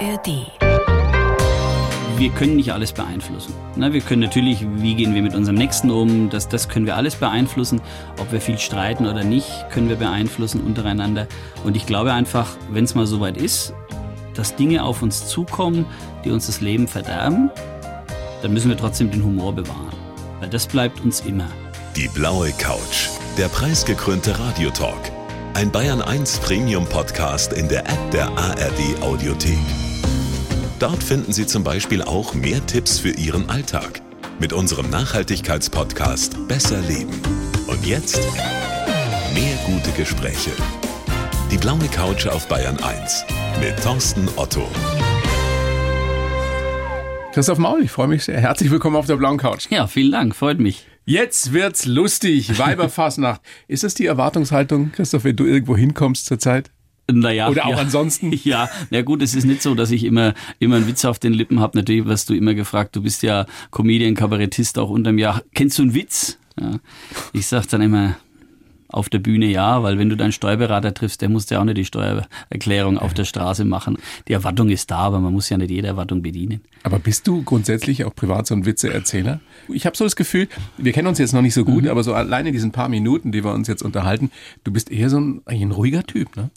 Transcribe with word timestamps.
ARD. 0.00 0.46
Wir 2.16 2.30
können 2.30 2.56
nicht 2.56 2.72
alles 2.72 2.92
beeinflussen. 2.92 3.54
Ne, 3.76 3.92
wir 3.92 4.00
können 4.00 4.20
natürlich, 4.20 4.66
wie 4.76 4.94
gehen 4.94 5.14
wir 5.14 5.22
mit 5.22 5.34
unserem 5.34 5.56
Nächsten 5.56 5.90
um, 5.90 6.30
das, 6.30 6.48
das 6.48 6.68
können 6.68 6.86
wir 6.86 6.96
alles 6.96 7.16
beeinflussen. 7.16 7.80
Ob 8.18 8.32
wir 8.32 8.40
viel 8.40 8.58
streiten 8.58 9.06
oder 9.06 9.24
nicht, 9.24 9.48
können 9.70 9.88
wir 9.88 9.96
beeinflussen 9.96 10.62
untereinander. 10.62 11.26
Und 11.64 11.76
ich 11.76 11.86
glaube 11.86 12.12
einfach, 12.12 12.48
wenn 12.70 12.84
es 12.84 12.94
mal 12.94 13.06
soweit 13.06 13.36
ist, 13.36 13.74
dass 14.34 14.56
Dinge 14.56 14.84
auf 14.84 15.02
uns 15.02 15.26
zukommen, 15.26 15.84
die 16.24 16.30
uns 16.30 16.46
das 16.46 16.60
Leben 16.60 16.88
verderben, 16.88 17.50
dann 18.42 18.52
müssen 18.52 18.70
wir 18.70 18.76
trotzdem 18.76 19.10
den 19.10 19.22
Humor 19.22 19.54
bewahren. 19.54 19.96
Weil 20.40 20.48
das 20.48 20.66
bleibt 20.66 21.00
uns 21.00 21.20
immer. 21.20 21.48
Die 21.96 22.08
blaue 22.08 22.52
Couch, 22.52 23.08
der 23.36 23.48
preisgekrönte 23.48 24.38
Radiotalk. 24.38 25.12
Ein 25.52 25.70
Bayern 25.70 26.00
1 26.00 26.38
Premium 26.38 26.86
Podcast 26.86 27.52
in 27.52 27.68
der 27.68 27.80
App 27.80 28.10
der 28.12 28.28
ARD 28.38 29.02
Audiothek. 29.02 29.58
Dort 30.80 31.04
finden 31.04 31.34
Sie 31.34 31.46
zum 31.46 31.62
Beispiel 31.62 32.00
auch 32.00 32.32
mehr 32.32 32.64
Tipps 32.66 32.98
für 32.98 33.10
Ihren 33.10 33.50
Alltag 33.50 34.00
mit 34.38 34.54
unserem 34.54 34.88
Nachhaltigkeitspodcast 34.88 36.48
Besser 36.48 36.80
Leben. 36.80 37.20
Und 37.66 37.84
jetzt 37.84 38.18
mehr 39.34 39.58
gute 39.66 39.90
Gespräche. 39.90 40.52
Die 41.50 41.58
blaue 41.58 41.86
Couch 41.92 42.26
auf 42.28 42.48
Bayern 42.48 42.78
1 42.78 43.26
mit 43.60 43.78
Thorsten 43.82 44.26
Otto. 44.36 44.66
Christoph 47.34 47.58
Maul, 47.58 47.82
ich 47.82 47.90
freue 47.90 48.08
mich 48.08 48.24
sehr. 48.24 48.40
Herzlich 48.40 48.70
willkommen 48.70 48.96
auf 48.96 49.04
der 49.04 49.16
blauen 49.16 49.36
Couch. 49.36 49.66
Ja, 49.68 49.86
vielen 49.86 50.12
Dank, 50.12 50.34
freut 50.34 50.60
mich. 50.60 50.86
Jetzt 51.04 51.52
wird's 51.52 51.84
lustig. 51.84 52.58
Weiberfastnacht. 52.58 53.42
Ist 53.68 53.84
das 53.84 53.92
die 53.92 54.06
Erwartungshaltung, 54.06 54.92
Christoph, 54.92 55.24
wenn 55.24 55.36
du 55.36 55.44
irgendwo 55.44 55.76
hinkommst 55.76 56.24
zurzeit? 56.24 56.70
Naja, 57.12 57.48
Oder 57.48 57.66
auch 57.66 57.70
ja. 57.70 57.76
ansonsten? 57.76 58.32
Ja, 58.44 58.68
na 58.90 59.02
gut, 59.02 59.22
es 59.22 59.34
ist 59.34 59.44
nicht 59.44 59.62
so, 59.62 59.74
dass 59.74 59.90
ich 59.90 60.04
immer, 60.04 60.34
immer 60.58 60.76
einen 60.76 60.86
Witz 60.86 61.04
auf 61.04 61.18
den 61.18 61.32
Lippen 61.32 61.60
habe. 61.60 61.76
Natürlich 61.76 62.06
wirst 62.06 62.30
du 62.30 62.34
immer 62.34 62.54
gefragt, 62.54 62.96
du 62.96 63.02
bist 63.02 63.22
ja 63.22 63.46
Comedian, 63.70 64.14
Kabarettist 64.14 64.78
auch 64.78 64.90
unterm 64.90 65.18
Jahr. 65.18 65.42
Kennst 65.54 65.78
du 65.78 65.82
einen 65.82 65.94
Witz? 65.94 66.38
Ja. 66.58 66.78
Ich 67.32 67.46
sag 67.46 67.66
dann 67.68 67.82
immer, 67.82 68.16
auf 68.92 69.08
der 69.08 69.18
Bühne 69.18 69.46
ja, 69.46 69.82
weil 69.82 69.98
wenn 69.98 70.08
du 70.08 70.16
deinen 70.16 70.32
Steuerberater 70.32 70.94
triffst, 70.94 71.20
der 71.22 71.28
muss 71.28 71.48
ja 71.50 71.60
auch 71.60 71.64
nicht 71.64 71.78
die 71.78 71.84
Steuererklärung 71.84 72.98
auf 72.98 73.14
der 73.14 73.24
Straße 73.24 73.64
machen. 73.64 73.98
Die 74.28 74.32
Erwartung 74.32 74.68
ist 74.68 74.90
da, 74.90 74.98
aber 74.98 75.20
man 75.20 75.32
muss 75.32 75.48
ja 75.48 75.56
nicht 75.56 75.70
jede 75.70 75.88
Erwartung 75.88 76.22
bedienen. 76.22 76.60
Aber 76.82 76.98
bist 76.98 77.26
du 77.26 77.42
grundsätzlich 77.42 78.04
auch 78.04 78.14
privat 78.14 78.46
so 78.46 78.54
ein 78.54 78.66
Witzeerzähler? 78.66 79.40
Ich 79.68 79.86
habe 79.86 79.96
so 79.96 80.04
das 80.04 80.16
Gefühl, 80.16 80.48
wir 80.76 80.92
kennen 80.92 81.08
uns 81.08 81.18
jetzt 81.18 81.32
noch 81.32 81.42
nicht 81.42 81.54
so 81.54 81.64
gut, 81.64 81.86
aber 81.86 82.02
so 82.02 82.14
alleine 82.14 82.48
in 82.48 82.54
diesen 82.54 82.72
paar 82.72 82.88
Minuten, 82.88 83.32
die 83.32 83.44
wir 83.44 83.52
uns 83.52 83.68
jetzt 83.68 83.82
unterhalten, 83.82 84.30
du 84.64 84.72
bist 84.72 84.90
eher 84.90 85.10
so 85.10 85.20
ein, 85.20 85.42
ein 85.46 85.70
ruhiger 85.70 86.02
Typ, 86.04 86.36
ne? 86.36 86.50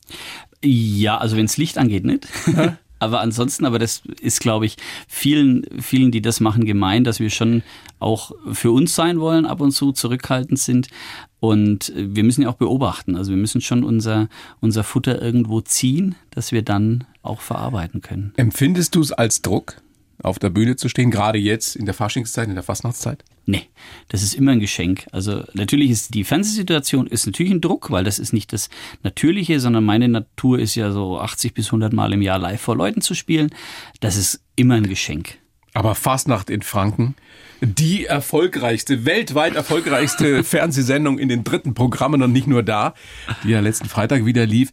Ja, 0.64 1.18
also 1.18 1.36
wenns 1.36 1.58
Licht 1.58 1.78
angeht, 1.78 2.06
nicht. 2.06 2.28
aber 3.04 3.22
ansonsten, 3.22 3.66
aber 3.66 3.80
das 3.80 4.02
ist, 4.22 4.40
glaube 4.40 4.66
ich, 4.66 4.78
vielen, 5.08 5.66
vielen, 5.82 6.12
die 6.12 6.22
das 6.22 6.40
machen, 6.40 6.66
gemein, 6.66 7.04
dass 7.04 7.20
wir 7.20 7.30
schon 7.30 7.64
auch 8.00 8.32
für 8.52 8.72
uns 8.72 8.96
sein 8.96 9.20
wollen, 9.20 9.46
ab 9.46 9.62
und 9.62 9.72
zu 9.72 9.92
zurückhaltend 9.92 10.59
sind. 10.59 10.88
Und 11.40 11.92
wir 11.96 12.24
müssen 12.24 12.44
ja 12.44 12.50
auch 12.50 12.56
beobachten. 12.56 13.16
Also 13.16 13.31
wir 13.31 13.38
müssen 13.38 13.62
schon 13.62 13.84
unser, 13.84 14.30
unser 14.62 14.84
Futter 14.84 15.22
irgendwo 15.22 15.62
ziehen, 15.62 16.16
dass 16.31 16.52
wir 16.52 16.62
dann 16.62 17.04
auch 17.22 17.42
verarbeiten 17.42 18.02
können. 18.02 18.34
Empfindest 18.38 18.96
du 18.96 19.02
es 19.02 19.12
als 19.12 19.42
Druck, 19.42 19.81
auf 20.22 20.40
der 20.40 20.50
Bühne 20.50 20.76
zu 20.76 20.88
stehen, 20.90 21.12
gerade 21.12 21.38
jetzt 21.38 21.76
in 21.76 21.86
der 21.86 21.94
Faschingszeit, 21.94 22.48
in 22.48 22.56
der 22.56 22.64
Fastnachtszeit? 22.64 23.24
Nee, 23.46 23.68
das 24.08 24.24
ist 24.24 24.36
immer 24.36 24.54
ein 24.54 24.62
Geschenk. 24.62 25.06
Also 25.12 25.44
natürlich 25.54 25.92
ist 25.92 26.14
die 26.14 26.24
Fernsehsituation 26.24 27.08
ist 27.08 27.26
natürlich 27.26 27.52
ein 27.52 27.60
Druck, 27.60 27.92
weil 27.92 28.06
das 28.06 28.18
ist 28.18 28.32
nicht 28.32 28.54
das 28.54 28.70
Natürliche, 29.04 29.60
sondern 29.60 29.84
meine 29.84 30.08
Natur 30.08 30.60
ist 30.60 30.76
ja 30.76 30.92
so 30.92 31.20
80 31.20 31.54
bis 31.54 31.68
100 31.68 31.92
Mal 31.92 32.14
im 32.14 32.22
Jahr 32.22 32.40
live 32.40 32.62
vor 32.62 32.78
Leuten 32.78 33.02
zu 33.02 33.16
spielen. 33.16 33.50
Das 34.00 34.16
ist 34.16 34.42
immer 34.56 34.76
ein 34.76 34.88
Geschenk. 34.88 35.38
Aber 35.74 35.96
Fastnacht 35.96 36.50
in 36.50 36.62
Franken, 36.62 37.16
die 37.59 38.06
erfolgreichste, 38.06 39.06
weltweit 39.06 39.56
erfolgreichste 39.56 40.44
Fernsehsendung 40.44 41.18
in 41.20 41.30
den 41.30 41.44
dritten 41.44 41.74
Programmen 41.74 42.22
und 42.22 42.32
nicht 42.32 42.48
nur 42.48 42.64
da, 42.64 42.94
die 43.44 43.50
ja 43.50 43.59
letzten 43.59 43.90
Freitag 43.90 44.26
wieder 44.26 44.46
lief. 44.46 44.72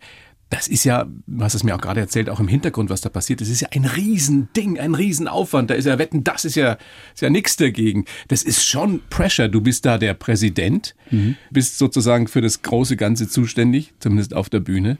Das 0.50 0.66
ist 0.66 0.82
ja, 0.82 1.06
du 1.26 1.44
hast 1.44 1.54
es 1.54 1.62
mir 1.62 1.76
auch 1.76 1.80
gerade 1.80 2.00
erzählt, 2.00 2.28
auch 2.28 2.40
im 2.40 2.48
Hintergrund, 2.48 2.90
was 2.90 3.00
da 3.00 3.08
passiert. 3.08 3.40
Das 3.40 3.48
ist 3.48 3.60
ja 3.60 3.68
ein 3.70 3.84
Riesending, 3.84 4.80
ein 4.80 4.96
Riesenaufwand. 4.96 5.70
Da 5.70 5.74
ist 5.74 5.84
ja 5.84 5.96
Wetten, 5.98 6.24
das 6.24 6.44
ist 6.44 6.56
ja, 6.56 6.76
ist 7.14 7.22
ja 7.22 7.30
nichts 7.30 7.56
dagegen. 7.56 8.04
Das 8.26 8.42
ist 8.42 8.66
schon 8.66 9.00
Pressure. 9.10 9.48
Du 9.48 9.60
bist 9.60 9.86
da 9.86 9.96
der 9.96 10.14
Präsident, 10.14 10.96
mhm. 11.10 11.36
bist 11.52 11.78
sozusagen 11.78 12.26
für 12.26 12.40
das 12.40 12.62
große 12.62 12.96
Ganze 12.96 13.28
zuständig, 13.28 13.94
zumindest 14.00 14.34
auf 14.34 14.50
der 14.50 14.58
Bühne. 14.58 14.98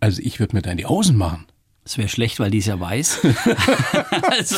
Also 0.00 0.20
ich 0.22 0.40
würde 0.40 0.56
mir 0.56 0.62
da 0.62 0.72
in 0.72 0.78
die 0.78 0.86
Hosen 0.86 1.16
machen. 1.16 1.46
Das 1.84 1.96
wäre 1.96 2.08
schlecht, 2.08 2.40
weil 2.40 2.50
die 2.50 2.58
ist 2.58 2.66
ja 2.66 2.80
weiß. 2.80 3.20
also, 4.22 4.56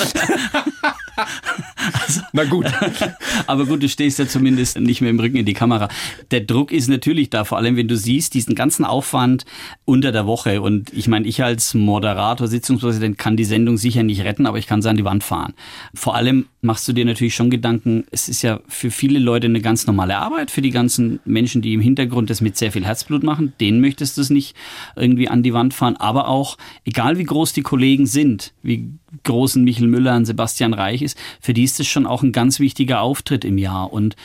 also, 2.02 2.20
Na 2.32 2.44
gut. 2.44 2.66
Aber 3.46 3.66
gut, 3.66 3.82
du 3.82 3.88
stehst 3.88 4.18
ja 4.18 4.26
zumindest 4.26 4.78
nicht 4.78 5.00
mehr 5.00 5.10
im 5.10 5.20
Rücken 5.20 5.36
in 5.36 5.46
die 5.46 5.54
Kamera. 5.54 5.88
Der 6.30 6.40
Druck 6.40 6.72
ist 6.72 6.88
natürlich 6.88 7.30
da, 7.30 7.44
vor 7.44 7.58
allem 7.58 7.76
wenn 7.76 7.88
du 7.88 7.96
siehst, 7.96 8.34
diesen 8.34 8.54
ganzen 8.54 8.84
Aufwand 8.84 9.44
unter 9.84 10.12
der 10.12 10.26
Woche. 10.26 10.60
Und 10.60 10.92
ich 10.92 11.08
meine, 11.08 11.26
ich 11.26 11.42
als 11.42 11.74
Moderator, 11.74 12.48
Sitzungspräsident 12.48 13.18
kann 13.18 13.36
die 13.36 13.44
Sendung 13.44 13.76
sicher 13.76 14.02
nicht 14.02 14.22
retten, 14.22 14.46
aber 14.46 14.58
ich 14.58 14.66
kann 14.66 14.82
sie 14.82 14.90
an 14.90 14.96
die 14.96 15.04
Wand 15.04 15.24
fahren. 15.24 15.54
Vor 15.94 16.14
allem 16.14 16.46
machst 16.60 16.86
du 16.88 16.92
dir 16.92 17.04
natürlich 17.04 17.34
schon 17.34 17.48
Gedanken, 17.48 18.04
es 18.10 18.28
ist 18.28 18.42
ja 18.42 18.60
für 18.68 18.90
viele 18.90 19.18
Leute 19.18 19.46
eine 19.46 19.60
ganz 19.60 19.86
normale 19.86 20.18
Arbeit, 20.18 20.50
für 20.50 20.62
die 20.62 20.70
ganzen 20.70 21.20
Menschen, 21.24 21.62
die 21.62 21.72
im 21.72 21.80
Hintergrund 21.80 22.28
das 22.28 22.40
mit 22.40 22.56
sehr 22.56 22.72
viel 22.72 22.84
Herzblut 22.84 23.22
machen, 23.22 23.54
denen 23.60 23.80
möchtest 23.80 24.16
du 24.16 24.20
es 24.20 24.30
nicht 24.30 24.56
irgendwie 24.96 25.28
an 25.28 25.42
die 25.42 25.54
Wand 25.54 25.72
fahren. 25.72 25.96
Aber 25.96 26.28
auch, 26.28 26.58
egal 26.84 27.18
wie 27.18 27.24
groß 27.24 27.52
die 27.52 27.62
Kollegen 27.62 28.06
sind, 28.06 28.52
wie 28.62 28.90
großen 29.24 29.62
Michel 29.62 29.86
Müller 29.86 30.16
und 30.16 30.26
Sebastian 30.26 30.74
Reich 30.74 31.02
ist, 31.06 31.18
für 31.40 31.54
die 31.54 31.64
ist 31.64 31.80
es 31.80 31.86
schon 31.86 32.06
auch 32.06 32.22
ein 32.22 32.32
ganz 32.32 32.60
wichtiger 32.60 33.00
Auftritt 33.00 33.44
im 33.44 33.58
Jahr. 33.58 33.92
Und 33.92 34.16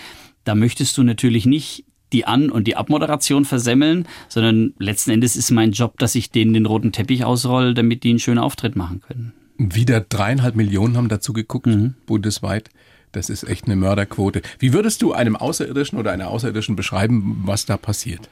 da 0.43 0.55
möchtest 0.55 0.97
du 0.97 1.03
natürlich 1.03 1.45
nicht 1.45 1.85
die 2.11 2.25
An- 2.25 2.49
und 2.49 2.67
die 2.67 2.75
Abmoderation 2.75 3.45
versemmeln, 3.45 4.07
sondern 4.27 4.73
letzten 4.77 5.11
Endes 5.11 5.35
ist 5.35 5.51
mein 5.51 5.71
Job, 5.71 5.97
dass 5.97 6.15
ich 6.15 6.31
denen 6.31 6.53
den 6.53 6.65
roten 6.65 6.91
Teppich 6.91 7.23
ausrolle, 7.23 7.73
damit 7.73 8.03
die 8.03 8.09
einen 8.09 8.19
schönen 8.19 8.39
Auftritt 8.39 8.75
machen 8.75 9.01
können. 9.01 9.33
Wieder 9.57 10.01
dreieinhalb 10.01 10.55
Millionen 10.55 10.97
haben 10.97 11.07
dazu 11.07 11.33
geguckt, 11.33 11.67
mhm. 11.67 11.93
bundesweit. 12.05 12.69
Das 13.11 13.29
ist 13.29 13.43
echt 13.43 13.65
eine 13.65 13.75
Mörderquote. 13.75 14.41
Wie 14.59 14.73
würdest 14.73 15.01
du 15.01 15.13
einem 15.13 15.35
Außerirdischen 15.35 15.99
oder 15.99 16.11
einer 16.11 16.29
Außerirdischen 16.29 16.75
beschreiben, 16.75 17.41
was 17.45 17.65
da 17.65 17.77
passiert? 17.77 18.29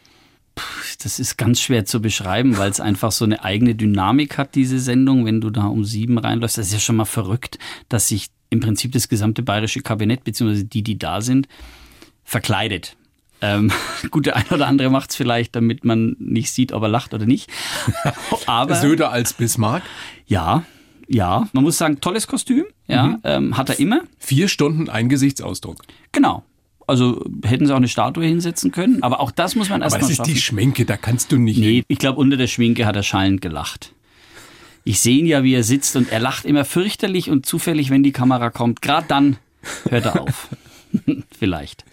Das 1.04 1.20
ist 1.20 1.38
ganz 1.38 1.62
schwer 1.62 1.86
zu 1.86 2.02
beschreiben, 2.02 2.58
weil 2.58 2.70
es 2.70 2.80
einfach 2.80 3.12
so 3.12 3.24
eine 3.26 3.44
eigene 3.44 3.76
Dynamik 3.76 4.38
hat, 4.38 4.56
diese 4.56 4.80
Sendung. 4.80 5.26
Wenn 5.26 5.42
du 5.42 5.50
da 5.50 5.66
um 5.66 5.86
sieben 5.86 6.18
reinläufst, 6.18 6.58
das 6.58 6.68
ist 6.68 6.74
ja 6.74 6.80
schon 6.80 6.98
mal 6.98 7.06
verrückt, 7.06 7.60
dass 7.88 8.08
sich 8.08 8.30
im 8.50 8.60
Prinzip 8.60 8.92
das 8.92 9.10
gesamte 9.10 9.44
bayerische 9.44 9.82
Kabinett, 9.82 10.24
beziehungsweise 10.24 10.66
die, 10.66 10.84
die 10.84 10.98
da 10.98 11.22
sind, 11.22 11.48
verkleidet. 12.24 12.96
Ähm, 13.42 13.72
gut, 14.12 14.26
der 14.26 14.36
eine 14.36 14.50
oder 14.50 14.68
andere 14.68 14.90
macht 14.90 15.12
es 15.12 15.16
vielleicht, 15.16 15.56
damit 15.56 15.86
man 15.86 16.16
nicht 16.20 16.52
sieht, 16.52 16.72
ob 16.72 16.84
er 16.84 16.90
lacht 16.90 17.14
oder 17.14 17.26
nicht. 17.26 17.50
Aber 18.46 18.76
Söder 18.76 19.12
als 19.12 19.34
Bismarck? 19.34 19.84
Ja, 20.26 20.64
ja. 21.08 21.48
Man 21.54 21.64
muss 21.64 21.78
sagen, 21.78 22.02
tolles 22.02 22.28
Kostüm. 22.28 22.66
Ja, 22.88 23.08
mhm. 23.08 23.20
ähm, 23.24 23.58
hat 23.58 23.70
er 23.70 23.80
immer. 23.80 24.02
Vier 24.18 24.48
Stunden 24.48 24.90
ein 24.90 25.10
Gesichtsausdruck. 25.10 25.84
Genau. 26.12 26.44
Also 26.86 27.24
hätten 27.44 27.68
sie 27.68 27.72
auch 27.72 27.78
eine 27.78 27.88
Statue 27.88 28.26
hinsetzen 28.26 28.72
können, 28.72 29.04
aber 29.04 29.20
auch 29.20 29.30
das 29.30 29.56
muss 29.56 29.70
man 29.70 29.84
erstmal 29.84 30.02
schaffen. 30.02 30.14
Aber 30.14 30.24
das 30.24 30.28
ist 30.28 30.36
die 30.36 30.42
Schminke, 30.42 30.86
da 30.86 30.98
kannst 30.98 31.32
du 31.32 31.38
nicht. 31.38 31.60
Nee, 31.60 31.84
ich 31.88 32.00
glaube, 32.00 32.20
unter 32.20 32.36
der 32.36 32.48
Schminke 32.48 32.88
hat 32.88 32.96
er 32.96 33.04
schallend 33.04 33.42
gelacht. 33.42 33.94
Ich 34.84 35.00
sehe 35.00 35.18
ihn 35.18 35.26
ja, 35.26 35.44
wie 35.44 35.54
er 35.54 35.64
sitzt 35.64 35.96
und 35.96 36.12
er 36.12 36.20
lacht 36.20 36.46
immer 36.46 36.66
fürchterlich 36.66 37.30
und 37.30 37.46
zufällig, 37.46 37.90
wenn 37.90 38.04
die 38.04 38.12
Kamera 38.12 38.50
kommt. 38.50 38.82
Gerade 38.82 39.08
dann 39.08 39.38
hört 39.90 40.06
er 40.06 40.22
auf. 40.22 40.50
Vielleicht. 41.38 41.86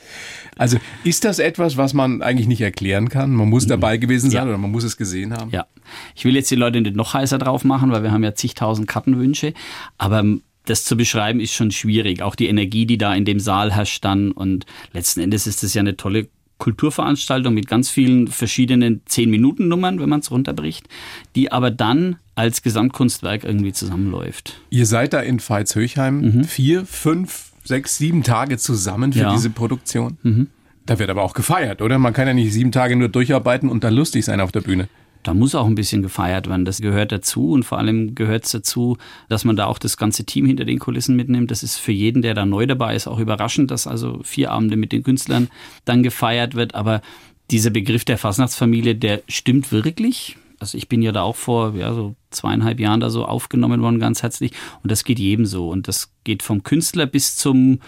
Also 0.56 0.78
ist 1.04 1.24
das 1.24 1.38
etwas, 1.38 1.76
was 1.76 1.92
man 1.92 2.22
eigentlich 2.22 2.48
nicht 2.48 2.62
erklären 2.62 3.08
kann? 3.08 3.32
Man 3.32 3.48
muss 3.48 3.66
dabei 3.66 3.98
gewesen 3.98 4.30
sein 4.30 4.44
ja. 4.44 4.48
oder 4.48 4.58
man 4.58 4.70
muss 4.70 4.84
es 4.84 4.96
gesehen 4.96 5.34
haben? 5.34 5.50
Ja. 5.50 5.66
Ich 6.14 6.24
will 6.24 6.34
jetzt 6.34 6.50
die 6.50 6.56
Leute 6.56 6.80
nicht 6.80 6.96
noch 6.96 7.12
heißer 7.12 7.38
drauf 7.38 7.64
machen, 7.64 7.92
weil 7.92 8.02
wir 8.02 8.10
haben 8.10 8.24
ja 8.24 8.34
zigtausend 8.34 8.88
Kartenwünsche. 8.88 9.52
Aber 9.98 10.24
das 10.64 10.84
zu 10.84 10.96
beschreiben 10.96 11.40
ist 11.40 11.52
schon 11.52 11.70
schwierig. 11.70 12.22
Auch 12.22 12.34
die 12.34 12.48
Energie, 12.48 12.86
die 12.86 12.98
da 12.98 13.14
in 13.14 13.24
dem 13.24 13.38
Saal 13.38 13.74
herrscht 13.74 14.04
dann. 14.04 14.32
Und 14.32 14.66
letzten 14.92 15.20
Endes 15.20 15.46
ist 15.46 15.62
es 15.62 15.74
ja 15.74 15.80
eine 15.80 15.96
tolle 15.96 16.28
Kulturveranstaltung 16.58 17.54
mit 17.54 17.68
ganz 17.68 17.90
vielen 17.90 18.28
verschiedenen 18.28 19.02
10-Minuten-Nummern, 19.08 20.00
wenn 20.00 20.08
man 20.08 20.20
es 20.20 20.30
runterbricht, 20.30 20.88
die 21.34 21.52
aber 21.52 21.70
dann 21.70 22.16
als 22.34 22.62
Gesamtkunstwerk 22.62 23.44
irgendwie 23.44 23.72
zusammenläuft. 23.72 24.60
Ihr 24.70 24.86
seid 24.86 25.12
da 25.12 25.20
in 25.20 25.40
Veitshöchheim 25.40 26.20
mhm. 26.20 26.44
vier, 26.44 26.86
fünf, 26.86 27.52
sechs, 27.64 27.98
sieben 27.98 28.22
Tage 28.22 28.58
zusammen 28.58 29.12
für 29.12 29.20
ja. 29.20 29.32
diese 29.32 29.50
Produktion. 29.50 30.18
Mhm. 30.22 30.48
Da 30.84 30.98
wird 30.98 31.10
aber 31.10 31.22
auch 31.22 31.34
gefeiert, 31.34 31.82
oder? 31.82 31.98
Man 31.98 32.12
kann 32.12 32.28
ja 32.28 32.34
nicht 32.34 32.52
sieben 32.52 32.72
Tage 32.72 32.94
nur 32.94 33.08
durcharbeiten 33.08 33.68
und 33.68 33.82
dann 33.82 33.94
lustig 33.94 34.24
sein 34.24 34.40
auf 34.40 34.52
der 34.52 34.60
Bühne 34.60 34.88
da 35.26 35.34
muss 35.34 35.56
auch 35.56 35.66
ein 35.66 35.74
bisschen 35.74 36.02
gefeiert 36.02 36.48
werden. 36.48 36.64
Das 36.64 36.80
gehört 36.80 37.10
dazu 37.10 37.50
und 37.50 37.64
vor 37.64 37.78
allem 37.78 38.14
gehört 38.14 38.44
es 38.44 38.52
dazu, 38.52 38.96
dass 39.28 39.44
man 39.44 39.56
da 39.56 39.66
auch 39.66 39.78
das 39.78 39.96
ganze 39.96 40.24
Team 40.24 40.46
hinter 40.46 40.64
den 40.64 40.78
Kulissen 40.78 41.16
mitnimmt. 41.16 41.50
Das 41.50 41.64
ist 41.64 41.78
für 41.78 41.90
jeden, 41.90 42.22
der 42.22 42.34
da 42.34 42.46
neu 42.46 42.66
dabei 42.66 42.94
ist, 42.94 43.08
auch 43.08 43.18
überraschend, 43.18 43.72
dass 43.72 43.88
also 43.88 44.20
vier 44.22 44.52
Abende 44.52 44.76
mit 44.76 44.92
den 44.92 45.02
Künstlern 45.02 45.48
dann 45.84 46.04
gefeiert 46.04 46.54
wird. 46.54 46.76
Aber 46.76 47.02
dieser 47.50 47.70
Begriff 47.70 48.04
der 48.04 48.18
Fasnachtsfamilie, 48.18 48.94
der 48.94 49.22
stimmt 49.26 49.72
wirklich. 49.72 50.36
Also 50.60 50.78
ich 50.78 50.88
bin 50.88 51.02
ja 51.02 51.10
da 51.10 51.22
auch 51.22 51.36
vor 51.36 51.74
ja, 51.74 51.92
so 51.92 52.14
zweieinhalb 52.30 52.78
Jahren 52.78 53.00
da 53.00 53.10
so 53.10 53.24
aufgenommen 53.24 53.82
worden, 53.82 53.98
ganz 53.98 54.22
herzlich. 54.22 54.52
Und 54.84 54.92
das 54.92 55.02
geht 55.02 55.18
jedem 55.18 55.44
so. 55.44 55.70
Und 55.70 55.88
das 55.88 56.12
geht 56.22 56.44
vom 56.44 56.62
Künstler 56.62 57.06
bis 57.06 57.36
zum 57.36 57.80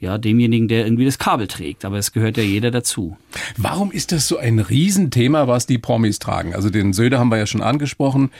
ja, 0.00 0.18
demjenigen, 0.18 0.68
der 0.68 0.84
irgendwie 0.84 1.04
das 1.04 1.18
Kabel 1.18 1.46
trägt. 1.46 1.84
Aber 1.84 1.98
es 1.98 2.12
gehört 2.12 2.36
ja 2.36 2.42
jeder 2.42 2.70
dazu. 2.70 3.16
Warum 3.56 3.90
ist 3.90 4.12
das 4.12 4.28
so 4.28 4.38
ein 4.38 4.58
Riesenthema, 4.58 5.48
was 5.48 5.66
die 5.66 5.78
Promis 5.78 6.18
tragen? 6.18 6.54
Also 6.54 6.70
den 6.70 6.92
Söder 6.92 7.18
haben 7.18 7.30
wir 7.30 7.38
ja 7.38 7.46
schon 7.46 7.62
angesprochen. 7.62 8.30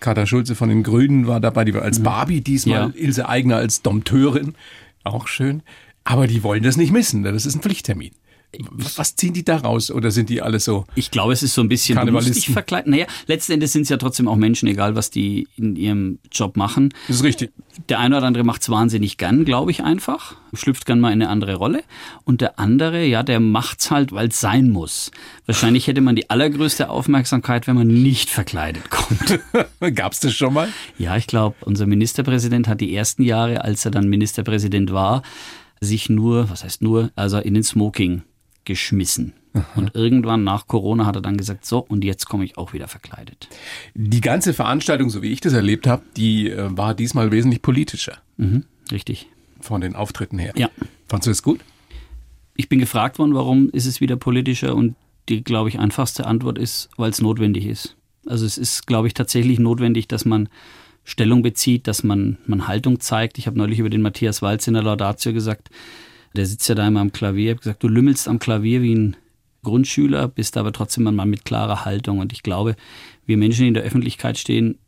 Katar 0.00 0.26
Schulze 0.26 0.54
von 0.54 0.68
den 0.68 0.82
Grünen 0.82 1.26
war 1.26 1.40
dabei, 1.40 1.64
die 1.64 1.74
war 1.74 1.82
als 1.82 2.02
Barbie 2.02 2.40
diesmal, 2.40 2.74
ja. 2.88 2.92
Ilse 2.94 3.28
Eigner 3.28 3.56
als 3.56 3.82
Dompteurin. 3.82 4.54
Auch 5.04 5.28
schön. 5.28 5.62
Aber 6.04 6.26
die 6.26 6.42
wollen 6.42 6.62
das 6.62 6.76
nicht 6.76 6.92
missen. 6.92 7.22
Das 7.22 7.46
ist 7.46 7.54
ein 7.54 7.62
Pflichttermin. 7.62 8.10
Was 8.70 9.16
ziehen 9.16 9.32
die 9.32 9.44
da 9.44 9.56
raus 9.56 9.90
oder 9.90 10.10
sind 10.10 10.28
die 10.28 10.42
alle 10.42 10.60
so? 10.60 10.84
Ich 10.94 11.10
glaube, 11.10 11.32
es 11.32 11.42
ist 11.42 11.54
so 11.54 11.62
ein 11.62 11.68
bisschen 11.68 11.98
lustig 12.08 12.50
verkleidet. 12.50 12.88
Naja, 12.88 13.06
letzten 13.26 13.52
Endes 13.52 13.72
sind 13.72 13.82
es 13.82 13.88
ja 13.88 13.96
trotzdem 13.96 14.28
auch 14.28 14.36
Menschen, 14.36 14.68
egal 14.68 14.94
was 14.94 15.10
die 15.10 15.48
in 15.56 15.74
ihrem 15.76 16.18
Job 16.30 16.56
machen. 16.56 16.92
Das 17.08 17.16
ist 17.16 17.24
richtig. 17.24 17.52
Der 17.88 17.98
eine 17.98 18.18
oder 18.18 18.26
andere 18.26 18.44
macht 18.44 18.60
es 18.60 18.68
wahnsinnig 18.68 19.16
gern, 19.16 19.46
glaube 19.46 19.70
ich 19.70 19.82
einfach. 19.82 20.36
Schlüpft 20.52 20.84
gern 20.84 21.00
mal 21.00 21.12
in 21.12 21.22
eine 21.22 21.30
andere 21.30 21.54
Rolle. 21.54 21.82
Und 22.24 22.42
der 22.42 22.58
andere, 22.58 23.04
ja, 23.06 23.22
der 23.22 23.40
macht 23.40 23.80
es 23.80 23.90
halt, 23.90 24.12
weil 24.12 24.28
es 24.28 24.40
sein 24.40 24.68
muss. 24.68 25.10
Wahrscheinlich 25.46 25.86
hätte 25.86 26.02
man 26.02 26.14
die 26.14 26.28
allergrößte 26.28 26.90
Aufmerksamkeit, 26.90 27.66
wenn 27.66 27.76
man 27.76 27.88
nicht 27.88 28.28
verkleidet 28.28 28.90
kommt. 28.90 29.40
Gab 29.94 30.12
es 30.12 30.20
das 30.20 30.34
schon 30.34 30.52
mal? 30.52 30.68
Ja, 30.98 31.16
ich 31.16 31.26
glaube, 31.26 31.56
unser 31.62 31.86
Ministerpräsident 31.86 32.68
hat 32.68 32.82
die 32.82 32.94
ersten 32.94 33.22
Jahre, 33.22 33.64
als 33.64 33.86
er 33.86 33.90
dann 33.90 34.08
Ministerpräsident 34.08 34.92
war, 34.92 35.22
sich 35.80 36.10
nur, 36.10 36.50
was 36.50 36.64
heißt 36.64 36.82
nur, 36.82 37.10
also 37.16 37.38
in 37.38 37.54
den 37.54 37.64
Smoking 37.64 38.22
geschmissen. 38.64 39.34
Aha. 39.54 39.66
Und 39.76 39.94
irgendwann 39.94 40.44
nach 40.44 40.66
Corona 40.66 41.04
hat 41.04 41.16
er 41.16 41.22
dann 41.22 41.36
gesagt, 41.36 41.66
so, 41.66 41.78
und 41.78 42.04
jetzt 42.04 42.26
komme 42.26 42.44
ich 42.44 42.56
auch 42.56 42.72
wieder 42.72 42.88
verkleidet. 42.88 43.48
Die 43.94 44.20
ganze 44.20 44.54
Veranstaltung, 44.54 45.10
so 45.10 45.22
wie 45.22 45.30
ich 45.30 45.40
das 45.40 45.52
erlebt 45.52 45.86
habe, 45.86 46.02
die 46.16 46.50
äh, 46.50 46.76
war 46.76 46.94
diesmal 46.94 47.30
wesentlich 47.30 47.60
politischer. 47.60 48.18
Mhm, 48.38 48.64
richtig. 48.90 49.28
Von 49.60 49.80
den 49.80 49.94
Auftritten 49.94 50.38
her. 50.38 50.52
Ja. 50.56 50.70
Fandest 51.08 51.26
du 51.26 51.30
das 51.30 51.42
gut? 51.42 51.60
Ich 52.54 52.68
bin 52.68 52.78
gefragt 52.78 53.18
worden, 53.18 53.34
warum 53.34 53.70
ist 53.70 53.86
es 53.86 54.00
wieder 54.00 54.16
politischer? 54.16 54.74
Und 54.74 54.96
die, 55.28 55.44
glaube 55.44 55.68
ich, 55.68 55.78
einfachste 55.78 56.26
Antwort 56.26 56.58
ist, 56.58 56.88
weil 56.96 57.10
es 57.10 57.20
notwendig 57.20 57.66
ist. 57.66 57.96
Also 58.26 58.46
es 58.46 58.58
ist, 58.58 58.86
glaube 58.86 59.08
ich, 59.08 59.14
tatsächlich 59.14 59.58
notwendig, 59.58 60.08
dass 60.08 60.24
man 60.24 60.48
Stellung 61.04 61.42
bezieht, 61.42 61.88
dass 61.88 62.04
man, 62.04 62.38
man 62.46 62.68
Haltung 62.68 63.00
zeigt. 63.00 63.38
Ich 63.38 63.46
habe 63.46 63.58
neulich 63.58 63.78
über 63.78 63.90
den 63.90 64.02
Matthias 64.02 64.42
Walz 64.42 64.66
in 64.66 64.74
der 64.74 64.82
Laudatio 64.82 65.32
gesagt, 65.32 65.70
der 66.36 66.46
sitzt 66.46 66.68
ja 66.68 66.74
da 66.74 66.86
immer 66.86 67.00
am 67.00 67.12
Klavier. 67.12 67.46
Ich 67.46 67.50
habe 67.50 67.60
gesagt, 67.60 67.82
du 67.82 67.88
lümmelst 67.88 68.28
am 68.28 68.38
Klavier 68.38 68.82
wie 68.82 68.94
ein 68.94 69.16
Grundschüler, 69.62 70.28
bist 70.28 70.56
aber 70.56 70.72
trotzdem 70.72 71.06
ein 71.06 71.14
Mann 71.14 71.30
mit 71.30 71.44
klarer 71.44 71.84
Haltung. 71.84 72.18
Und 72.18 72.32
ich 72.32 72.42
glaube, 72.42 72.76
wir 73.26 73.36
Menschen, 73.36 73.62
die 73.62 73.68
in 73.68 73.74
der 73.74 73.84
Öffentlichkeit 73.84 74.38
stehen, 74.38 74.78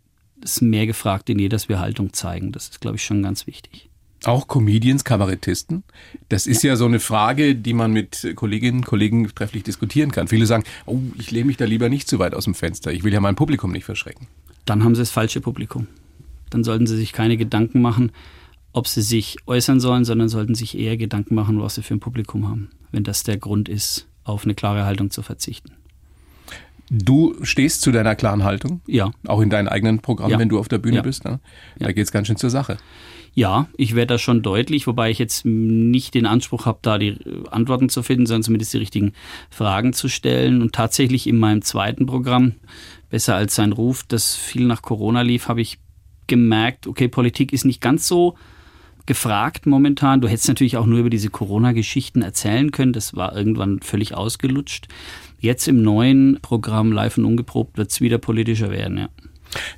ist 0.43 0.63
mehr 0.63 0.87
gefragt 0.87 1.29
denn 1.29 1.39
je, 1.39 1.49
dass 1.49 1.69
wir 1.69 1.79
Haltung 1.79 2.13
zeigen. 2.13 2.53
Das 2.53 2.69
ist, 2.69 2.81
glaube 2.81 2.97
ich, 2.97 3.05
schon 3.05 3.23
ganz 3.23 3.47
wichtig. 3.47 3.89
Auch 4.25 4.49
Comedians, 4.49 5.05
Kabarettisten? 5.05 5.85
Das 6.29 6.47
ist 6.47 6.63
ja. 6.63 6.71
ja 6.71 6.77
so 6.77 6.87
eine 6.87 7.01
Frage, 7.01 7.55
die 7.55 7.75
man 7.75 7.93
mit 7.93 8.33
Kolleginnen 8.37 8.79
und 8.79 8.87
Kollegen 8.87 9.29
trefflich 9.35 9.65
diskutieren 9.65 10.13
kann. 10.13 10.29
Viele 10.29 10.47
sagen, 10.47 10.65
oh, 10.87 10.99
ich 11.19 11.31
lehne 11.31 11.47
mich 11.47 11.57
da 11.57 11.67
lieber 11.67 11.89
nicht 11.89 12.09
zu 12.09 12.19
weit 12.19 12.35
aus 12.35 12.45
dem 12.45 12.55
Fenster. 12.55 12.93
Ich 12.93 13.05
will 13.05 13.13
ja 13.13 13.21
mein 13.21 13.37
Publikum 13.37 13.71
nicht 13.71 13.85
verschrecken. 13.85 14.27
Dann 14.65 14.83
haben 14.83 14.95
sie 14.95 15.03
das 15.03 15.11
falsche 15.11 15.41
Publikum. 15.41 15.89
Dann 16.51 16.65
sollten 16.65 16.87
sie 16.87 16.97
sich 16.97 17.13
keine 17.13 17.37
Gedanken 17.37 17.83
machen, 17.83 18.13
ob 18.75 18.89
sie 18.89 19.03
sich 19.03 19.39
äußern 19.47 19.81
sollen, 19.81 20.05
sondern 20.05 20.29
sollten 20.29 20.55
sich 20.55 20.77
eher 20.77 20.97
Gedanken 20.97 21.35
machen, 21.37 21.63
was 21.63 21.77
sie 21.77 21.83
für 21.83 21.95
ein 21.95 22.01
Publikum 22.01 22.49
haben, 22.49 22.71
wenn 22.91 23.05
das 23.05 23.23
der 23.23 23.39
Grund 23.39 23.69
ist, 23.69 24.09
auf 24.25 24.45
eine 24.45 24.55
klare 24.55 24.85
Haltung 24.85 25.11
zu 25.11 25.23
verzichten. 25.23 25.73
Du 26.91 27.35
stehst 27.43 27.81
zu 27.81 27.93
deiner 27.93 28.15
klaren 28.17 28.43
Haltung? 28.43 28.83
Ja. 28.87 29.13
Auch 29.27 29.41
in 29.41 29.49
deinen 29.49 29.69
eigenen 29.69 30.01
Programmen, 30.01 30.33
ja. 30.33 30.39
wenn 30.39 30.49
du 30.49 30.59
auf 30.59 30.69
der 30.69 30.79
Bühne 30.79 30.97
ja. 30.97 31.03
bist? 31.03 31.25
Ne? 31.25 31.41
Da 31.79 31.87
ja. 31.87 31.93
geht 31.93 32.05
es 32.05 32.13
ganz 32.13 32.27
schön 32.27 32.37
zur 32.37 32.51
Sache. 32.51 32.77
Ja, 33.33 33.69
ich 33.77 33.95
werde 33.95 34.15
da 34.15 34.19
schon 34.19 34.43
deutlich, 34.43 34.87
wobei 34.87 35.11
ich 35.11 35.19
jetzt 35.19 35.45
nicht 35.45 36.15
den 36.15 36.27
Anspruch 36.27 36.67
habe, 36.67 36.79
da 36.83 36.99
die 36.99 37.17
Antworten 37.51 37.89
zu 37.89 38.03
finden, 38.03 38.27
sondern 38.27 38.43
zumindest 38.43 38.75
die 38.75 38.79
richtigen 38.79 39.13
Fragen 39.51 39.93
zu 39.93 40.09
stellen. 40.09 40.63
Und 40.63 40.75
tatsächlich 40.75 41.27
in 41.27 41.39
meinem 41.39 41.63
zweiten 41.63 42.07
Programm, 42.07 42.55
Besser 43.09 43.37
als 43.37 43.55
sein 43.55 43.73
Ruf, 43.73 44.03
das 44.03 44.35
viel 44.35 44.67
nach 44.67 44.83
Corona 44.83 45.23
lief, 45.23 45.47
habe 45.47 45.61
ich 45.61 45.79
gemerkt, 46.27 46.89
okay, 46.89 47.07
Politik 47.07 47.53
ist 47.53 47.65
nicht 47.65 47.81
ganz 47.81 48.09
so 48.09 48.35
gefragt 49.07 49.67
momentan. 49.67 50.21
Du 50.21 50.29
hättest 50.29 50.49
natürlich 50.49 50.77
auch 50.77 50.87
nur 50.87 51.01
über 51.01 51.11
diese 51.11 51.31
Corona-Geschichten 51.31 52.23
erzählen 52.23 52.71
können. 52.71 52.93
Das 52.93 53.15
war 53.15 53.37
irgendwann 53.37 53.81
völlig 53.81 54.15
ausgelutscht. 54.15 54.89
Jetzt 55.39 55.69
im 55.69 55.83
neuen 55.83 56.39
Programm 56.41 56.93
Live 56.93 57.19
und 57.19 57.25
Ungeprobt 57.27 57.77
wird 57.77 57.91
es 57.91 58.01
wieder 58.01 58.19
politischer 58.19 58.71
werden, 58.71 58.99
ja. 58.99 59.09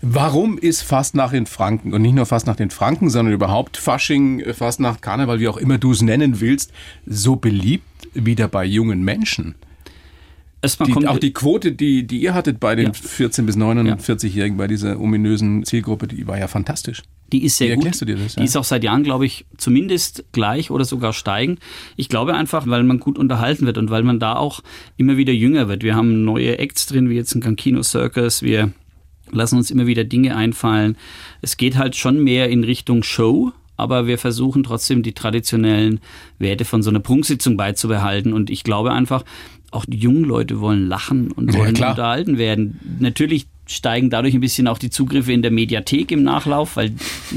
Warum 0.00 0.58
ist 0.58 0.82
Fastnacht 0.82 1.34
in 1.34 1.46
Franken 1.46 1.92
und 1.92 2.02
nicht 2.02 2.14
nur 2.14 2.24
Fastnacht 2.24 2.60
in 2.60 2.70
Franken, 2.70 3.10
sondern 3.10 3.34
überhaupt 3.34 3.76
Fasching, 3.76 4.42
Fastnacht, 4.54 5.02
Karneval, 5.02 5.40
wie 5.40 5.48
auch 5.48 5.58
immer 5.58 5.76
du 5.76 5.92
es 5.92 6.00
nennen 6.00 6.40
willst, 6.40 6.72
so 7.04 7.36
beliebt 7.36 7.84
wieder 8.14 8.48
bei 8.48 8.64
jungen 8.64 9.02
Menschen? 9.02 9.54
Erstmal 10.66 10.86
die, 10.88 10.92
kommt 10.92 11.08
auch 11.08 11.18
die 11.18 11.32
Quote, 11.32 11.72
die, 11.72 12.06
die 12.06 12.18
ihr 12.18 12.34
hattet 12.34 12.60
bei 12.60 12.74
den 12.74 12.86
ja. 12.86 12.92
14- 12.92 13.42
bis 13.42 13.56
49-Jährigen, 13.56 14.56
bei 14.56 14.66
dieser 14.66 15.00
ominösen 15.00 15.64
Zielgruppe, 15.64 16.08
die 16.08 16.26
war 16.26 16.38
ja 16.38 16.48
fantastisch. 16.48 17.02
Die 17.32 17.44
ist 17.44 17.56
sehr 17.56 17.68
Wie 17.68 17.72
erklärst 17.72 18.00
gut. 18.00 18.08
Du 18.08 18.14
dir 18.14 18.22
das, 18.22 18.36
ja? 18.36 18.40
Die 18.40 18.46
ist 18.46 18.56
auch 18.56 18.64
seit 18.64 18.84
Jahren, 18.84 19.02
glaube 19.02 19.26
ich, 19.26 19.46
zumindest 19.56 20.24
gleich 20.32 20.70
oder 20.70 20.84
sogar 20.84 21.12
steigend. 21.12 21.60
Ich 21.96 22.08
glaube 22.08 22.34
einfach, 22.34 22.66
weil 22.66 22.84
man 22.84 23.00
gut 23.00 23.18
unterhalten 23.18 23.66
wird 23.66 23.78
und 23.78 23.90
weil 23.90 24.02
man 24.02 24.20
da 24.20 24.36
auch 24.36 24.60
immer 24.96 25.16
wieder 25.16 25.32
jünger 25.32 25.68
wird. 25.68 25.82
Wir 25.82 25.94
haben 25.94 26.24
neue 26.24 26.58
Acts 26.58 26.86
drin, 26.86 27.10
wie 27.10 27.14
jetzt 27.14 27.34
ein 27.34 27.40
Cankino 27.40 27.82
Circus. 27.82 28.42
Wir 28.42 28.72
lassen 29.30 29.56
uns 29.56 29.70
immer 29.70 29.86
wieder 29.86 30.04
Dinge 30.04 30.36
einfallen. 30.36 30.96
Es 31.42 31.56
geht 31.56 31.76
halt 31.76 31.96
schon 31.96 32.22
mehr 32.22 32.48
in 32.48 32.64
Richtung 32.64 33.02
Show, 33.02 33.52
aber 33.76 34.06
wir 34.06 34.18
versuchen 34.18 34.62
trotzdem 34.62 35.02
die 35.02 35.12
traditionellen 35.12 36.00
Werte 36.38 36.64
von 36.64 36.82
so 36.82 36.90
einer 36.90 37.00
Prunksitzung 37.00 37.56
beizubehalten. 37.56 38.32
Und 38.32 38.50
ich 38.50 38.64
glaube 38.64 38.92
einfach, 38.92 39.24
auch 39.70 39.84
die 39.86 39.98
jungen 39.98 40.24
Leute 40.24 40.60
wollen 40.60 40.88
lachen 40.88 41.30
und 41.32 41.54
wollen 41.54 41.74
ja, 41.74 41.90
unterhalten 41.90 42.38
werden. 42.38 42.98
Natürlich 43.00 43.46
steigen 43.66 44.10
dadurch 44.10 44.34
ein 44.34 44.40
bisschen 44.40 44.68
auch 44.68 44.78
die 44.78 44.90
Zugriffe 44.90 45.32
in 45.32 45.42
der 45.42 45.50
Mediathek 45.50 46.12
im 46.12 46.22
Nachlauf, 46.22 46.76
weil 46.76 46.92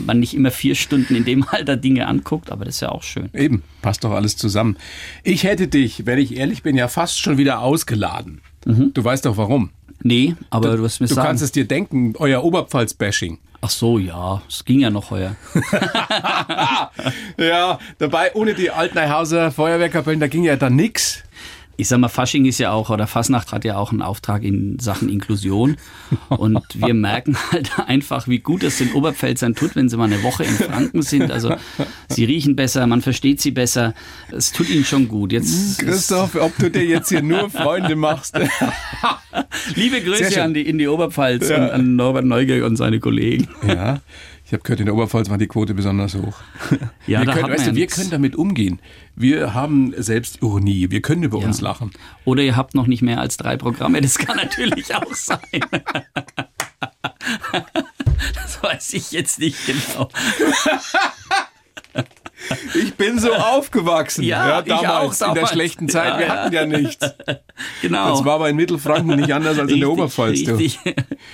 man 0.06 0.20
nicht 0.20 0.34
immer 0.34 0.52
vier 0.52 0.76
Stunden 0.76 1.16
in 1.16 1.26
dem 1.26 1.46
Alter 1.52 1.76
Dinge 1.76 2.08
anguckt, 2.08 2.52
aber 2.52 2.66
das 2.66 2.76
ist 2.76 2.82
ja 2.82 2.90
auch 2.90 3.04
schön. 3.04 3.30
Eben, 3.34 3.64
passt 3.82 4.04
doch 4.04 4.12
alles 4.12 4.38
zusammen. 4.38 4.78
Ich 5.24 5.44
hätte 5.44 5.68
dich, 5.68 6.06
wenn 6.06 6.20
ich 6.20 6.38
ehrlich 6.38 6.64
bin, 6.64 6.78
ja 6.78 6.88
fast 6.88 7.20
schon 7.20 7.38
wieder 7.38 7.62
ausgeladen. 7.62 8.42
Mhm. 8.66 8.94
Du 8.94 9.04
weißt 9.04 9.26
doch 9.26 9.38
warum. 9.38 9.72
Nee, 10.02 10.36
aber 10.50 10.72
du, 10.72 10.78
du 10.78 10.84
wirst 10.84 11.02
mir 11.02 11.08
du 11.08 11.14
sagen. 11.14 11.26
Du 11.26 11.30
kannst 11.30 11.44
es 11.44 11.52
dir 11.52 11.66
denken, 11.66 12.14
euer 12.18 12.44
Oberpfalz-Bashing. 12.44 13.40
Ach 13.62 13.70
so, 13.70 14.00
ja, 14.00 14.42
es 14.48 14.64
ging 14.64 14.80
ja 14.80 14.90
noch 14.90 15.12
heuer. 15.12 15.36
ja, 17.38 17.80
dabei 17.98 18.34
ohne 18.34 18.54
die 18.54 18.72
Altneihauser 18.72 19.52
Feuerwehrkapellen, 19.52 20.22
da 20.22 20.28
ging 20.28 20.46
ja 20.46 20.56
dann 20.56 20.78
nix 20.78 21.24
ich 21.80 21.88
sag 21.88 22.00
mal, 22.00 22.10
Fasching 22.10 22.44
ist 22.44 22.58
ja 22.58 22.74
auch, 22.74 22.90
oder 22.90 23.08
Fasnacht 23.08 23.54
hat 23.54 23.64
ja 23.64 23.78
auch 23.78 23.94
einen 23.94 24.02
Auftrag 24.02 24.44
in 24.44 24.78
Sachen 24.80 25.08
Inklusion. 25.08 25.78
Und 26.28 26.62
wir 26.74 26.94
merken 26.94 27.38
halt 27.52 27.72
einfach, 27.80 28.28
wie 28.28 28.40
gut 28.40 28.64
es 28.64 28.80
den 28.80 28.92
Oberpfälzern 28.92 29.56
tut, 29.56 29.78
wenn 29.78 29.88
sie 29.88 29.96
mal 29.96 30.12
eine 30.12 30.22
Woche 30.22 30.44
in 30.44 30.56
Franken 30.56 31.02
sind. 31.04 31.32
Also 31.32 31.56
sie 32.10 32.26
riechen 32.26 32.58
besser, 32.58 32.86
man 32.86 33.02
versteht 33.02 33.40
sie 33.40 33.52
besser. 33.52 33.94
Es 34.30 34.52
tut 34.52 34.70
ihnen 34.70 34.84
schon 34.84 35.08
gut. 35.08 35.32
Jetzt 35.32 35.80
Christoph, 35.80 36.36
ob 36.36 36.58
du 36.58 36.70
dir 36.70 36.84
jetzt 36.84 37.08
hier 37.08 37.22
nur 37.22 37.50
Freunde 37.50 37.96
machst. 37.96 38.38
Liebe 39.76 40.02
Grüße 40.02 40.44
an 40.44 40.54
die, 40.54 40.68
in 40.68 40.80
die 40.80 40.88
Oberpfalz 40.90 41.48
ja. 41.48 41.64
und 41.64 41.72
an 41.72 41.96
Norbert 41.96 42.26
Neuge 42.26 42.66
und 42.66 42.76
seine 42.76 43.00
Kollegen. 43.00 43.48
Ja. 43.66 44.02
Ich 44.50 44.54
habe 44.54 44.64
gehört, 44.64 44.80
in 44.80 44.88
der 44.88 44.96
Oberpfalz 44.96 45.30
war 45.30 45.38
die 45.38 45.46
Quote 45.46 45.76
besonders 45.76 46.16
hoch. 46.16 46.34
Ja, 47.06 47.20
wir, 47.20 47.28
da 47.28 47.34
können, 47.34 47.54
weißt 47.54 47.68
du, 47.68 47.76
wir 47.76 47.86
können 47.86 48.10
damit 48.10 48.36
umgehen. 48.36 48.82
Wir 49.16 49.54
haben 49.54 49.94
selbst 49.96 50.42
Ironie, 50.42 50.90
wir 50.90 51.04
können 51.04 51.22
über 51.22 51.40
ja. 51.40 51.46
uns 51.46 51.62
lachen. 51.62 51.92
Oder 52.26 52.42
ihr 52.42 52.56
habt 52.56 52.74
noch 52.74 52.88
nicht 52.88 53.04
mehr 53.04 53.20
als 53.20 53.38
drei 53.38 53.58
Programme, 53.58 54.02
das 54.02 54.18
kann 54.18 54.38
natürlich 54.38 54.96
auch 54.96 55.14
sein. 55.14 55.38
das 58.34 58.64
weiß 58.64 58.94
ich 58.94 59.12
jetzt 59.12 59.38
nicht 59.38 59.56
genau. 59.68 60.10
Ich 62.76 62.94
bin 62.96 63.20
so 63.20 63.34
aufgewachsen. 63.34 64.24
Ja, 64.24 64.48
ja 64.48 64.62
damals, 64.62 65.22
auch, 65.22 65.30
in 65.30 65.36
der 65.36 65.48
schlechten 65.48 65.90
Zeit. 65.90 66.14
Ja, 66.14 66.20
Wir 66.20 66.30
hatten 66.30 66.54
ja 66.54 66.66
nichts. 66.66 67.06
Genau. 67.82 68.12
Das 68.12 68.24
war 68.24 68.36
aber 68.36 68.50
in 68.50 68.56
Mittelfranken 68.56 69.18
nicht 69.18 69.34
anders 69.34 69.60
als 69.60 69.68
richtig, 69.68 69.76
in 69.76 69.80
der 69.82 69.90
Oberpfalz. 69.90 70.48
Richtig. 70.48 70.80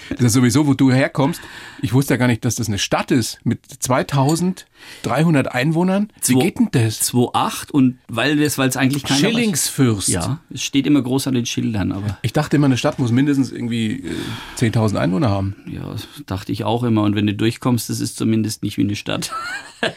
Das 0.10 0.22
ist 0.22 0.34
sowieso, 0.34 0.66
wo 0.66 0.74
du 0.74 0.92
herkommst. 0.92 1.40
Ich 1.84 1.94
wusste 1.94 2.16
ja 2.16 2.18
gar 2.18 2.26
nicht, 2.26 2.44
dass 2.46 2.56
das 2.56 2.68
eine 2.68 2.80
Stadt 2.80 3.12
ist 3.12 3.40
mit 3.44 3.60
2300 3.64 5.54
Einwohnern. 5.54 6.12
Wie 6.26 6.34
2, 6.34 6.42
geht 6.42 6.58
denn 6.58 6.70
das? 6.72 7.14
2,8 7.14 7.70
und 7.72 8.00
weil 8.08 8.42
es 8.42 8.58
weil 8.58 8.70
es 8.70 8.76
eigentlich 8.76 9.04
keiner 9.04 9.20
Schillingsfürst. 9.20 10.08
Ja, 10.08 10.40
es 10.52 10.64
steht 10.64 10.88
immer 10.88 11.04
groß 11.04 11.28
an 11.28 11.36
den 11.36 11.46
Schildern, 11.46 11.92
aber. 11.92 12.18
Ich 12.24 12.34
dachte 12.34 12.56
immer, 12.56 12.66
eine 12.66 12.78
Stadt 12.78 12.98
muss 12.98 13.12
mindestens 13.12 13.52
irgendwie 13.52 14.04
10.000 14.58 14.96
äh, 14.96 14.98
Einwohner 14.98 15.30
haben. 15.30 15.56
Ja, 15.68 15.96
dachte 16.26 16.52
ich 16.52 16.64
auch 16.64 16.84
immer. 16.84 17.04
Und 17.04 17.16
wenn 17.16 17.28
du 17.28 17.36
durchkommst, 17.36 17.88
das 17.90 18.00
ist 18.00 18.18
zumindest 18.18 18.64
nicht 18.64 18.78
wie 18.78 18.84
eine 18.84 18.96
Stadt. 18.96 19.32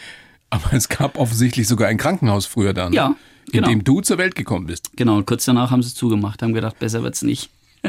Aber 0.51 0.73
es 0.73 0.89
gab 0.89 1.19
offensichtlich 1.19 1.69
sogar 1.69 1.89
ein 1.89 1.99
Krankenhaus 1.99 2.47
früher 2.47 2.73
dann. 2.73 2.93
Ja. 2.93 3.15
Genau. 3.51 3.69
In 3.69 3.79
dem 3.79 3.85
du 3.85 4.01
zur 4.03 4.19
Welt 4.19 4.35
gekommen 4.35 4.67
bist. 4.67 4.91
Genau, 4.97 5.17
und 5.17 5.27
kurz 5.27 5.47
danach 5.47 5.71
haben 5.71 5.83
sie 5.83 5.89
es 5.89 5.95
zugemacht, 5.95 6.43
haben 6.43 6.53
gedacht, 6.53 6.79
besser 6.79 7.03
wird's 7.03 7.23
nicht. 7.23 7.51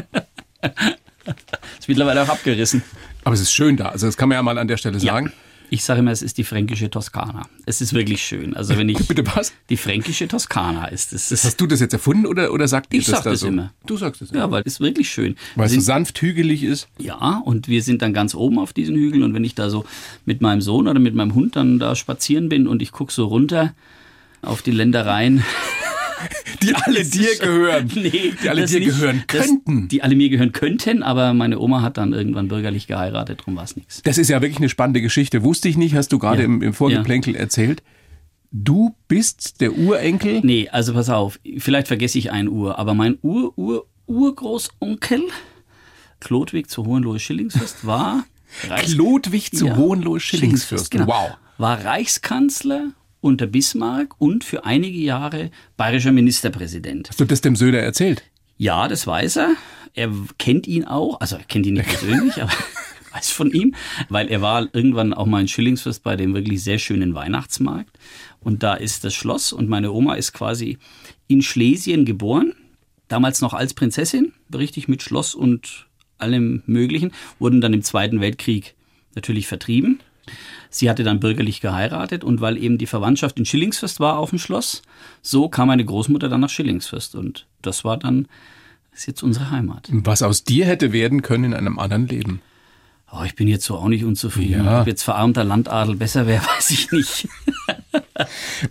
mittlerweile 1.90 2.22
auch 2.22 2.28
abgerissen. 2.28 2.82
Aber 3.24 3.34
es 3.34 3.40
ist 3.40 3.52
schön 3.52 3.76
da. 3.76 3.90
Also 3.90 4.06
das 4.06 4.16
kann 4.16 4.28
man 4.28 4.36
ja 4.36 4.42
mal 4.42 4.56
an 4.56 4.68
der 4.68 4.78
Stelle 4.78 4.98
sagen. 4.98 5.32
Ich 5.72 5.84
sage 5.84 6.00
immer, 6.00 6.10
es 6.10 6.20
ist 6.20 6.36
die 6.36 6.42
fränkische 6.42 6.90
Toskana. 6.90 7.42
Es 7.64 7.80
ist 7.80 7.92
wirklich 7.94 8.20
schön. 8.22 8.54
Also 8.56 8.76
wenn 8.76 8.88
ich 8.88 8.98
Bitte 9.08 9.24
was? 9.34 9.52
Die 9.68 9.76
fränkische 9.76 10.26
Toskana 10.26 10.86
ist 10.86 11.12
es. 11.12 11.30
Hast 11.30 11.60
du 11.60 11.68
das 11.68 11.78
jetzt 11.78 11.92
erfunden 11.92 12.26
oder, 12.26 12.52
oder 12.52 12.66
sagt 12.66 12.92
ich 12.92 13.06
ihr 13.06 13.12
das 13.12 13.18
sag 13.18 13.24
da 13.24 13.30
das 13.30 13.40
so? 13.40 13.46
immer. 13.46 13.72
Du 13.86 13.96
sagst 13.96 14.20
es. 14.20 14.32
Ja, 14.32 14.50
weil 14.50 14.62
es 14.66 14.74
ist 14.74 14.80
wirklich 14.80 15.08
schön. 15.08 15.36
Weil 15.54 15.66
es 15.66 15.72
so 15.72 15.80
sanft 15.80 16.20
hügelig 16.20 16.64
ist. 16.64 16.88
Ja, 16.98 17.40
und 17.44 17.68
wir 17.68 17.84
sind 17.84 18.02
dann 18.02 18.12
ganz 18.12 18.34
oben 18.34 18.58
auf 18.58 18.72
diesen 18.72 18.96
Hügeln 18.96 19.22
und 19.22 19.32
wenn 19.32 19.44
ich 19.44 19.54
da 19.54 19.70
so 19.70 19.84
mit 20.24 20.40
meinem 20.40 20.60
Sohn 20.60 20.88
oder 20.88 20.98
mit 20.98 21.14
meinem 21.14 21.34
Hund 21.34 21.54
dann 21.54 21.78
da 21.78 21.94
spazieren 21.94 22.48
bin 22.48 22.66
und 22.66 22.82
ich 22.82 22.90
gucke 22.90 23.12
so 23.12 23.26
runter 23.26 23.72
auf 24.42 24.62
die 24.62 24.72
Ländereien. 24.72 25.44
Die 26.62 26.74
alle 26.74 27.04
dir 27.04 27.36
gehören. 27.38 27.90
Nee, 27.94 28.32
die 28.42 28.48
alle 28.48 28.62
das 28.62 28.70
dir 28.70 28.80
nicht. 28.80 28.88
gehören 28.90 29.24
Das- 29.26 29.46
könnten. 29.46 29.88
Die 29.88 30.02
alle 30.02 30.16
mir 30.16 30.28
gehören 30.28 30.52
könnten, 30.52 31.02
aber 31.02 31.32
meine 31.34 31.58
Oma 31.58 31.82
hat 31.82 31.96
dann 31.96 32.12
irgendwann 32.12 32.48
bürgerlich 32.48 32.86
geheiratet, 32.86 33.42
drum 33.44 33.56
war 33.56 33.64
es 33.64 33.76
nichts. 33.76 34.02
Das 34.02 34.18
ist 34.18 34.28
ja 34.28 34.40
wirklich 34.40 34.58
eine 34.58 34.68
spannende 34.68 35.00
Geschichte. 35.00 35.42
Wusste 35.42 35.68
ich 35.68 35.76
nicht, 35.76 35.94
hast 35.94 36.12
du 36.12 36.18
gerade 36.18 36.40
Ja. 36.42 36.46
im, 36.46 36.62
im 36.62 36.72
Vorgeplänkel 36.74 37.34
erzählt. 37.36 37.82
Du 38.52 38.96
bist 39.06 39.60
der 39.60 39.76
Urenkel. 39.78 40.40
Nee, 40.42 40.68
also 40.70 40.92
pass 40.92 41.08
auf, 41.08 41.38
vielleicht 41.58 41.86
vergesse 41.88 42.18
ich 42.18 42.32
ein 42.32 42.48
Uhr, 42.48 42.78
aber 42.80 42.94
mein 42.94 43.16
Ur-Ur-Urgroßonkel, 43.22 45.22
Klodwig 46.18 46.68
zu 46.68 46.84
Hohenlohe-Schillingsfürst, 46.84 47.86
war 47.86 48.24
Klodwig 48.76 49.52
zu 49.56 49.68
Ja, 49.68 49.76
Hohenlohe-Schillingsfürst. 49.76 50.90
genau. 50.90 51.06
Wow. 51.06 51.30
War 51.58 51.84
Reichskanzler 51.84 52.90
unter 53.20 53.46
Bismarck 53.46 54.14
und 54.18 54.44
für 54.44 54.64
einige 54.64 54.98
Jahre 54.98 55.50
bayerischer 55.76 56.12
Ministerpräsident. 56.12 57.08
Hast 57.10 57.20
du 57.20 57.24
das 57.24 57.40
dem 57.40 57.56
Söder 57.56 57.80
erzählt? 57.80 58.22
Ja, 58.56 58.88
das 58.88 59.06
weiß 59.06 59.36
er. 59.36 59.54
Er 59.94 60.10
kennt 60.38 60.66
ihn 60.66 60.84
auch, 60.84 61.20
also 61.20 61.36
er 61.36 61.44
kennt 61.44 61.66
ihn 61.66 61.74
nicht 61.74 61.88
persönlich, 61.88 62.40
aber 62.42 62.52
weiß 63.12 63.30
von 63.30 63.50
ihm, 63.50 63.74
weil 64.08 64.28
er 64.28 64.40
war 64.40 64.68
irgendwann 64.72 65.12
auch 65.14 65.26
mal 65.26 65.40
in 65.40 65.48
Schillingsfürst 65.48 66.02
bei 66.02 66.16
dem 66.16 66.34
wirklich 66.34 66.62
sehr 66.62 66.78
schönen 66.78 67.14
Weihnachtsmarkt. 67.14 67.98
Und 68.40 68.62
da 68.62 68.74
ist 68.74 69.04
das 69.04 69.14
Schloss 69.14 69.52
und 69.52 69.68
meine 69.68 69.92
Oma 69.92 70.14
ist 70.14 70.32
quasi 70.32 70.78
in 71.26 71.42
Schlesien 71.42 72.04
geboren, 72.04 72.54
damals 73.08 73.40
noch 73.40 73.54
als 73.54 73.74
Prinzessin, 73.74 74.32
richtig 74.54 74.88
mit 74.88 75.02
Schloss 75.02 75.34
und 75.34 75.86
allem 76.18 76.62
Möglichen, 76.66 77.12
wurden 77.38 77.60
dann 77.60 77.72
im 77.72 77.82
Zweiten 77.82 78.20
Weltkrieg 78.20 78.74
natürlich 79.14 79.46
vertrieben. 79.46 80.00
Sie 80.70 80.88
hatte 80.88 81.02
dann 81.02 81.18
bürgerlich 81.18 81.60
geheiratet 81.60 82.22
und 82.22 82.40
weil 82.40 82.56
eben 82.56 82.78
die 82.78 82.86
Verwandtschaft 82.86 83.38
in 83.38 83.44
Schillingsfürst 83.44 83.98
war 83.98 84.18
auf 84.18 84.30
dem 84.30 84.38
Schloss, 84.38 84.82
so 85.20 85.48
kam 85.48 85.68
meine 85.68 85.84
Großmutter 85.84 86.28
dann 86.28 86.40
nach 86.40 86.48
Schillingsfürst 86.48 87.16
und 87.16 87.46
das 87.60 87.84
war 87.84 87.96
dann, 87.96 88.28
ist 88.94 89.06
jetzt 89.06 89.22
unsere 89.22 89.50
Heimat. 89.50 89.88
Was 89.90 90.22
aus 90.22 90.44
dir 90.44 90.66
hätte 90.66 90.92
werden 90.92 91.22
können 91.22 91.44
in 91.44 91.54
einem 91.54 91.78
anderen 91.78 92.06
Leben. 92.06 92.40
Oh, 93.12 93.24
ich 93.24 93.34
bin 93.34 93.48
jetzt 93.48 93.64
so 93.64 93.76
auch 93.76 93.88
nicht 93.88 94.04
unzufrieden. 94.04 94.64
Ja. 94.64 94.82
Ob 94.82 94.86
jetzt 94.86 95.02
verarmter 95.02 95.42
Landadel 95.42 95.96
besser 95.96 96.28
wäre, 96.28 96.44
weiß 96.56 96.70
ich 96.70 96.92
nicht. 96.92 97.28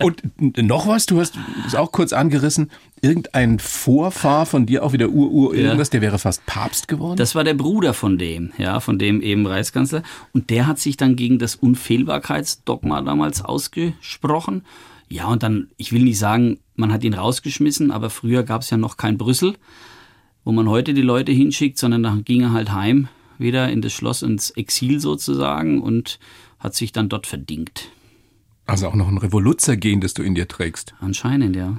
Und 0.02 0.22
noch 0.56 0.86
was, 0.86 1.06
du 1.06 1.20
hast 1.20 1.34
es 1.66 1.74
auch 1.74 1.92
kurz 1.92 2.12
angerissen, 2.12 2.70
irgendein 3.02 3.58
Vorfahr 3.58 4.46
von 4.46 4.66
dir, 4.66 4.82
auch 4.84 4.92
wieder 4.92 5.08
Ur-Ur 5.08 5.54
Ja. 5.54 5.62
irgendwas, 5.64 5.90
der 5.90 6.00
wäre 6.00 6.18
fast 6.18 6.44
Papst 6.46 6.88
geworden? 6.88 7.16
Das 7.16 7.34
war 7.34 7.44
der 7.44 7.54
Bruder 7.54 7.94
von 7.94 8.18
dem, 8.18 8.52
ja, 8.58 8.80
von 8.80 8.98
dem 8.98 9.22
eben 9.22 9.46
Reichskanzler. 9.46 10.02
Und 10.32 10.50
der 10.50 10.66
hat 10.66 10.78
sich 10.78 10.96
dann 10.96 11.16
gegen 11.16 11.38
das 11.38 11.54
Unfehlbarkeitsdogma 11.56 13.02
damals 13.02 13.42
ausgesprochen. 13.42 14.64
Ja, 15.08 15.26
und 15.26 15.42
dann, 15.42 15.68
ich 15.76 15.92
will 15.92 16.02
nicht 16.02 16.18
sagen, 16.18 16.58
man 16.76 16.92
hat 16.92 17.02
ihn 17.04 17.14
rausgeschmissen, 17.14 17.90
aber 17.90 18.10
früher 18.10 18.42
gab 18.42 18.62
es 18.62 18.70
ja 18.70 18.76
noch 18.76 18.96
kein 18.96 19.18
Brüssel, 19.18 19.54
wo 20.44 20.52
man 20.52 20.68
heute 20.68 20.94
die 20.94 21.02
Leute 21.02 21.32
hinschickt, 21.32 21.78
sondern 21.78 22.02
dann 22.02 22.24
ging 22.24 22.42
er 22.42 22.52
halt 22.52 22.72
heim, 22.72 23.08
wieder 23.38 23.70
in 23.70 23.82
das 23.82 23.92
Schloss, 23.92 24.22
ins 24.22 24.50
Exil 24.50 25.00
sozusagen 25.00 25.80
und 25.82 26.18
hat 26.58 26.74
sich 26.74 26.92
dann 26.92 27.08
dort 27.08 27.26
verdingt. 27.26 27.90
also 28.66 28.86
auch 28.86 28.94
noch 28.94 29.08
ein 29.08 29.18
Revoluzzer-Gen, 29.18 30.00
das 30.00 30.14
du 30.14 30.22
in 30.22 30.34
dir 30.34 30.46
trägst. 30.46 30.94
Anscheinend, 31.00 31.56
ja. 31.56 31.76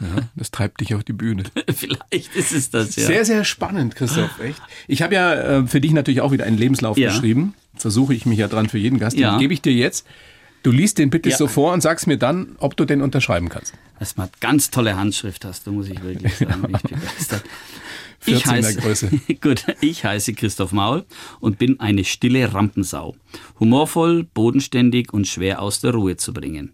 Ja, 0.00 0.22
das 0.34 0.50
treibt 0.50 0.80
dich 0.80 0.94
auf 0.94 1.04
die 1.04 1.12
Bühne. 1.12 1.44
Vielleicht 1.74 2.34
ist 2.34 2.52
es 2.52 2.70
das, 2.70 2.96
ja. 2.96 3.06
Sehr, 3.06 3.24
sehr 3.24 3.44
spannend, 3.44 3.94
Christoph, 3.96 4.40
echt. 4.40 4.60
Ich 4.88 5.02
habe 5.02 5.14
ja 5.14 5.34
äh, 5.34 5.66
für 5.66 5.80
dich 5.80 5.92
natürlich 5.92 6.20
auch 6.22 6.32
wieder 6.32 6.44
einen 6.44 6.56
Lebenslauf 6.58 6.96
Ja. 6.96 7.10
geschrieben. 7.12 7.54
Versuche 7.74 8.14
ich 8.14 8.24
mich 8.26 8.38
ja 8.38 8.48
dran 8.48 8.68
für 8.68 8.78
jeden 8.78 8.98
Gast. 8.98 9.16
Den 9.16 9.22
Ja. 9.22 9.38
gebe 9.38 9.52
ich 9.52 9.60
dir 9.62 9.72
jetzt. 9.72 10.06
Du 10.62 10.70
liest 10.70 10.98
den 10.98 11.08
bitte 11.10 11.30
Ja. 11.30 11.36
so 11.36 11.46
vor 11.48 11.72
und 11.72 11.80
sagst 11.82 12.06
mir 12.06 12.16
dann, 12.18 12.56
ob 12.58 12.76
du 12.76 12.84
den 12.84 13.00
unterschreiben 13.02 13.48
kannst. 13.48 13.74
Dass 13.98 14.16
man 14.16 14.28
ganz 14.40 14.70
tolle 14.70 14.96
Handschrift 14.96 15.44
hast, 15.44 15.66
da 15.66 15.70
muss 15.70 15.88
ich 15.88 16.02
wirklich 16.02 16.34
sagen, 16.36 16.62
bin 16.62 16.74
ich 16.76 16.82
begeistert. 16.82 17.44
14er 18.26 18.74
Größe. 18.80 19.10
gut, 19.40 19.64
ich 19.80 20.04
heiße 20.04 20.34
Christoph 20.34 20.72
Maul 20.72 21.04
und 21.40 21.58
bin 21.58 21.80
eine 21.80 22.04
stille 22.04 22.52
Rampensau. 22.52 23.16
Humorvoll, 23.58 24.24
bodenständig 24.24 25.12
und 25.14 25.26
schwer 25.26 25.62
aus 25.62 25.80
der 25.80 25.92
Ruhe 25.92 26.16
zu 26.18 26.32
bringen. 26.34 26.72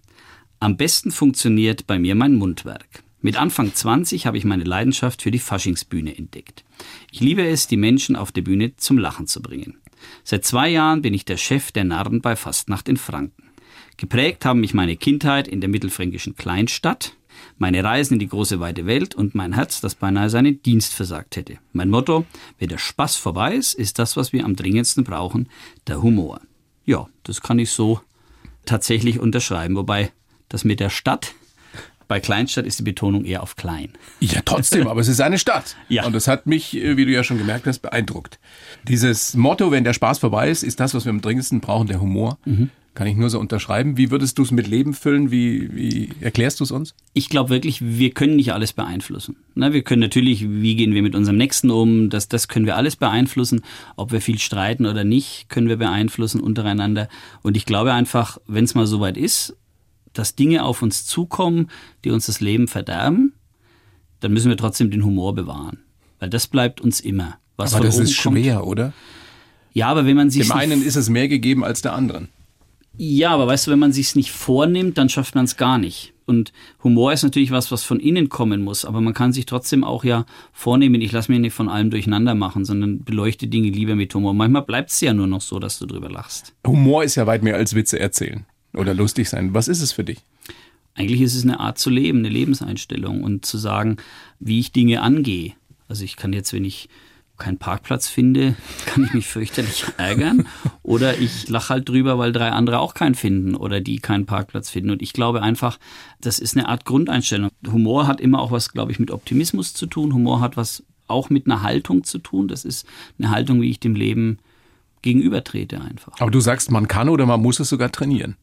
Am 0.59 0.77
besten 0.77 1.13
funktioniert 1.13 1.87
bei 1.87 1.99
mir 2.01 2.15
mein 2.17 2.35
Mundwerk. 2.35 3.05
Mit 3.21 3.37
Anfang 3.37 3.75
20 3.75 4.27
habe 4.27 4.39
ich 4.39 4.45
meine 4.45 4.65
Leidenschaft 4.65 5.23
für 5.23 5.31
die 5.31 5.39
Faschingsbühne 5.39 6.17
entdeckt. 6.17 6.65
Ich 7.11 7.21
liebe 7.21 7.47
es, 7.47 7.67
die 7.67 7.77
Menschen 7.77 8.15
auf 8.15 8.31
der 8.31 8.43
Bühne 8.43 8.77
zum 8.77 8.99
Lachen 8.99 9.27
zu 9.27 9.41
bringen. 9.41 9.79
Seit 10.23 10.45
zwei 10.45 10.69
Jahren 10.69 11.03
bin 11.03 11.15
ich 11.15 11.25
der 11.25 11.37
Chef 11.37 11.73
der 11.73 11.85
Narren 11.85 12.21
bei 12.21 12.37
Fastnacht 12.37 12.89
in 12.89 12.97
Franken. 12.97 13.51
Geprägt 13.97 14.45
haben 14.45 14.61
mich 14.61 14.75
meine 14.75 14.97
Kindheit 14.97 15.49
in 15.49 15.61
der 15.61 15.71
mittelfränkischen 15.71 16.37
Kleinstadt, 16.37 17.17
meine 17.59 17.83
Reisen 17.83 18.15
in 18.15 18.19
die 18.19 18.29
große 18.29 18.61
weite 18.61 18.87
Welt 18.87 19.15
und 19.15 19.35
mein 19.35 19.55
Herz, 19.55 19.81
das 19.81 19.95
beinahe 19.95 20.29
seinen 20.29 20.63
Dienst 20.63 20.93
versagt 20.93 21.37
hätte. 21.37 21.59
Mein 21.73 21.91
Motto, 21.91 22.27
wenn 22.59 22.69
der 22.69 22.79
Spaß 22.79 23.17
vorbei 23.17 23.55
ist, 23.55 23.75
ist 23.75 23.99
das, 23.99 24.17
was 24.17 24.33
wir 24.33 24.45
am 24.45 24.57
dringendsten 24.57 25.05
brauchen, 25.05 25.49
der 25.87 26.03
Humor. 26.03 26.41
Ja, 26.85 27.09
das 27.23 27.41
kann 27.41 27.59
ich 27.59 27.71
so 27.71 28.01
tatsächlich 28.67 29.19
unterschreiben, 29.19 29.77
wobei 29.77 30.13
das 30.49 30.65
mit 30.65 30.81
der 30.81 30.91
Stadt, 30.91 31.35
bei 32.09 32.21
Kleinstadt 32.21 32.67
ist 32.67 32.79
die 32.79 32.83
Betonung 32.83 33.25
eher 33.25 33.43
auf 33.43 33.57
klein. 33.57 33.91
Ja, 34.21 34.41
trotzdem, 34.45 34.87
aber 34.87 35.01
es 35.01 35.09
ist 35.09 35.21
eine 35.21 35.39
Stadt. 35.39 35.77
Ja. 35.89 36.05
Und 36.05 36.15
das 36.15 36.27
hat 36.27 36.47
mich, 36.47 36.77
äh, 36.77 36.97
wie 36.97 37.05
du 37.05 37.13
ja 37.13 37.23
schon 37.23 37.39
gemerkt 37.39 37.67
hast, 37.67 37.79
beeindruckt. 37.79 38.41
Dieses 38.89 39.35
Motto, 39.35 39.71
wenn 39.71 39.85
der 39.85 39.93
Spaß 39.93 40.19
vorbei 40.19 40.51
ist, 40.51 40.65
ist 40.65 40.81
das, 40.81 40.95
was 40.95 41.05
wir 41.05 41.11
am 41.11 41.21
dringendsten 41.21 41.61
brauchen, 41.61 41.87
der 41.87 42.01
Humor. 42.01 42.39
Mhm. 42.45 42.71
Kann 42.95 43.07
ich 43.07 43.17
nur 43.17 43.31
so 43.31 43.39
unterschreiben. 43.39 43.97
Wie 43.97 44.11
würdest 44.11 44.39
du 44.39 44.43
es 44.43 44.51
mit 44.51 44.67
Leben 44.67 44.95
füllen? 44.95 45.31
Wie, 45.31 45.75
wie 45.75 46.11
erklärst 46.21 46.61
du 46.61 46.65
es 46.65 46.71
uns? 46.71 46.95
ich 47.17 47.31
glaube 47.31 47.49
wirklich, 47.49 47.81
wir 47.81 48.11
können 48.11 48.37
nicht 48.37 48.53
alles 48.53 48.75
beeinflussen. 48.75 49.37
Na, 49.55 49.73
wir 49.73 49.81
können 49.81 50.03
natürlich, 50.03 50.47
wie 50.51 50.77
gehen 50.77 50.93
wir 50.93 51.01
mit 51.01 51.15
unserem 51.15 51.39
Nächsten 51.39 51.71
um, 51.71 52.11
das, 52.11 52.29
das 52.29 52.47
können 52.47 52.67
wir 52.67 52.77
alles 52.77 52.97
beeinflussen. 52.97 53.63
Ob 53.97 54.13
wir 54.13 54.21
viel 54.21 54.39
streiten 54.39 54.85
oder 54.85 55.03
nicht, 55.03 55.49
können 55.49 55.71
wir 55.71 55.79
beeinflussen 55.79 56.41
untereinander. 56.41 57.09
Und 57.43 57.57
ich 57.57 57.65
glaube 57.65 57.95
einfach, 57.95 58.37
wenn 58.47 58.65
es 58.65 58.75
mal 58.75 58.87
soweit 58.87 59.17
ist, 59.17 59.57
dass 60.19 60.35
Dinge 60.35 60.65
auf 60.65 60.83
uns 60.83 61.07
zukommen, 61.07 61.71
die 62.05 62.11
uns 62.11 62.27
das 62.27 62.41
Leben 62.41 62.69
verderben, 62.69 63.35
dann 64.21 64.33
müssen 64.33 64.49
wir 64.49 64.57
trotzdem 64.57 64.91
den 64.91 65.05
Humor 65.05 65.35
bewahren. 65.35 65.79
Weil 66.19 66.31
das 66.31 66.47
bleibt 66.47 66.81
uns 66.81 67.01
immer. 67.01 67.39
Was 67.57 67.75
aber 67.75 67.85
das 67.85 67.99
ist 67.99 68.21
kommt. 68.23 68.39
schwer, 68.39 68.67
oder? 68.67 68.93
Ja, 69.73 69.89
aber 69.89 70.07
wenn 70.07 70.17
man 70.17 70.31
sich 70.31 70.49
Dem 70.49 70.53
einen 70.53 70.83
ist 70.83 70.97
es 70.97 71.09
mehr 71.09 71.29
gegeben 71.29 71.65
als 71.65 71.83
der 71.83 71.93
anderen. 71.93 72.29
Ja, 72.97 73.31
aber 73.31 73.47
weißt 73.47 73.67
du, 73.67 73.71
wenn 73.71 73.79
man 73.79 73.93
sich's 73.93 74.15
nicht 74.15 74.31
vornimmt, 74.31 74.97
dann 74.97 75.11
schafft 75.11 75.35
man 75.35 75.45
es 75.45 75.59
gar 75.59 75.77
nicht. 75.77 76.15
Und 76.25 76.53
Humor 76.83 77.13
ist 77.13 77.23
natürlich 77.23 77.51
was, 77.51 77.71
was 77.71 77.85
von 77.85 78.01
innen 78.01 78.29
kommen 78.31 78.65
muss, 78.65 78.85
aber 78.85 79.01
man 79.01 79.15
kann 79.15 79.33
sich 79.33 79.47
trotzdem 79.47 79.85
auch 79.85 80.03
ja 80.03 80.25
vornehmen, 80.53 81.01
ich 81.01 81.13
lasse 81.13 81.31
mich 81.31 81.41
nicht 81.41 81.53
von 81.53 81.69
allem 81.69 81.91
durcheinander 81.91 82.35
machen, 82.35 82.65
sondern 82.65 83.05
beleuchte 83.05 83.47
Dinge 83.47 83.69
lieber 83.69 83.95
mit 83.95 84.15
Humor. 84.15 84.35
Manchmal 84.35 84.63
bleibt 84.63 84.91
es 84.91 85.01
ja 85.03 85.13
nur 85.13 85.27
noch 85.27 85.43
so, 85.43 85.59
dass 85.59 85.79
du 85.79 85.87
drüber 85.87 86.09
lachst. 86.09 86.55
Humor 86.67 87.05
ist 87.05 87.15
ja 87.15 87.27
weit 87.27 87.43
mehr 87.43 87.57
als 87.57 87.75
Witze 87.75 88.01
erzählen 88.01 88.47
oder 88.77 88.95
lustig 88.95 89.29
sein. 89.29 89.55
Was 89.55 89.69
ist 89.69 89.81
es 89.81 89.93
für 89.93 90.05
dich? 90.05 90.19
Eigentlich 90.95 91.21
ist 91.21 91.35
es 91.35 91.43
eine 91.43 91.61
Art 91.61 91.79
zu 91.79 91.91
leben, 91.91 92.19
eine 92.19 92.31
Lebenseinstellung 92.31 93.23
und 93.23 93.45
zu 93.45 93.59
sagen, 93.59 93.99
wie 94.41 94.61
ich 94.61 94.73
Dinge 94.73 95.03
angehe. 95.03 95.53
Also 95.89 96.05
ich 96.05 96.17
kann 96.17 96.33
jetzt, 96.33 96.53
wenn 96.53 96.65
ich 96.65 96.89
keinen 97.39 97.59
Parkplatz 97.59 98.09
finde, 98.09 98.55
kann 98.87 99.05
ich 99.05 99.13
mich 99.13 99.27
fürchterlich 99.27 99.85
ärgern. 99.99 100.47
Oder 100.83 101.19
ich 101.19 101.49
lache 101.49 101.71
halt 101.71 101.89
drüber, 101.89 102.19
weil 102.19 102.33
drei 102.33 102.51
andere 102.51 102.79
auch 102.79 102.95
keinen 102.95 103.15
finden 103.15 103.55
oder 103.55 103.81
die 103.81 103.99
keinen 103.99 104.27
Parkplatz 104.27 104.71
finden. 104.71 104.91
Und 104.91 105.03
ich 105.03 105.13
glaube 105.13 105.43
einfach, 105.43 105.79
das 106.21 106.39
ist 106.39 106.57
eine 106.57 106.69
Art 106.69 106.85
Grundeinstellung. 106.85 107.51
Humor 107.71 108.07
hat 108.07 108.21
immer 108.21 108.41
auch 108.41 108.51
was, 108.51 108.73
glaube 108.73 108.93
ich, 108.93 108.99
mit 108.99 109.11
Optimismus 109.11 109.75
zu 109.75 109.87
tun. 109.87 110.15
Humor 110.15 110.41
hat 110.41 110.57
was 110.57 110.83
auch 111.09 111.31
mit 111.31 111.47
einer 111.47 111.63
Haltung 111.63 112.05
zu 112.05 112.19
tun. 112.19 112.49
Das 112.49 112.65
ist 112.65 112.87
eine 113.19 113.31
Haltung, 113.31 113.61
wie 113.61 113.71
ich 113.71 113.81
dem 113.81 113.95
Leben 113.95 114.39
gegenübertrete 115.03 115.81
einfach. 115.81 116.21
Aber 116.21 116.31
du 116.31 116.41
sagst, 116.41 116.71
man 116.71 116.89
kann 116.89 117.09
oder 117.09 117.27
man 117.27 117.41
muss 117.41 117.61
es 117.61 117.69
sogar 117.69 117.93
trainieren. 117.93 118.37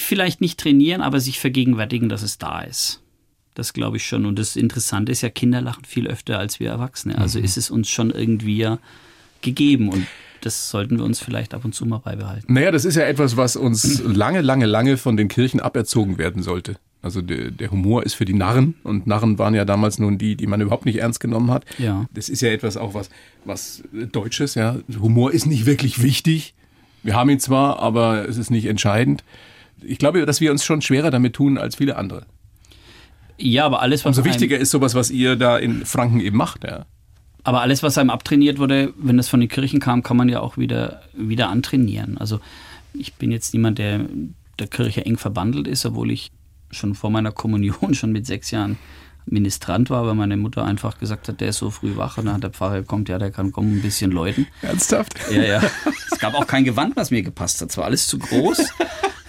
Vielleicht 0.00 0.40
nicht 0.40 0.58
trainieren, 0.58 1.00
aber 1.00 1.20
sich 1.20 1.38
vergegenwärtigen, 1.38 2.08
dass 2.08 2.22
es 2.22 2.38
da 2.38 2.60
ist. 2.60 3.02
Das 3.54 3.72
glaube 3.72 3.96
ich 3.96 4.06
schon. 4.06 4.24
Und 4.24 4.38
das 4.38 4.56
Interessante 4.56 5.10
ist 5.10 5.22
ja, 5.22 5.30
Kinder 5.30 5.60
lachen 5.60 5.84
viel 5.84 6.06
öfter 6.06 6.38
als 6.38 6.60
wir 6.60 6.70
Erwachsene. 6.70 7.18
Also 7.18 7.38
ist 7.38 7.56
es 7.56 7.70
uns 7.70 7.88
schon 7.88 8.10
irgendwie 8.10 8.58
ja 8.58 8.78
gegeben. 9.42 9.88
Und 9.88 10.06
das 10.42 10.70
sollten 10.70 10.98
wir 10.98 11.04
uns 11.04 11.18
vielleicht 11.20 11.54
ab 11.54 11.64
und 11.64 11.74
zu 11.74 11.84
mal 11.84 11.98
beibehalten. 11.98 12.52
Naja, 12.52 12.70
das 12.70 12.84
ist 12.84 12.94
ja 12.94 13.02
etwas, 13.02 13.36
was 13.36 13.56
uns 13.56 14.02
lange, 14.04 14.40
lange, 14.42 14.66
lange 14.66 14.96
von 14.96 15.16
den 15.16 15.28
Kirchen 15.28 15.60
aberzogen 15.60 16.18
werden 16.18 16.42
sollte. 16.42 16.76
Also 17.00 17.22
der, 17.22 17.50
der, 17.50 17.70
Humor 17.70 18.04
ist 18.04 18.14
für 18.14 18.24
die 18.24 18.34
Narren 18.34 18.74
und 18.82 19.06
Narren 19.06 19.38
waren 19.38 19.54
ja 19.54 19.64
damals 19.64 20.00
nun 20.00 20.18
die, 20.18 20.34
die 20.34 20.48
man 20.48 20.60
überhaupt 20.60 20.84
nicht 20.84 20.98
ernst 20.98 21.20
genommen 21.20 21.50
hat. 21.50 21.64
Ja. 21.78 22.06
Das 22.12 22.28
ist 22.28 22.40
ja 22.40 22.50
etwas 22.50 22.76
auch 22.76 22.94
was, 22.94 23.08
was 23.44 23.84
Deutsches, 23.92 24.56
ja. 24.56 24.76
Humor 25.00 25.32
ist 25.32 25.46
nicht 25.46 25.64
wirklich 25.64 26.02
wichtig. 26.02 26.54
Wir 27.04 27.14
haben 27.14 27.30
ihn 27.30 27.38
zwar, 27.38 27.78
aber 27.78 28.28
es 28.28 28.36
ist 28.36 28.50
nicht 28.50 28.66
entscheidend. 28.66 29.22
Ich 29.82 29.98
glaube, 29.98 30.24
dass 30.26 30.40
wir 30.40 30.50
uns 30.50 30.64
schon 30.64 30.82
schwerer 30.82 31.10
damit 31.10 31.34
tun 31.34 31.58
als 31.58 31.76
viele 31.76 31.96
andere. 31.96 32.26
Ja, 33.38 33.66
aber 33.66 33.80
alles, 33.82 34.04
was. 34.04 34.18
Umso 34.18 34.28
wichtiger 34.28 34.58
ist 34.58 34.70
sowas, 34.70 34.94
was 34.94 35.10
ihr 35.10 35.36
da 35.36 35.58
in 35.58 35.86
Franken 35.86 36.20
eben 36.20 36.36
macht, 36.36 36.64
ja. 36.64 36.86
Aber 37.44 37.62
alles, 37.62 37.82
was 37.82 37.96
einem 37.96 38.10
abtrainiert 38.10 38.58
wurde, 38.58 38.92
wenn 38.98 39.16
das 39.16 39.28
von 39.28 39.40
den 39.40 39.48
Kirchen 39.48 39.80
kam, 39.80 40.02
kann 40.02 40.16
man 40.16 40.28
ja 40.28 40.40
auch 40.40 40.58
wieder, 40.58 41.02
wieder 41.14 41.48
antrainieren. 41.48 42.18
Also 42.18 42.40
ich 42.92 43.14
bin 43.14 43.30
jetzt 43.30 43.54
niemand, 43.54 43.78
der 43.78 44.00
der 44.58 44.66
Kirche 44.66 45.04
eng 45.04 45.16
verbandelt 45.16 45.66
ist, 45.66 45.86
obwohl 45.86 46.10
ich 46.10 46.30
schon 46.70 46.94
vor 46.94 47.10
meiner 47.10 47.32
Kommunion, 47.32 47.94
schon 47.94 48.12
mit 48.12 48.26
sechs 48.26 48.50
Jahren 48.50 48.76
Ministrant 49.30 49.90
war, 49.90 50.06
weil 50.06 50.14
meine 50.14 50.36
Mutter 50.36 50.64
einfach 50.64 50.98
gesagt 50.98 51.28
hat, 51.28 51.40
der 51.40 51.48
ist 51.48 51.58
so 51.58 51.70
früh 51.70 51.96
wach 51.96 52.18
und 52.18 52.26
dann 52.26 52.34
hat 52.34 52.42
der 52.42 52.50
Pfarrer 52.50 52.82
kommt, 52.82 53.08
ja, 53.08 53.18
der 53.18 53.30
kann 53.30 53.52
kommen, 53.52 53.78
ein 53.78 53.82
bisschen 53.82 54.10
läuten. 54.10 54.46
Ernsthaft? 54.62 55.14
Ja, 55.30 55.42
ja. 55.42 55.62
Es 56.10 56.18
gab 56.18 56.34
auch 56.34 56.46
kein 56.46 56.64
Gewand, 56.64 56.96
was 56.96 57.10
mir 57.10 57.22
gepasst 57.22 57.60
hat. 57.60 57.70
Es 57.70 57.76
war 57.76 57.84
alles 57.84 58.06
zu 58.06 58.18
groß. 58.18 58.70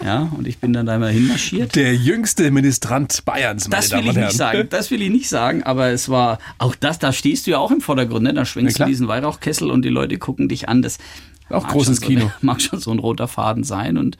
Ja, 0.04 0.30
und 0.36 0.48
ich 0.48 0.58
bin 0.58 0.72
dann 0.72 0.86
da 0.86 0.96
immer 0.96 1.08
hinmarschiert. 1.08 1.76
Der 1.76 1.94
jüngste 1.94 2.50
Ministrant 2.50 3.22
Bayerns, 3.26 3.68
meine 3.68 3.82
das 3.82 3.92
will 3.92 4.08
ich 4.08 4.16
nicht 4.16 4.32
sagen. 4.32 4.66
Das 4.70 4.90
will 4.90 5.02
ich 5.02 5.10
nicht 5.10 5.28
sagen, 5.28 5.62
aber 5.62 5.88
es 5.88 6.08
war 6.08 6.38
auch 6.58 6.74
das, 6.74 6.98
da 6.98 7.12
stehst 7.12 7.46
du 7.46 7.50
ja 7.50 7.58
auch 7.58 7.70
im 7.70 7.82
Vordergrund, 7.82 8.22
ne? 8.22 8.32
Da 8.32 8.46
schwenkst 8.46 8.78
ja, 8.78 8.86
du 8.86 8.90
diesen 8.90 9.08
Weihrauchkessel 9.08 9.70
und 9.70 9.82
die 9.82 9.90
Leute 9.90 10.16
gucken 10.16 10.48
dich 10.48 10.68
an. 10.70 10.80
Das 10.80 10.98
auch 11.50 11.66
großes 11.66 11.98
so, 11.98 12.06
Kino. 12.06 12.30
Mag 12.40 12.62
schon 12.62 12.80
so 12.80 12.90
ein 12.90 12.98
roter 12.98 13.28
Faden 13.28 13.64
sein 13.64 13.98
und 13.98 14.16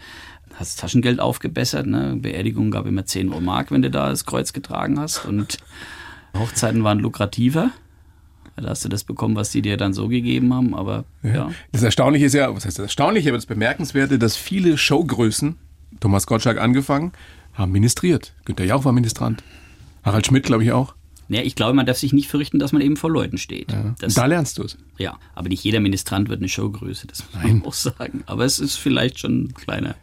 hast 0.61 0.79
Taschengeld 0.79 1.21
aufgebessert. 1.21 1.87
Ne? 1.87 2.17
Beerdigung 2.21 2.71
gab 2.71 2.87
immer 2.87 3.05
10 3.05 3.33
Uhr 3.33 3.40
Mark, 3.40 3.71
wenn 3.71 3.83
du 3.83 3.90
da 3.90 4.11
das 4.11 4.26
Kreuz 4.26 4.52
getragen 4.52 5.00
hast. 5.00 5.25
Und 5.25 5.59
Hochzeiten 6.38 6.85
waren 6.85 7.00
lukrativer. 7.00 7.71
Da 8.57 8.69
hast 8.69 8.85
du 8.85 8.90
das 8.90 9.05
bekommen, 9.05 9.37
was 9.37 9.50
die 9.50 9.62
dir 9.62 9.79
dann 9.79 9.95
so 9.95 10.09
gegeben 10.09 10.52
haben. 10.52 10.75
Aber 10.75 11.05
ja. 11.23 11.35
ja. 11.35 11.50
Das 11.73 11.83
Erstaunliche 11.83 12.26
ist 12.26 12.35
ja, 12.35 12.55
was 12.55 12.67
heißt 12.67 12.79
das 12.79 12.85
Erstaunliche, 12.85 13.31
aber 13.31 13.38
das 13.38 13.47
Bemerkenswerte, 13.47 14.19
dass 14.19 14.37
viele 14.37 14.76
Showgrößen, 14.76 15.57
Thomas 15.99 16.26
Gottschalk 16.26 16.61
angefangen, 16.61 17.12
haben 17.55 17.73
ministriert. 17.73 18.35
Günter 18.45 18.64
Jauch 18.64 18.85
war 18.85 18.93
Ministrant. 18.93 19.43
Harald 20.02 20.26
Schmidt, 20.26 20.45
glaube 20.45 20.62
ich, 20.62 20.73
auch. 20.73 20.95
Ja, 21.29 21.43
ich 21.43 21.55
glaube, 21.55 21.75
man 21.75 21.87
darf 21.87 21.97
sich 21.97 22.12
nicht 22.12 22.29
fürchten, 22.29 22.59
dass 22.59 22.73
man 22.73 22.83
eben 22.83 22.97
vor 22.97 23.11
Leuten 23.11 23.38
steht. 23.38 23.71
Ja. 23.73 23.95
da 23.99 24.26
lernst 24.26 24.59
du 24.59 24.64
es. 24.64 24.76
Ja, 24.99 25.19
aber 25.35 25.49
nicht 25.49 25.62
jeder 25.62 25.81
Ministrant 25.81 26.29
wird 26.29 26.40
eine 26.40 26.49
Showgröße, 26.49 27.07
das 27.07 27.25
muss 27.33 27.43
man 27.43 27.64
auch 27.64 27.73
sagen. 27.73 28.25
Aber 28.26 28.45
es 28.45 28.59
ist 28.59 28.76
vielleicht 28.76 29.21
schon 29.21 29.45
ein 29.45 29.55
kleiner 29.55 29.95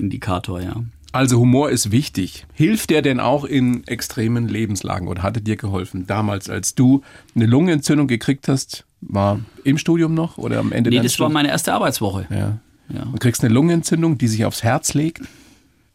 Indikator, 0.00 0.60
ja. 0.60 0.82
Also 1.12 1.40
Humor 1.40 1.70
ist 1.70 1.90
wichtig. 1.90 2.46
Hilft 2.54 2.90
der 2.90 3.02
denn 3.02 3.18
auch 3.18 3.44
in 3.44 3.84
extremen 3.86 4.48
Lebenslagen 4.48 5.08
oder 5.08 5.22
hatte 5.22 5.40
dir 5.40 5.56
geholfen? 5.56 6.06
Damals, 6.06 6.48
als 6.48 6.74
du 6.74 7.02
eine 7.34 7.46
Lungenentzündung 7.46 8.06
gekriegt 8.06 8.46
hast, 8.46 8.86
war 9.00 9.40
im 9.64 9.76
Studium 9.76 10.14
noch 10.14 10.38
oder 10.38 10.58
am 10.60 10.70
Ende? 10.70 10.90
Nee, 10.90 11.00
das 11.00 11.14
Studium? 11.14 11.34
war 11.34 11.42
meine 11.42 11.48
erste 11.48 11.74
Arbeitswoche. 11.74 12.26
Ja. 12.30 12.58
ja. 12.94 13.02
Und 13.02 13.18
kriegst 13.18 13.42
eine 13.42 13.52
Lungenentzündung, 13.52 14.18
die 14.18 14.28
sich 14.28 14.44
aufs 14.44 14.62
Herz 14.62 14.94
legt. 14.94 15.22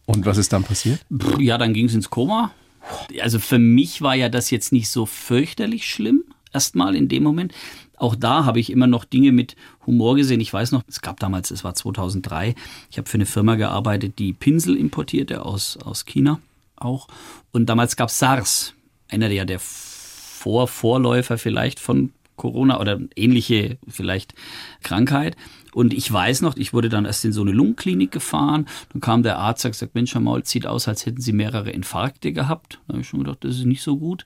Und 0.06 0.26
was 0.26 0.38
ist 0.38 0.52
dann 0.52 0.64
passiert? 0.64 1.00
Ja, 1.40 1.58
dann 1.58 1.74
ging 1.74 1.86
es 1.86 1.96
ins 1.96 2.10
Koma. 2.10 2.52
Also 3.22 3.40
für 3.40 3.58
mich 3.58 4.02
war 4.02 4.16
ja 4.16 4.30
das 4.30 4.52
jetzt 4.52 4.72
nicht 4.72 4.90
so 4.90 5.06
fürchterlich 5.06 5.88
schlimm, 5.88 6.24
erstmal 6.54 6.96
in 6.96 7.08
dem 7.08 7.24
Moment 7.24 7.54
auch 7.98 8.16
da 8.16 8.46
habe 8.46 8.60
ich 8.60 8.72
immer 8.72 8.88
noch 8.88 9.06
Dinge 9.06 9.32
mit 9.32 9.56
Humor 9.86 10.16
gesehen. 10.16 10.42
Ich 10.42 10.54
weiß 10.54 10.72
noch, 10.72 10.84
es 10.88 11.02
gab 11.02 11.20
damals, 11.20 11.52
es 11.52 11.64
war 11.64 11.76
2003, 11.76 12.56
ich 12.90 12.98
habe 12.98 13.10
für 13.10 13.16
eine 13.16 13.26
Firma 13.26 13.56
gearbeitet, 13.56 14.20
die 14.20 14.34
Pinsel 14.34 14.76
importierte 14.76 15.46
aus, 15.46 15.78
aus 15.78 16.06
China 16.06 16.40
auch. 16.76 17.08
Und 17.52 17.68
damals 17.68 17.96
gab 17.96 18.10
es 18.10 18.20
SARS, 18.20 18.74
einer 19.10 19.30
der, 19.30 19.46
der 19.46 19.60
Vor 19.60 20.68
Vorläufer 20.68 21.38
vielleicht 21.38 21.80
von 21.80 22.12
Corona 22.36 22.80
oder 22.80 23.00
ähnliche 23.16 23.78
vielleicht 23.88 24.34
Krankheit. 24.84 25.38
Und 25.74 25.94
ich 25.94 26.12
weiß 26.12 26.42
noch, 26.42 26.56
ich 26.58 26.74
wurde 26.74 26.90
dann 26.90 27.06
erst 27.06 27.26
in 27.26 27.34
so 27.34 27.42
eine 27.42 27.52
Lungenklinik 27.52 28.12
gefahren. 28.12 28.66
Dann 28.92 29.02
kam 29.02 29.24
der 29.24 29.38
Arzt 29.38 29.66
und 29.66 29.76
sagt, 29.76 29.96
Mensch, 29.96 30.14
Herr 30.14 30.22
Maul, 30.22 30.46
sieht 30.46 30.68
aus, 30.68 30.88
als 30.88 31.06
hätten 31.06 31.22
Sie 31.22 31.34
mehrere 31.34 31.70
Infarkte 31.70 32.34
gehabt. 32.34 32.80
Da 32.88 32.94
habe 32.94 33.02
ich 33.02 33.08
schon 33.08 33.24
gedacht, 33.24 33.44
das 33.44 33.58
ist 33.58 33.66
nicht 33.66 33.82
so 33.82 33.98
gut 33.98 34.26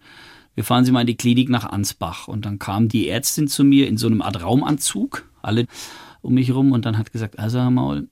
wir 0.55 0.63
fahren 0.63 0.85
Sie 0.85 0.91
mal 0.91 1.01
in 1.01 1.07
die 1.07 1.17
Klinik 1.17 1.49
nach 1.49 1.65
Ansbach. 1.65 2.27
Und 2.27 2.45
dann 2.45 2.59
kam 2.59 2.89
die 2.89 3.07
Ärztin 3.07 3.47
zu 3.47 3.63
mir 3.63 3.87
in 3.87 3.97
so 3.97 4.07
einem 4.07 4.21
Art 4.21 4.41
Raumanzug, 4.41 5.29
alle 5.41 5.65
um 6.21 6.33
mich 6.33 6.49
herum, 6.49 6.71
und 6.71 6.85
dann 6.85 6.97
hat 6.97 7.11
gesagt, 7.11 7.39
also 7.39 7.59
Herr 7.59 7.71
Maul, 7.71 8.07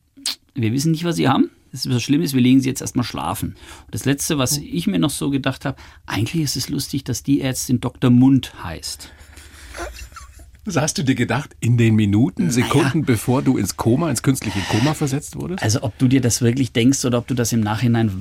wir 0.56 0.72
wissen 0.72 0.92
nicht, 0.92 1.04
was 1.04 1.18
Sie 1.18 1.28
haben. 1.28 1.50
Das 1.72 1.86
ist 1.86 1.94
was 1.94 2.02
Schlimmes, 2.02 2.34
wir 2.34 2.42
legen 2.42 2.62
Sie 2.62 2.70
jetzt 2.70 2.82
erstmal 2.82 3.04
schlafen. 3.04 3.50
Und 3.86 3.94
das 3.94 4.06
Letzte, 4.06 4.38
was 4.38 4.58
ich 4.58 4.88
mir 4.88 5.00
noch 5.00 5.10
so 5.10 5.30
gedacht 5.30 5.66
habe, 5.66 5.78
eigentlich 6.06 6.42
ist 6.42 6.56
es 6.56 6.70
lustig, 6.70 7.04
dass 7.04 7.24
die 7.24 7.42
Ärztin 7.42 7.82
Dr. 7.82 8.10
Mund 8.10 8.64
heißt. 8.64 9.12
Was 10.68 10.76
hast 10.76 10.98
du 10.98 11.04
dir 11.04 11.16
gedacht 11.16 11.56
in 11.62 11.78
den 11.78 11.96
Minuten, 11.96 12.52
Sekunden, 12.52 13.00
naja. 13.00 13.06
bevor 13.06 13.42
du 13.42 13.58
ins 13.58 13.78
Koma, 13.78 14.10
ins 14.10 14.22
künstliche 14.22 14.60
Koma 14.70 14.94
versetzt 14.94 15.38
wurdest? 15.38 15.64
Also 15.64 15.82
ob 15.84 15.98
du 15.98 16.10
dir 16.10 16.20
das 16.20 16.42
wirklich 16.42 16.74
denkst 16.74 17.06
oder 17.06 17.20
ob 17.20 17.28
du 17.28 17.36
das 17.36 17.54
im 17.54 17.62
Nachhinein 17.62 18.12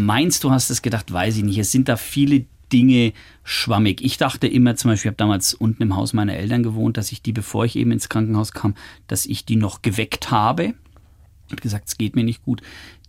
meinst, 0.00 0.42
du 0.42 0.50
hast 0.50 0.70
es 0.70 0.82
gedacht, 0.82 1.12
weiß 1.12 1.36
ich 1.36 1.44
nicht. 1.44 1.58
Es 1.58 1.70
sind 1.70 1.88
da 1.88 1.96
viele 1.96 2.44
Dinge 2.72 3.12
schwammig. 3.44 4.02
Ich 4.02 4.16
dachte 4.16 4.46
immer 4.46 4.76
zum 4.76 4.90
Beispiel, 4.90 5.08
ich 5.08 5.12
habe 5.12 5.16
damals 5.16 5.54
unten 5.54 5.82
im 5.82 5.96
Haus 5.96 6.12
meiner 6.12 6.34
Eltern 6.34 6.62
gewohnt, 6.62 6.96
dass 6.96 7.12
ich 7.12 7.22
die, 7.22 7.32
bevor 7.32 7.64
ich 7.64 7.76
eben 7.76 7.92
ins 7.92 8.08
Krankenhaus 8.08 8.52
kam, 8.52 8.74
dass 9.06 9.26
ich 9.26 9.44
die 9.44 9.56
noch 9.56 9.82
geweckt 9.82 10.30
habe 10.30 10.74
und 11.50 11.60
gesagt, 11.60 11.88
es 11.88 11.98
geht 11.98 12.16
mir 12.16 12.24
nicht 12.24 12.42
gut. 12.42 12.62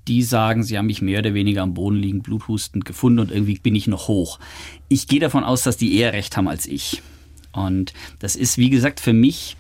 Die 0.08 0.22
sagen, 0.22 0.64
sie 0.64 0.78
haben 0.78 0.88
mich 0.88 1.02
mehr 1.02 1.20
oder 1.20 1.34
weniger 1.34 1.62
am 1.62 1.74
Boden 1.74 1.96
liegen, 1.96 2.22
bluthustend 2.22 2.84
gefunden 2.84 3.20
und 3.20 3.32
irgendwie 3.32 3.58
bin 3.58 3.76
ich 3.76 3.88
noch 3.88 4.10
hoch. 4.10 4.40
Ich 4.90 5.08
gehe 5.08 5.22
davon 5.22 5.46
aus, 5.46 5.64
dass 5.64 5.78
die 5.78 5.96
eher 5.96 6.12
recht 6.12 6.36
haben 6.36 6.50
als 6.50 6.66
ich. 6.66 7.02
Und 7.54 7.94
das 8.20 8.36
ist, 8.36 8.58
wie 8.58 8.70
gesagt, 8.70 9.00
für 9.00 9.14
mich 9.14 9.56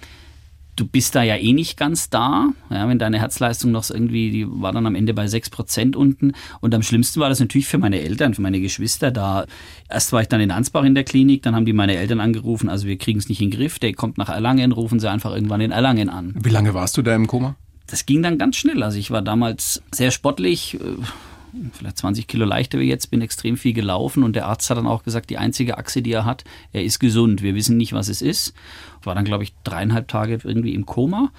du 0.76 0.88
bist 0.88 1.16
da 1.16 1.24
ja 1.24 1.36
eh 1.36 1.54
nicht 1.54 1.78
ganz 1.78 2.10
da. 2.10 2.50
Ja, 2.70 2.88
wenn 2.88 3.00
deine 3.00 3.20
Herzleistung 3.20 3.72
noch 3.72 3.90
irgendwie, 3.90 4.32
die 4.32 4.48
war 4.50 4.72
dann 4.72 4.86
am 4.86 4.96
Ende 4.96 5.14
bei 5.14 5.26
6% 5.26 5.96
unten. 5.96 6.34
Und 6.62 6.74
am 6.74 6.82
schlimmsten 6.82 7.20
war 7.20 7.30
das 7.30 7.40
natürlich 7.40 7.68
für 7.68 7.78
meine 7.78 8.00
Eltern, 8.02 8.34
für 8.34 8.42
meine 8.42 8.60
Geschwister. 8.60 9.12
Da 9.12 9.46
erst 9.90 10.12
war 10.14 10.22
ich 10.22 10.28
dann 10.28 10.42
in 10.42 10.52
Ansbach 10.52 10.84
in 10.84 10.96
der 10.96 11.04
Klinik, 11.04 11.44
dann 11.44 11.56
haben 11.56 11.66
die 11.66 11.74
meine 11.74 11.96
Eltern 11.96 12.20
angerufen, 12.20 12.70
also 12.70 12.88
wir 12.88 12.98
kriegen 12.98 13.20
es 13.20 13.30
nicht 13.30 13.42
in 13.42 13.50
den 13.52 13.58
Griff, 13.58 13.80
der 13.80 13.94
kommt 13.94 14.18
nach 14.18 14.30
Erlangen, 14.30 14.72
rufen 14.72 15.00
sie 15.00 15.10
einfach 15.10 15.34
irgendwann 15.34 15.62
in 15.62 15.72
Erlangen 15.72 16.10
an. 16.10 16.34
Wie 16.42 16.50
lange 16.50 16.74
warst 16.74 16.98
du 16.98 17.02
da 17.02 17.16
im 17.16 17.28
Koma? 17.28 17.56
Das 17.88 18.06
ging 18.06 18.24
dann 18.24 18.38
ganz 18.38 18.56
schnell. 18.56 18.82
Also 18.82 18.98
ich 18.98 19.12
war 19.12 19.22
damals 19.22 19.84
sehr 19.92 20.12
sportlich, 20.12 20.76
äh, 20.76 20.80
vielleicht 21.72 21.98
20 21.98 22.28
Kilo 22.28 22.46
leichter 22.46 22.80
wie 22.80 22.90
jetzt, 22.90 23.12
bin 23.12 23.22
extrem 23.22 23.58
viel 23.58 23.74
gelaufen 23.74 24.24
und 24.24 24.36
der 24.36 24.48
Arzt 24.48 24.70
hat 24.70 24.78
dann 24.78 24.88
auch 24.88 25.04
gesagt, 25.04 25.30
die 25.30 25.38
einzige 25.38 25.78
Achse, 25.78 26.02
die 26.02 26.12
er 26.12 26.26
hat, 26.26 26.44
er 26.72 26.84
ist 26.84 27.00
gesund. 27.00 27.42
Wir 27.42 27.56
wissen 27.56 27.78
nicht, 27.78 27.94
was 27.94 28.10
es 28.10 28.22
ist. 28.22 28.54
War 29.04 29.16
dann, 29.16 29.26
glaube 29.26 29.44
ich, 29.44 29.54
dreieinhalb 29.64 30.08
Tage 30.08 30.40
irgendwie 30.44 30.74
im 30.74 30.86
Koma. 30.86 31.32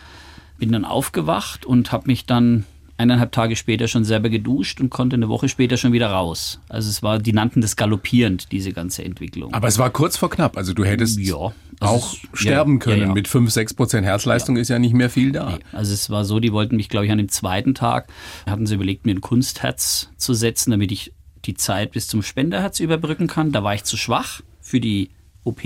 Bin 0.58 0.70
dann 0.70 0.84
aufgewacht 0.84 1.66
und 1.66 1.90
habe 1.92 2.06
mich 2.06 2.26
dann 2.26 2.64
eineinhalb 2.96 3.32
Tage 3.32 3.56
später 3.56 3.88
schon 3.88 4.04
selber 4.04 4.28
geduscht 4.28 4.80
und 4.80 4.90
konnte 4.90 5.16
eine 5.16 5.28
Woche 5.28 5.48
später 5.48 5.76
schon 5.76 5.92
wieder 5.92 6.08
raus. 6.08 6.60
Also 6.68 6.88
es 6.88 7.02
war, 7.02 7.18
die 7.18 7.32
nannten 7.32 7.60
das 7.60 7.76
galoppierend, 7.76 8.52
diese 8.52 8.72
ganze 8.72 9.04
Entwicklung. 9.04 9.52
Aber 9.52 9.66
es 9.66 9.78
war 9.78 9.90
kurz 9.90 10.16
vor 10.16 10.30
knapp. 10.30 10.56
Also 10.56 10.74
du 10.74 10.84
hättest 10.84 11.18
ja, 11.18 11.52
also 11.80 11.94
auch 11.94 12.12
es, 12.12 12.40
sterben 12.40 12.78
können. 12.78 13.00
Ja, 13.00 13.06
ja. 13.08 13.12
Mit 13.12 13.26
5, 13.26 13.50
6 13.50 13.74
Prozent 13.74 14.06
Herzleistung 14.06 14.56
ist 14.56 14.68
ja 14.68 14.78
nicht 14.78 14.94
mehr 14.94 15.10
viel 15.10 15.32
da. 15.32 15.50
Nee, 15.50 15.58
also 15.72 15.92
es 15.92 16.08
war 16.10 16.24
so, 16.24 16.38
die 16.38 16.52
wollten 16.52 16.76
mich, 16.76 16.88
glaube 16.88 17.06
ich, 17.06 17.12
an 17.12 17.18
dem 17.18 17.28
zweiten 17.28 17.74
Tag, 17.74 18.08
hatten 18.46 18.66
sie 18.66 18.74
überlegt, 18.74 19.06
mir 19.06 19.14
ein 19.14 19.20
Kunstherz 19.20 20.10
zu 20.16 20.34
setzen, 20.34 20.70
damit 20.70 20.92
ich 20.92 21.12
die 21.44 21.54
Zeit 21.54 21.92
bis 21.92 22.06
zum 22.06 22.22
Spenderherz 22.22 22.80
überbrücken 22.80 23.26
kann. 23.26 23.52
Da 23.52 23.62
war 23.64 23.74
ich 23.74 23.84
zu 23.84 23.96
schwach 23.96 24.40
für 24.60 24.80
die 24.80 25.10
OP. 25.42 25.62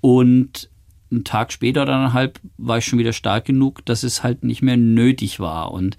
Und 0.00 0.70
einen 1.10 1.24
Tag 1.24 1.52
später 1.52 1.82
oder 1.82 1.94
eineinhalb 1.94 2.40
war 2.56 2.78
ich 2.78 2.84
schon 2.84 2.98
wieder 2.98 3.12
stark 3.12 3.44
genug, 3.44 3.84
dass 3.84 4.02
es 4.02 4.22
halt 4.22 4.44
nicht 4.44 4.62
mehr 4.62 4.76
nötig 4.76 5.40
war. 5.40 5.72
Und 5.72 5.96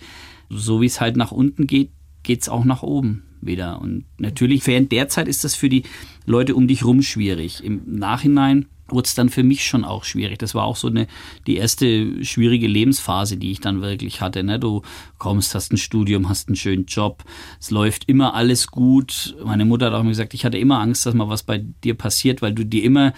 so 0.52 0.82
wie 0.82 0.86
es 0.86 1.02
halt 1.02 1.18
nach 1.18 1.32
unten 1.32 1.68
geht, 1.68 1.92
geht 2.24 2.42
es 2.42 2.50
auch 2.50 2.66
nach 2.66 2.84
oben 2.84 3.24
wieder. 3.42 3.82
Und 3.82 4.06
natürlich, 4.18 4.68
während 4.68 4.92
der 4.92 5.10
Zeit 5.10 5.28
ist 5.28 5.44
das 5.44 5.56
für 5.56 5.70
die 5.70 5.84
Leute 6.26 6.56
um 6.56 6.68
dich 6.68 6.86
rum 6.86 7.02
schwierig. 7.02 7.64
Im 7.64 7.82
Nachhinein 7.86 8.68
wurde 8.88 9.08
es 9.08 9.16
dann 9.16 9.30
für 9.30 9.44
mich 9.44 9.66
schon 9.66 9.86
auch 9.86 10.04
schwierig. 10.04 10.38
Das 10.40 10.54
war 10.54 10.66
auch 10.66 10.76
so 10.76 10.88
eine, 10.88 11.08
die 11.48 11.56
erste 11.56 12.24
schwierige 12.24 12.68
Lebensphase, 12.68 13.38
die 13.38 13.52
ich 13.52 13.62
dann 13.62 13.82
wirklich 13.82 14.22
hatte. 14.22 14.44
Ne? 14.44 14.60
Du 14.60 14.82
kommst, 15.18 15.56
hast 15.56 15.72
ein 15.72 15.78
Studium, 15.78 16.30
hast 16.30 16.50
einen 16.50 16.58
schönen 16.58 16.86
Job, 16.86 17.24
es 17.60 17.72
läuft 17.72 18.08
immer 18.10 18.34
alles 18.34 18.68
gut. 18.68 19.36
Meine 19.44 19.66
Mutter 19.66 19.88
hat 19.88 19.94
auch 19.94 20.02
immer 20.02 20.10
gesagt, 20.10 20.34
ich 20.34 20.46
hatte 20.46 20.58
immer 20.58 20.80
Angst, 20.80 21.06
dass 21.06 21.14
mal 21.14 21.30
was 21.30 21.44
bei 21.44 21.60
dir 21.84 21.96
passiert, 21.96 22.42
weil 22.42 22.54
du 22.54 22.66
dir 22.66 22.84
immer 22.84 23.14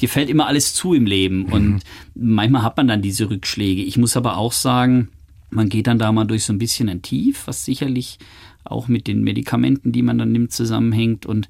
dir 0.00 0.08
fällt 0.08 0.30
immer 0.30 0.46
alles 0.46 0.74
zu 0.74 0.94
im 0.94 1.06
Leben 1.06 1.38
mhm. 1.40 1.52
und 1.52 1.80
manchmal 2.14 2.62
hat 2.62 2.76
man 2.76 2.86
dann 2.86 3.02
diese 3.02 3.30
Rückschläge. 3.30 3.82
Ich 3.82 3.98
muss 3.98 4.16
aber 4.16 4.36
auch 4.36 4.52
sagen, 4.52 5.08
man 5.50 5.68
geht 5.68 5.86
dann 5.86 5.98
da 5.98 6.12
mal 6.12 6.24
durch 6.24 6.44
so 6.44 6.52
ein 6.52 6.58
bisschen 6.58 6.88
ein 6.88 7.02
Tief, 7.02 7.46
was 7.46 7.64
sicherlich 7.64 8.18
auch 8.64 8.88
mit 8.88 9.06
den 9.06 9.22
Medikamenten, 9.22 9.92
die 9.92 10.02
man 10.02 10.18
dann 10.18 10.32
nimmt, 10.32 10.52
zusammenhängt 10.52 11.26
und 11.26 11.48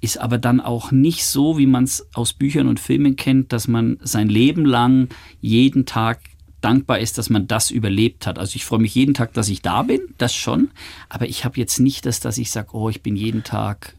ist 0.00 0.18
aber 0.18 0.38
dann 0.38 0.60
auch 0.60 0.92
nicht 0.92 1.24
so, 1.24 1.56
wie 1.58 1.66
man 1.66 1.84
es 1.84 2.06
aus 2.14 2.34
Büchern 2.34 2.68
und 2.68 2.78
Filmen 2.78 3.16
kennt, 3.16 3.52
dass 3.52 3.68
man 3.68 3.98
sein 4.02 4.28
Leben 4.28 4.64
lang 4.64 5.08
jeden 5.40 5.86
Tag 5.86 6.20
dankbar 6.60 6.98
ist, 6.98 7.18
dass 7.18 7.30
man 7.30 7.46
das 7.46 7.70
überlebt 7.70 8.26
hat. 8.26 8.38
Also 8.38 8.56
ich 8.56 8.64
freue 8.64 8.80
mich 8.80 8.94
jeden 8.94 9.14
Tag, 9.14 9.32
dass 9.32 9.48
ich 9.48 9.62
da 9.62 9.82
bin, 9.82 10.00
das 10.18 10.34
schon. 10.34 10.70
Aber 11.08 11.26
ich 11.26 11.44
habe 11.44 11.58
jetzt 11.58 11.78
nicht 11.80 12.06
das, 12.06 12.20
dass 12.20 12.38
ich 12.38 12.50
sage, 12.50 12.68
oh, 12.72 12.88
ich 12.88 13.02
bin 13.02 13.16
jeden 13.16 13.44
Tag 13.44 13.94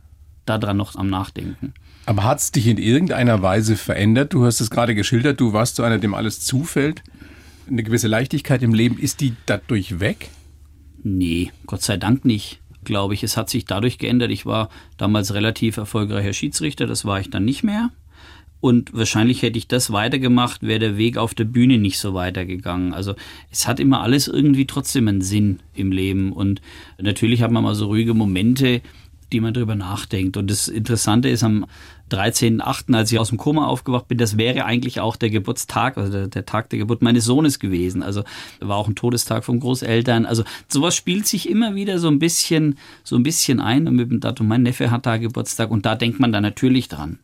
daran 0.46 0.78
noch 0.78 0.96
am 0.96 1.10
Nachdenken. 1.10 1.74
Aber 2.06 2.24
hat 2.24 2.40
es 2.40 2.52
dich 2.52 2.68
in 2.68 2.78
irgendeiner 2.78 3.42
Weise 3.42 3.76
verändert? 3.76 4.34
Du 4.34 4.46
hast 4.46 4.62
es 4.62 4.70
gerade 4.70 4.94
geschildert, 4.94 5.40
du 5.40 5.54
warst 5.54 5.76
so 5.76 5.84
einer, 5.84 5.98
dem 5.98 6.14
alles 6.14 6.42
zufällt. 6.42 7.04
Eine 7.68 7.84
gewisse 7.84 8.08
Leichtigkeit 8.08 8.62
im 8.62 8.74
Leben, 8.74 9.00
ist 9.00 9.22
die 9.22 9.34
dadurch 9.46 10.00
weg? 10.00 10.30
Nee, 11.04 11.52
Gott 11.66 11.82
sei 11.82 11.98
Dank 11.98 12.26
nicht, 12.26 12.60
glaube 12.84 13.14
ich. 13.14 13.24
Es 13.24 13.38
hat 13.38 13.50
sich 13.50 13.66
dadurch 13.66 13.98
geändert. 13.98 14.32
Ich 14.32 14.46
war 14.46 14.70
damals 14.98 15.34
relativ 15.34 15.78
erfolgreicher 15.78 16.34
Schiedsrichter, 16.34 16.86
das 16.86 17.06
war 17.06 17.20
ich 17.20 17.30
dann 17.30 17.46
nicht 17.46 17.64
mehr. 17.64 17.90
Und 18.62 18.94
wahrscheinlich 18.94 19.42
hätte 19.42 19.58
ich 19.60 19.68
das 19.68 19.92
weitergemacht, 19.92 20.64
wäre 20.64 20.80
der 20.80 20.98
Weg 20.98 21.18
auf 21.18 21.36
der 21.36 21.44
Bühne 21.44 21.78
nicht 21.78 22.00
so 22.00 22.14
weitergegangen. 22.14 22.94
Also 22.94 23.16
es 23.52 23.68
hat 23.68 23.80
immer 23.80 24.02
alles 24.02 24.28
irgendwie 24.28 24.66
trotzdem 24.66 25.08
einen 25.08 25.22
Sinn 25.22 25.60
im 25.74 25.92
Leben. 25.92 26.34
Und 26.34 26.62
natürlich 27.00 27.42
hat 27.42 27.52
man 27.52 27.64
mal 27.64 27.76
so 27.76 27.88
ruhige 27.88 28.14
Momente, 28.14 28.82
die 29.32 29.40
man 29.40 29.54
darüber 29.54 29.76
nachdenkt. 29.76 30.38
Und 30.38 30.50
das 30.50 30.68
Interessante 30.68 31.30
ist, 31.30 31.44
am 31.44 31.66
13.8., 32.12 32.94
als 32.96 33.12
ich 33.12 33.20
aus 33.20 33.30
dem 33.30 33.38
Koma 33.38 33.66
aufgewacht 33.68 34.08
bin, 34.08 34.18
das 34.18 34.38
wäre 34.38 34.66
eigentlich 34.66 35.00
auch 35.00 35.16
der 35.16 35.30
Geburtstag, 35.30 35.98
also 35.98 36.12
der, 36.12 36.28
der, 36.28 36.46
Tag 36.46 36.70
der 36.70 36.80
Geburt 36.80 37.02
meines 37.02 37.26
Sohnes 37.26 37.60
gewesen. 37.60 38.04
Also 38.04 38.24
war 38.60 38.78
auch 38.78 38.88
ein 38.88 38.96
Todestag 38.96 39.44
von 39.44 39.60
Großeltern. 39.60 40.26
Also 40.26 40.44
sowas 40.68 40.96
spielt 40.96 41.28
sich 41.28 41.50
immer 41.50 41.74
wieder 41.74 41.98
so 41.98 42.08
ein 42.08 42.20
bisschen, 42.20 42.78
so 43.04 43.16
ein 43.16 43.24
bisschen 43.24 43.60
ein. 43.60 43.88
Und 43.88 43.96
mit 43.96 44.12
dem 44.12 44.20
Datum, 44.20 44.48
mein 44.48 44.64
Neffe 44.64 44.92
hat 44.92 45.06
da 45.06 45.18
Geburtstag 45.18 45.72
und 45.72 45.86
da 45.86 45.96
denkt 45.96 46.20
man 46.20 46.32
dann 46.32 46.44
natürlich 46.44 46.88
dran. 46.90 47.20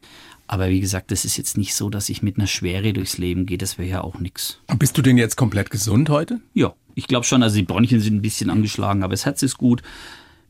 Aber 0.47 0.67
wie 0.67 0.81
gesagt, 0.81 1.11
das 1.11 1.23
ist 1.23 1.37
jetzt 1.37 1.57
nicht 1.57 1.75
so, 1.75 1.89
dass 1.89 2.09
ich 2.09 2.23
mit 2.23 2.37
einer 2.37 2.47
Schwere 2.47 2.91
durchs 2.91 3.17
Leben 3.17 3.45
gehe. 3.45 3.57
Das 3.57 3.77
wäre 3.77 3.87
ja 3.87 4.01
auch 4.01 4.19
nichts. 4.19 4.59
Bist 4.77 4.97
du 4.97 5.01
denn 5.01 5.17
jetzt 5.17 5.37
komplett 5.37 5.69
gesund 5.69 6.09
heute? 6.09 6.41
Ja, 6.53 6.73
ich 6.95 7.07
glaube 7.07 7.25
schon. 7.25 7.41
Also 7.41 7.55
die 7.55 7.63
Bronchien 7.63 8.01
sind 8.01 8.15
ein 8.15 8.21
bisschen 8.21 8.49
angeschlagen, 8.49 9.03
aber 9.03 9.11
das 9.11 9.25
Herz 9.25 9.43
ist 9.43 9.57
gut. 9.57 9.81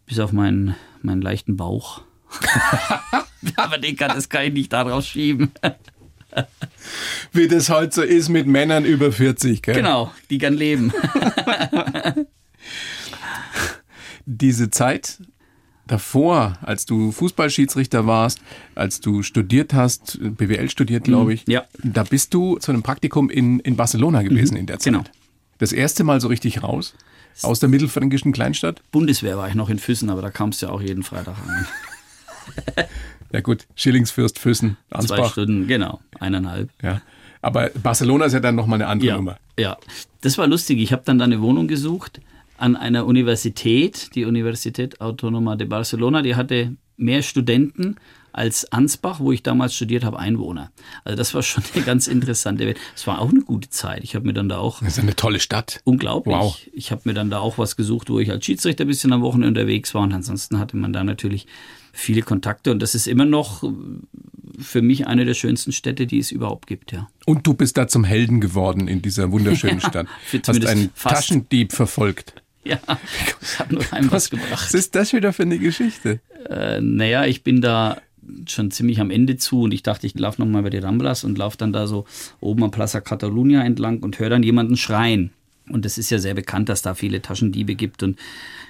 Bis 0.08 0.20
auf 0.20 0.32
meinen, 0.32 0.76
meinen 1.04 1.22
leichten 1.22 1.56
Bauch. 1.56 2.02
aber 3.56 3.78
den 3.78 3.96
kann, 3.96 4.12
das 4.14 4.30
kann 4.30 4.46
ich 4.46 4.54
nicht 4.54 4.74
daraus 4.74 5.08
schieben. 5.08 5.52
Wie 7.34 7.48
das 7.48 7.70
halt 7.70 7.94
so 7.94 8.02
ist 8.02 8.30
mit 8.30 8.48
Männern 8.48 8.86
über 8.86 9.12
40, 9.12 9.62
gell? 9.62 9.76
Genau, 9.76 10.12
die 10.30 10.38
gern 10.38 10.54
leben. 10.54 10.94
Diese 14.26 14.70
Zeit 14.70 15.20
davor, 15.88 16.58
als 16.62 16.86
du 16.86 17.12
Fußballschiedsrichter 17.12 18.08
warst, 18.08 18.40
als 18.76 19.02
du 19.02 19.24
studiert 19.24 19.74
hast, 19.74 20.20
BWL 20.22 20.70
studiert, 20.70 21.04
glaube 21.04 21.34
ich, 21.34 21.44
ja. 21.48 21.66
da 21.84 22.04
bist 22.04 22.34
du 22.34 22.58
zu 22.60 22.72
einem 22.72 22.84
Praktikum 22.84 23.30
in, 23.30 23.60
in 23.60 23.76
Barcelona 23.76 24.22
gewesen 24.22 24.54
mhm, 24.54 24.62
in 24.62 24.66
der 24.68 24.80
Zeit. 24.80 24.94
Genau. 24.94 25.04
Das 25.58 25.74
erste 25.74 26.04
Mal 26.04 26.22
so 26.22 26.28
richtig 26.28 26.64
raus? 26.64 26.96
Aus 27.44 27.60
der 27.60 27.70
mittelfränkischen 27.70 28.34
Kleinstadt? 28.34 28.82
Bundeswehr 28.92 29.38
war 29.38 29.48
ich 29.48 29.56
noch 29.56 29.70
in 29.70 29.80
Füssen, 29.80 30.10
aber 30.10 30.22
da 30.22 30.30
kamst 30.30 30.62
du 30.62 30.68
ja 30.68 30.72
auch 30.72 30.82
jeden 30.82 31.04
Freitag 31.04 31.38
an. 31.38 31.68
Ja 33.32 33.42
gut, 33.42 33.68
Schillingsfürst, 33.76 34.40
Füssen, 34.40 34.78
Ansbach. 34.90 35.18
Zwei 35.18 35.28
Stunden, 35.30 35.68
genau, 35.68 36.00
eineinhalb. 36.20 36.70
Ja. 36.82 37.02
Aber 37.42 37.70
Barcelona 37.82 38.26
ist 38.26 38.34
ja 38.34 38.40
dann 38.40 38.56
nochmal 38.56 38.82
eine 38.82 38.88
andere 38.88 39.10
ja, 39.10 39.16
Nummer. 39.16 39.38
Ja, 39.58 39.78
das 40.22 40.38
war 40.38 40.48
lustig. 40.48 40.80
Ich 40.80 40.94
habe 40.94 41.02
dann 41.06 41.18
da 41.18 41.26
eine 41.26 41.42
Wohnung 41.42 41.68
gesucht 41.68 42.22
an 42.58 42.76
einer 42.76 43.06
Universität, 43.06 44.14
die 44.16 44.26
Universität 44.26 45.02
Autonoma 45.02 45.56
de 45.56 45.68
Barcelona, 45.68 46.22
die 46.22 46.36
hatte 46.36 46.76
mehr 46.98 47.24
Studenten 47.24 47.96
als 48.34 48.72
Ansbach, 48.72 49.20
wo 49.20 49.32
ich 49.32 49.44
damals 49.44 49.76
studiert 49.76 50.04
habe, 50.04 50.20
Einwohner. 50.20 50.72
Also 51.04 51.18
das 51.18 51.34
war 51.34 51.44
schon 51.44 51.64
eine 51.76 51.84
ganz 51.84 52.08
interessante 52.08 52.66
Welt. 52.66 52.78
Es 52.96 53.06
war 53.08 53.20
auch 53.20 53.30
eine 53.30 53.42
gute 53.42 53.70
Zeit. 53.70 54.04
Ich 54.04 54.16
habe 54.16 54.26
mir 54.26 54.34
dann 54.34 54.50
da 54.50 54.58
auch... 54.58 54.80
Das 54.80 54.98
ist 54.98 55.00
eine 55.00 55.16
tolle 55.16 55.40
Stadt. 55.40 55.82
Unglaublich. 55.84 56.36
Wow. 56.36 56.60
Ich 56.74 56.92
habe 56.92 57.02
mir 57.06 57.14
dann 57.14 57.30
da 57.30 57.40
auch 57.40 57.58
was 57.58 57.76
gesucht, 57.76 58.10
wo 58.10 58.20
ich 58.20 58.32
als 58.32 58.46
Schiedsrichter 58.46 58.86
ein 58.86 58.88
bisschen 58.88 59.14
am 59.14 59.22
Wochenende 59.22 59.62
unterwegs 59.62 59.94
war. 59.94 60.04
Und 60.04 60.14
ansonsten 60.14 60.60
hatte 60.60 60.78
man 60.78 60.94
da 60.94 61.04
natürlich 61.04 61.48
viele 61.94 62.22
Kontakte. 62.22 62.72
Und 62.72 62.82
das 62.82 62.96
ist 62.96 63.08
immer 63.08 63.26
noch 63.26 63.64
für 64.60 64.82
mich 64.82 65.08
eine 65.08 65.26
der 65.26 65.34
schönsten 65.34 65.72
Städte, 65.72 66.08
die 66.08 66.20
es 66.20 66.32
überhaupt 66.32 66.68
gibt, 66.68 66.92
ja. 66.92 67.10
Und 67.26 67.48
du 67.48 67.54
bist 67.54 67.78
da 67.78 67.88
zum 67.88 68.04
Helden 68.04 68.42
geworden 68.42 68.88
in 68.88 69.02
dieser 69.02 69.32
wunderschönen 69.32 69.80
Stadt. 69.82 70.08
Ja, 70.32 70.40
Hast 70.48 70.66
einen 70.66 70.92
fast. 70.94 71.16
Taschendieb 71.16 71.74
verfolgt. 71.74 72.36
Ja, 72.64 72.78
ich 73.42 73.58
habe 73.58 73.74
nur 73.74 73.84
einem 73.92 74.12
was, 74.12 74.26
was 74.26 74.30
gebracht. 74.30 74.52
Was 74.52 74.76
ist 74.76 74.94
das 74.94 75.14
wieder 75.14 75.34
für 75.34 75.42
eine 75.42 75.58
Geschichte? 75.58 76.20
Äh, 76.48 76.80
naja, 76.80 77.26
ich 77.26 77.44
bin 77.44 77.60
da 77.60 78.00
schon 78.48 78.72
ziemlich 78.72 79.00
am 79.00 79.12
Ende 79.12 79.38
zu 79.38 79.62
und 79.62 79.74
ich 79.74 79.84
dachte, 79.84 80.08
ich 80.08 80.18
laufe 80.18 80.42
nochmal 80.42 80.64
bei 80.64 80.70
den 80.70 80.84
Ramblas 80.84 81.24
und 81.24 81.38
laufe 81.38 81.58
dann 81.58 81.74
da 81.74 81.88
so 81.88 82.06
oben 82.40 82.64
am 82.64 82.72
Plaza 82.72 83.02
Catalunya 83.02 83.64
entlang 83.64 84.00
und 84.00 84.20
höre 84.20 84.30
dann 84.30 84.44
jemanden 84.44 84.78
schreien. 84.78 85.32
Und 85.70 85.86
es 85.86 85.98
ist 85.98 86.10
ja 86.10 86.20
sehr 86.20 86.34
bekannt, 86.34 86.70
dass 86.70 86.82
da 86.82 86.94
viele 86.94 87.22
Taschendiebe 87.22 87.76
gibt. 87.76 88.04
Und 88.04 88.18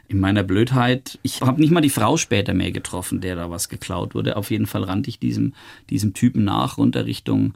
in 0.07 0.19
meiner 0.19 0.43
Blödheit, 0.43 1.19
ich 1.23 1.41
habe 1.41 1.59
nicht 1.59 1.71
mal 1.71 1.81
die 1.81 1.89
Frau 1.89 2.17
später 2.17 2.53
mehr 2.53 2.71
getroffen, 2.71 3.21
der 3.21 3.35
da 3.35 3.49
was 3.49 3.69
geklaut 3.69 4.13
wurde. 4.13 4.35
Auf 4.35 4.51
jeden 4.51 4.67
Fall 4.67 4.83
rannte 4.83 5.09
ich 5.09 5.19
diesem, 5.19 5.53
diesem 5.89 6.13
Typen 6.13 6.43
nach, 6.43 6.77
runter 6.77 7.05
Richtung, 7.05 7.53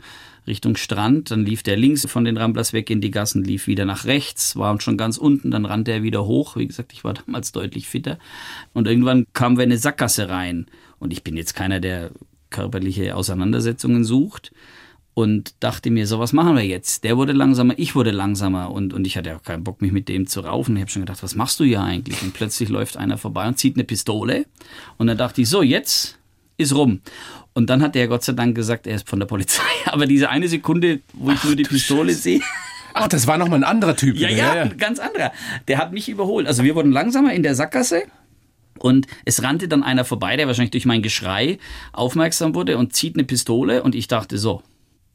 Richtung 0.48 0.78
Strand. 0.78 1.32
Dann 1.32 1.46
lief 1.46 1.64
der 1.64 1.78
links 1.78 2.06
von 2.08 2.26
den 2.26 2.38
Ramblers 2.38 2.74
weg 2.74 2.90
in 2.90 3.02
die 3.02 3.12
Gassen, 3.12 3.44
lief 3.44 3.68
wieder 3.68 3.86
nach 3.86 4.06
rechts, 4.06 4.56
war 4.56 4.80
schon 4.80 4.98
ganz 4.98 5.18
unten. 5.18 5.52
Dann 5.52 5.66
rannte 5.66 5.92
er 5.92 6.04
wieder 6.04 6.26
hoch. 6.26 6.56
Wie 6.56 6.68
gesagt, 6.68 6.94
ich 6.94 7.04
war 7.04 7.14
damals 7.14 7.52
deutlich 7.52 7.88
fitter. 7.88 8.18
Und 8.74 8.88
irgendwann 8.88 9.28
kamen 9.34 9.58
wir 9.58 9.64
in 9.64 9.72
eine 9.72 9.80
Sackgasse 9.80 10.30
rein. 10.30 10.66
Und 11.06 11.12
ich 11.12 11.24
bin 11.24 11.38
jetzt 11.38 11.54
keiner, 11.54 11.80
der 11.80 12.10
körperliche 12.50 13.16
Auseinandersetzungen 13.16 14.04
sucht 14.04 14.52
und 15.14 15.54
dachte 15.60 15.92
mir, 15.92 16.08
so 16.08 16.18
was 16.18 16.34
machen 16.34 16.56
wir 16.56 16.66
jetzt? 16.66 17.04
Der 17.04 17.16
wurde 17.16 17.32
langsamer, 17.32 17.76
ich 17.78 17.94
wurde 17.94 18.10
langsamer 18.10 18.72
und, 18.72 18.92
und 18.92 19.06
ich 19.06 19.18
hatte 19.18 19.36
auch 19.36 19.44
keinen 19.44 19.64
Bock, 19.64 19.84
mich 19.84 19.92
mit 19.92 20.10
dem 20.10 20.26
zu 20.26 20.40
raufen. 20.40 20.76
Ich 20.76 20.82
habe 20.82 20.90
schon 20.90 21.04
gedacht, 21.04 21.22
was 21.22 21.36
machst 21.36 21.60
du 21.60 21.64
hier 21.64 21.84
eigentlich? 21.84 22.24
Und 22.24 22.34
plötzlich 22.34 22.70
läuft 22.70 22.98
einer 22.98 23.20
vorbei 23.20 23.48
und 23.48 23.60
zieht 23.60 23.76
eine 23.76 23.84
Pistole 23.84 24.48
und 24.98 25.06
dann 25.06 25.18
dachte 25.18 25.44
ich, 25.44 25.48
so 25.48 25.62
jetzt 25.62 26.18
ist 26.58 26.74
rum. 26.74 27.02
Und 27.54 27.70
dann 27.70 27.84
hat 27.84 27.94
der 27.94 28.08
Gott 28.08 28.24
sei 28.24 28.34
Dank 28.34 28.56
gesagt, 28.56 28.88
er 28.88 28.96
ist 28.96 29.08
von 29.08 29.20
der 29.20 29.28
Polizei. 29.28 29.62
Aber 29.86 30.08
diese 30.08 30.30
eine 30.30 30.48
Sekunde, 30.48 31.02
wo 31.14 31.30
ich 31.30 31.38
Ach, 31.40 31.46
nur 31.46 31.56
die 31.56 31.64
Pistole 31.66 32.10
Scheiße. 32.10 32.22
sehe. 32.22 32.42
Ach, 32.96 33.08
das 33.08 33.28
war 33.28 33.38
nochmal 33.38 33.60
ein 33.60 33.64
anderer 33.64 33.96
Typ. 33.96 34.18
Ja, 34.18 34.30
ja, 34.30 34.56
ja, 34.56 34.62
ein 34.64 34.78
ganz 34.78 34.98
anderer. 34.98 35.34
Der 35.68 35.78
hat 35.78 35.94
mich 35.94 36.10
überholt. 36.10 36.48
Also 36.48 36.64
wir 36.64 36.74
wurden 36.74 36.92
langsamer 36.92 37.32
in 37.32 37.44
der 37.44 37.54
Sackgasse. 37.54 38.04
Und 38.78 39.08
es 39.24 39.42
rannte 39.42 39.68
dann 39.68 39.84
einer 39.84 40.06
vorbei, 40.06 40.36
der 40.36 40.48
wahrscheinlich 40.48 40.72
durch 40.72 40.86
mein 40.86 41.02
Geschrei 41.02 41.60
aufmerksam 41.94 42.56
wurde 42.56 42.78
und 42.78 42.94
zieht 42.94 43.16
eine 43.16 43.24
Pistole. 43.24 43.84
Und 43.84 43.96
ich 43.96 44.08
dachte 44.08 44.38
so, 44.38 44.62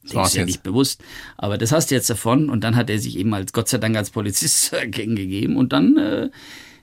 das 0.03 0.14
war 0.14 0.31
ja 0.33 0.44
nicht 0.44 0.62
bewusst. 0.62 1.03
Aber 1.37 1.59
das 1.59 1.73
hast 1.73 1.90
du 1.90 1.94
jetzt 1.94 2.09
davon. 2.09 2.49
Und 2.49 2.64
dann 2.64 2.77
hat 2.77 2.88
er 2.90 2.99
sich 2.99 3.18
eben 3.18 3.35
als 3.35 3.53
Gott 3.53 3.68
sei 3.68 3.79
Dank 3.79 3.96
als 3.96 4.11
Polizist 4.11 4.62
zu 4.64 4.77
erkennen 4.81 5.16
gegeben. 5.16 5.57
Und 5.57 5.73
dann 5.73 5.96
äh, 5.96 6.31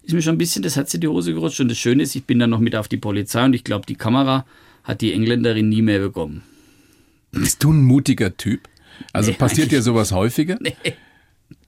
ist 0.03 0.13
mir 0.13 0.21
schon 0.21 0.35
ein 0.35 0.37
bisschen 0.37 0.63
das 0.63 0.75
Herz 0.75 0.93
in 0.93 1.01
die 1.01 1.07
Hose 1.07 1.33
gerutscht. 1.33 1.59
Und 1.59 1.69
das 1.69 1.77
Schöne 1.77 2.03
ist, 2.03 2.15
ich 2.15 2.25
bin 2.25 2.39
dann 2.39 2.49
noch 2.49 2.59
mit 2.59 2.75
auf 2.75 2.87
die 2.87 2.97
Polizei 2.97 3.43
und 3.43 3.53
ich 3.53 3.63
glaube, 3.63 3.85
die 3.85 3.95
Kamera 3.95 4.45
hat 4.83 5.01
die 5.01 5.13
Engländerin 5.13 5.67
nie 5.67 5.81
mehr 5.81 5.99
bekommen. 5.99 6.43
Bist 7.31 7.63
du 7.63 7.73
ein 7.73 7.83
mutiger 7.83 8.37
Typ? 8.37 8.69
Also 9.13 9.31
nee, 9.31 9.37
passiert 9.39 9.71
dir 9.71 9.81
sowas 9.81 10.11
häufiger? 10.11 10.57
Nee. 10.67 10.75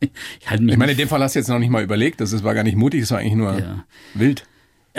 Ich, 0.01 0.09
ich 0.49 0.77
meine, 0.77 0.91
in 0.91 0.97
dem 0.97 1.07
Fall 1.07 1.21
hast 1.21 1.35
du 1.35 1.39
jetzt 1.39 1.47
noch 1.47 1.59
nicht 1.59 1.69
mal 1.69 1.83
überlegt, 1.83 2.19
das 2.19 2.43
war 2.43 2.53
gar 2.53 2.63
nicht 2.63 2.75
mutig, 2.75 3.01
das 3.01 3.11
war 3.11 3.19
eigentlich 3.19 3.35
nur 3.35 3.57
ja. 3.57 3.85
wild. 4.13 4.45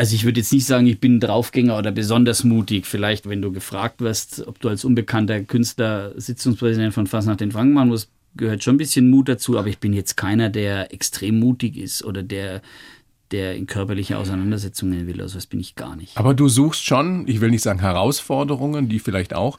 Also 0.01 0.15
ich 0.15 0.25
würde 0.25 0.41
jetzt 0.41 0.51
nicht 0.51 0.65
sagen, 0.65 0.87
ich 0.87 0.99
bin 0.99 1.21
Draufgänger 1.21 1.77
oder 1.77 1.93
besonders 1.93 2.43
mutig. 2.43 2.87
Vielleicht, 2.87 3.29
wenn 3.29 3.43
du 3.43 3.53
gefragt 3.53 4.01
wirst, 4.01 4.47
ob 4.47 4.59
du 4.59 4.71
als 4.71 4.83
unbekannter 4.83 5.43
Künstler 5.43 6.19
Sitzungspräsident 6.19 6.95
von 6.95 7.07
Fasnacht 7.07 7.41
den 7.41 7.53
Franken 7.53 7.75
machen 7.75 7.89
musst, 7.91 8.09
gehört 8.35 8.65
schon 8.65 8.77
ein 8.77 8.79
bisschen 8.79 9.11
Mut 9.11 9.29
dazu. 9.29 9.59
Aber 9.59 9.69
ich 9.69 9.77
bin 9.77 9.93
jetzt 9.93 10.17
keiner, 10.17 10.49
der 10.49 10.95
extrem 10.95 11.39
mutig 11.39 11.77
ist 11.77 12.03
oder 12.03 12.23
der 12.23 12.63
der 13.31 13.57
in 13.57 13.67
körperliche 13.67 14.17
Auseinandersetzungen 14.17 15.07
will. 15.07 15.21
Also 15.21 15.35
das 15.35 15.45
bin 15.45 15.61
ich 15.61 15.75
gar 15.77 15.97
nicht. 15.97 16.17
Aber 16.17 16.33
du 16.33 16.49
suchst 16.49 16.83
schon, 16.83 17.29
ich 17.29 17.43
will 17.43 17.51
nicht 17.51 17.63
sagen 17.63 17.81
Herausforderungen, 17.81 18.89
die 18.89 19.01
vielleicht 19.01 19.35
auch, 19.35 19.59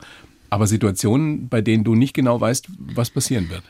aber 0.49 0.65
Situationen, 0.65 1.49
bei 1.49 1.61
denen 1.61 1.83
du 1.83 1.93
nicht 1.93 2.15
genau 2.15 2.41
weißt, 2.41 2.67
was 2.79 3.11
passieren 3.11 3.51
wird. 3.51 3.63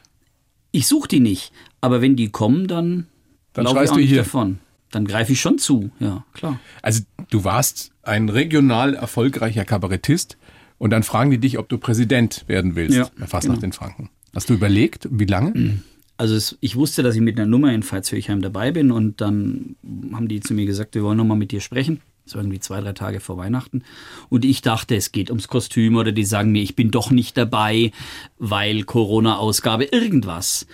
Ich 0.71 0.87
suche 0.87 1.09
die 1.09 1.19
nicht, 1.19 1.51
aber 1.81 2.01
wenn 2.01 2.15
die 2.15 2.29
kommen, 2.29 2.67
dann, 2.67 3.07
dann 3.51 3.67
schreist 3.67 3.93
du 3.93 3.99
hier 3.99 4.19
davon 4.19 4.59
dann 4.91 5.05
greife 5.05 5.31
ich 5.31 5.41
schon 5.41 5.57
zu, 5.57 5.91
ja, 5.99 6.25
klar. 6.33 6.59
Also 6.81 7.01
du 7.29 7.43
warst 7.43 7.91
ein 8.03 8.29
regional 8.29 8.93
erfolgreicher 8.93 9.65
Kabarettist 9.65 10.37
und 10.77 10.89
dann 10.91 11.03
fragen 11.03 11.31
die 11.31 11.37
dich, 11.37 11.57
ob 11.57 11.69
du 11.69 11.77
Präsident 11.77 12.43
werden 12.47 12.75
willst. 12.75 12.97
Ja, 12.97 13.09
Fast 13.27 13.43
genau. 13.43 13.55
nach 13.55 13.61
den 13.61 13.71
Franken. 13.71 14.09
Hast 14.35 14.49
du 14.49 14.53
überlegt, 14.53 15.07
wie 15.11 15.25
lange? 15.25 15.79
Also 16.17 16.35
es, 16.35 16.57
ich 16.61 16.75
wusste, 16.75 17.03
dass 17.03 17.15
ich 17.15 17.21
mit 17.21 17.39
einer 17.39 17.47
Nummer 17.47 17.73
in 17.73 17.83
Pfalzhöchheim 17.83 18.41
dabei 18.41 18.71
bin 18.71 18.91
und 18.91 19.21
dann 19.21 19.75
haben 20.13 20.27
die 20.27 20.39
zu 20.39 20.53
mir 20.53 20.65
gesagt, 20.65 20.95
wir 20.95 21.03
wollen 21.03 21.17
nochmal 21.17 21.37
mit 21.37 21.51
dir 21.51 21.61
sprechen. 21.61 22.01
Das 22.25 22.35
war 22.35 22.43
irgendwie 22.43 22.59
zwei, 22.59 22.79
drei 22.81 22.93
Tage 22.93 23.19
vor 23.19 23.37
Weihnachten. 23.37 23.83
Und 24.29 24.45
ich 24.45 24.61
dachte, 24.61 24.95
es 24.95 25.11
geht 25.11 25.29
ums 25.29 25.47
Kostüm 25.47 25.95
oder 25.95 26.11
die 26.11 26.23
sagen 26.23 26.51
mir, 26.51 26.61
ich 26.61 26.75
bin 26.75 26.91
doch 26.91 27.11
nicht 27.11 27.35
dabei, 27.37 27.91
weil 28.37 28.83
Corona-Ausgabe 28.83 29.85
irgendwas. 29.85 30.67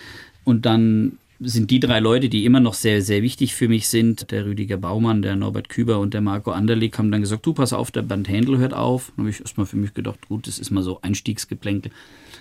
Und 0.44 0.66
dann 0.66 1.18
sind 1.40 1.70
die 1.70 1.80
drei 1.80 2.00
Leute, 2.00 2.28
die 2.28 2.44
immer 2.44 2.60
noch 2.60 2.74
sehr, 2.74 3.00
sehr 3.02 3.22
wichtig 3.22 3.54
für 3.54 3.68
mich 3.68 3.88
sind. 3.88 4.30
Der 4.30 4.44
Rüdiger 4.44 4.76
Baumann, 4.76 5.22
der 5.22 5.36
Norbert 5.36 5.68
Küber 5.68 6.00
und 6.00 6.14
der 6.14 6.20
Marco 6.20 6.50
Anderlik 6.50 6.98
haben 6.98 7.12
dann 7.12 7.20
gesagt, 7.20 7.46
du 7.46 7.52
pass 7.52 7.72
auf, 7.72 7.90
der 7.90 8.02
Band 8.02 8.28
Händel 8.28 8.58
hört 8.58 8.74
auf. 8.74 9.12
Dann 9.16 9.24
habe 9.24 9.30
ich 9.30 9.40
erstmal 9.40 9.66
für 9.66 9.76
mich 9.76 9.94
gedacht, 9.94 10.28
gut, 10.28 10.46
das 10.48 10.58
ist 10.58 10.70
mal 10.70 10.82
so 10.82 11.00
Einstiegsgeplänkel. 11.00 11.92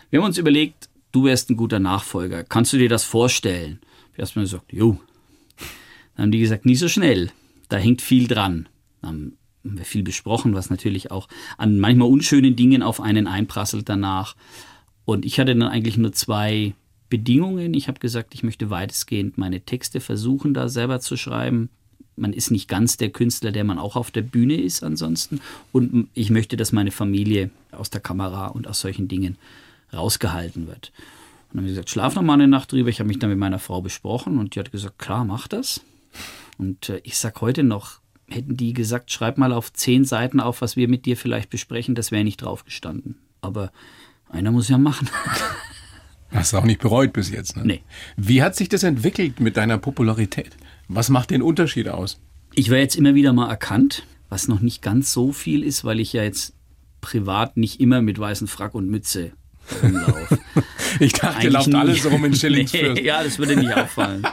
Wir 0.09 0.19
haben 0.19 0.25
uns 0.25 0.37
überlegt, 0.37 0.89
du 1.11 1.25
wärst 1.25 1.49
ein 1.49 1.57
guter 1.57 1.79
Nachfolger. 1.79 2.43
Kannst 2.43 2.73
du 2.73 2.77
dir 2.77 2.89
das 2.89 3.03
vorstellen? 3.03 3.79
Ich 3.81 4.13
habe 4.13 4.21
erstmal 4.21 4.45
gesagt, 4.45 4.73
jo. 4.73 4.99
Dann 6.15 6.23
haben 6.23 6.31
die 6.31 6.39
gesagt, 6.39 6.65
nie 6.65 6.75
so 6.75 6.87
schnell. 6.87 7.31
Da 7.69 7.77
hängt 7.77 8.01
viel 8.01 8.27
dran. 8.27 8.67
Dann 9.01 9.33
haben 9.63 9.77
wir 9.77 9.85
viel 9.85 10.03
besprochen, 10.03 10.55
was 10.55 10.71
natürlich 10.71 11.11
auch 11.11 11.27
an 11.57 11.79
manchmal 11.79 12.09
unschönen 12.09 12.55
Dingen 12.55 12.81
auf 12.81 12.99
einen 12.99 13.27
einprasselt 13.27 13.89
danach. 13.89 14.35
Und 15.05 15.23
ich 15.23 15.39
hatte 15.39 15.55
dann 15.55 15.69
eigentlich 15.69 15.97
nur 15.97 16.13
zwei 16.13 16.73
Bedingungen. 17.09 17.73
Ich 17.73 17.87
habe 17.87 17.99
gesagt, 17.99 18.33
ich 18.33 18.43
möchte 18.43 18.69
weitestgehend 18.69 19.37
meine 19.37 19.61
Texte 19.61 19.99
versuchen, 19.99 20.53
da 20.53 20.69
selber 20.69 20.99
zu 20.99 21.17
schreiben. 21.17 21.69
Man 22.15 22.33
ist 22.33 22.51
nicht 22.51 22.67
ganz 22.67 22.97
der 22.97 23.11
Künstler, 23.11 23.51
der 23.51 23.63
man 23.63 23.77
auch 23.77 23.95
auf 23.95 24.11
der 24.11 24.23
Bühne 24.23 24.55
ist 24.55 24.83
ansonsten. 24.83 25.39
Und 25.71 26.07
ich 26.13 26.29
möchte, 26.29 26.57
dass 26.57 26.71
meine 26.71 26.91
Familie 26.91 27.51
aus 27.71 27.89
der 27.89 28.01
Kamera 28.01 28.47
und 28.47 28.67
aus 28.67 28.79
solchen 28.79 29.07
Dingen 29.07 29.37
rausgehalten 29.93 30.67
wird. 30.67 30.91
Und 31.49 31.57
dann 31.57 31.59
habe 31.59 31.67
ich 31.67 31.73
gesagt, 31.73 31.89
schlaf 31.89 32.15
noch 32.15 32.23
mal 32.23 32.33
eine 32.33 32.47
Nacht 32.47 32.71
drüber. 32.71 32.89
Ich 32.89 32.99
habe 32.99 33.07
mich 33.07 33.19
dann 33.19 33.29
mit 33.29 33.39
meiner 33.39 33.59
Frau 33.59 33.81
besprochen 33.81 34.37
und 34.37 34.55
die 34.55 34.59
hat 34.59 34.71
gesagt, 34.71 34.99
klar, 34.99 35.23
mach 35.23 35.47
das. 35.47 35.81
Und 36.57 36.89
äh, 36.89 36.99
ich 37.03 37.17
sage 37.17 37.41
heute 37.41 37.63
noch, 37.63 37.99
hätten 38.27 38.57
die 38.57 38.73
gesagt, 38.73 39.11
schreib 39.11 39.37
mal 39.37 39.53
auf 39.53 39.71
zehn 39.71 40.03
Seiten 40.03 40.39
auf, 40.39 40.61
was 40.61 40.75
wir 40.75 40.87
mit 40.87 41.05
dir 41.05 41.15
vielleicht 41.15 41.49
besprechen, 41.49 41.95
das 41.95 42.11
wäre 42.11 42.23
nicht 42.23 42.41
drauf 42.41 42.65
gestanden. 42.65 43.15
Aber 43.41 43.71
einer 44.29 44.51
muss 44.51 44.67
ja 44.67 44.77
machen. 44.77 45.09
Hast 46.31 46.53
du 46.53 46.57
auch 46.57 46.65
nicht 46.65 46.81
bereut 46.81 47.13
bis 47.13 47.29
jetzt, 47.29 47.55
ne? 47.55 47.63
Nee. 47.65 47.81
Wie 48.15 48.41
hat 48.41 48.55
sich 48.55 48.69
das 48.69 48.83
entwickelt 48.83 49.39
mit 49.39 49.57
deiner 49.57 49.77
Popularität? 49.77 50.57
Was 50.87 51.09
macht 51.09 51.31
den 51.31 51.41
Unterschied 51.41 51.87
aus? 51.89 52.19
Ich 52.53 52.69
war 52.69 52.77
jetzt 52.77 52.95
immer 52.95 53.15
wieder 53.15 53.33
mal 53.33 53.49
erkannt, 53.49 54.05
was 54.29 54.47
noch 54.47 54.61
nicht 54.61 54.81
ganz 54.81 55.13
so 55.13 55.31
viel 55.31 55.63
ist, 55.63 55.85
weil 55.85 55.99
ich 55.99 56.13
ja 56.13 56.23
jetzt 56.23 56.53
privat 57.01 57.55
nicht 57.57 57.79
immer 57.79 58.01
mit 58.01 58.19
weißem 58.19 58.47
Frack 58.47 58.75
und 58.75 58.89
Mütze 58.89 59.31
rumlaufe. 59.81 60.39
Ich 60.99 61.13
dachte, 61.13 61.45
ihr 61.45 61.51
lauft 61.51 61.73
alles 61.75 62.09
rum 62.09 62.25
in 62.25 62.33
Schillingsfürst. 62.33 62.95
Nee, 62.95 63.05
ja, 63.05 63.23
das 63.23 63.37
würde 63.37 63.55
nicht 63.55 63.71
auffallen. 63.75 64.23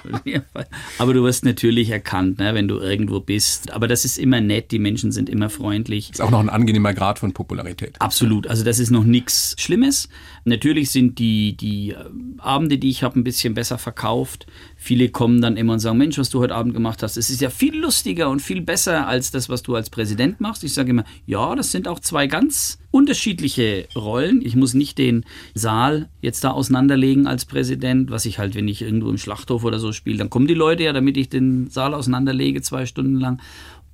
Aber 0.98 1.12
du 1.12 1.22
wirst 1.24 1.44
natürlich 1.44 1.90
erkannt, 1.90 2.38
ne, 2.38 2.54
wenn 2.54 2.68
du 2.68 2.78
irgendwo 2.78 3.20
bist. 3.20 3.70
Aber 3.72 3.86
das 3.86 4.04
ist 4.04 4.18
immer 4.18 4.40
nett, 4.40 4.70
die 4.70 4.78
Menschen 4.78 5.12
sind 5.12 5.28
immer 5.28 5.50
freundlich. 5.50 6.10
Ist 6.10 6.22
auch 6.22 6.30
noch 6.30 6.40
ein 6.40 6.48
angenehmer 6.48 6.94
Grad 6.94 7.18
von 7.18 7.32
Popularität. 7.32 8.00
Absolut, 8.00 8.46
also 8.46 8.64
das 8.64 8.78
ist 8.78 8.90
noch 8.90 9.04
nichts 9.04 9.54
Schlimmes. 9.58 10.08
Natürlich 10.44 10.90
sind 10.90 11.18
die, 11.18 11.56
die 11.56 11.94
Abende, 12.38 12.78
die 12.78 12.90
ich 12.90 13.02
habe, 13.02 13.18
ein 13.18 13.24
bisschen 13.24 13.54
besser 13.54 13.76
verkauft. 13.76 14.46
Viele 14.84 15.08
kommen 15.08 15.40
dann 15.40 15.56
immer 15.56 15.72
und 15.72 15.78
sagen, 15.78 15.96
Mensch, 15.96 16.18
was 16.18 16.28
du 16.28 16.40
heute 16.40 16.54
Abend 16.54 16.74
gemacht 16.74 17.02
hast, 17.02 17.16
es 17.16 17.30
ist 17.30 17.40
ja 17.40 17.48
viel 17.48 17.74
lustiger 17.74 18.28
und 18.28 18.42
viel 18.42 18.60
besser 18.60 19.08
als 19.08 19.30
das, 19.30 19.48
was 19.48 19.62
du 19.62 19.74
als 19.74 19.88
Präsident 19.88 20.42
machst. 20.42 20.62
Ich 20.62 20.74
sage 20.74 20.90
immer, 20.90 21.04
ja, 21.24 21.54
das 21.54 21.72
sind 21.72 21.88
auch 21.88 22.00
zwei 22.00 22.26
ganz 22.26 22.76
unterschiedliche 22.90 23.88
Rollen. 23.96 24.42
Ich 24.44 24.56
muss 24.56 24.74
nicht 24.74 24.98
den 24.98 25.24
Saal 25.54 26.10
jetzt 26.20 26.44
da 26.44 26.50
auseinanderlegen 26.50 27.26
als 27.26 27.46
Präsident, 27.46 28.10
was 28.10 28.26
ich 28.26 28.38
halt, 28.38 28.54
wenn 28.56 28.68
ich 28.68 28.82
irgendwo 28.82 29.08
im 29.08 29.16
Schlachthof 29.16 29.64
oder 29.64 29.78
so 29.78 29.90
spiele, 29.92 30.18
dann 30.18 30.28
kommen 30.28 30.48
die 30.48 30.52
Leute 30.52 30.82
ja, 30.82 30.92
damit 30.92 31.16
ich 31.16 31.30
den 31.30 31.70
Saal 31.70 31.94
auseinanderlege, 31.94 32.60
zwei 32.60 32.84
Stunden 32.84 33.18
lang. 33.18 33.40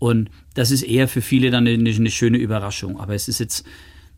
Und 0.01 0.29
das 0.55 0.73
ist 0.73 0.83
eher 0.83 1.07
für 1.07 1.23
viele 1.23 1.53
dann 1.53 1.69
eine, 1.69 1.89
eine 1.89 2.11
schöne 2.11 2.39
Überraschung. 2.39 2.99
Aber 2.99 3.15
es 3.15 3.29
ist 3.29 3.39
jetzt, 3.39 3.65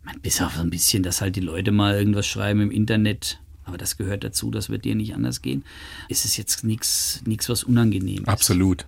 man, 0.04 0.18
bis 0.22 0.40
auf 0.40 0.54
so 0.54 0.62
ein 0.62 0.70
bisschen, 0.70 1.02
dass 1.02 1.20
halt 1.20 1.37
die 1.37 1.40
Leute 1.40 1.70
mal 1.70 1.98
irgendwas 1.98 2.26
schreiben 2.26 2.62
im 2.62 2.70
Internet, 2.70 3.40
aber 3.64 3.79
das 3.79 3.96
gehört 3.96 4.25
dazu, 4.25 4.51
das 4.51 4.70
wird 4.70 4.85
dir 4.85 4.94
nicht 4.94 5.14
anders 5.14 5.42
gehen. 5.42 5.64
Ist 6.09 6.25
es 6.25 6.37
jetzt 6.37 6.64
nichts, 6.64 7.22
nichts 7.27 7.48
was 7.48 7.64
unangenehm 7.64 8.22
ist. 8.22 8.29
Absolut. 8.29 8.87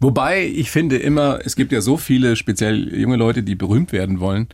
Wobei 0.00 0.46
ich 0.46 0.70
finde 0.70 0.96
immer, 0.96 1.40
es 1.44 1.56
gibt 1.56 1.72
ja 1.72 1.80
so 1.80 1.96
viele, 1.96 2.36
speziell 2.36 2.94
junge 2.94 3.16
Leute, 3.16 3.42
die 3.42 3.54
berühmt 3.54 3.92
werden 3.92 4.20
wollen. 4.20 4.48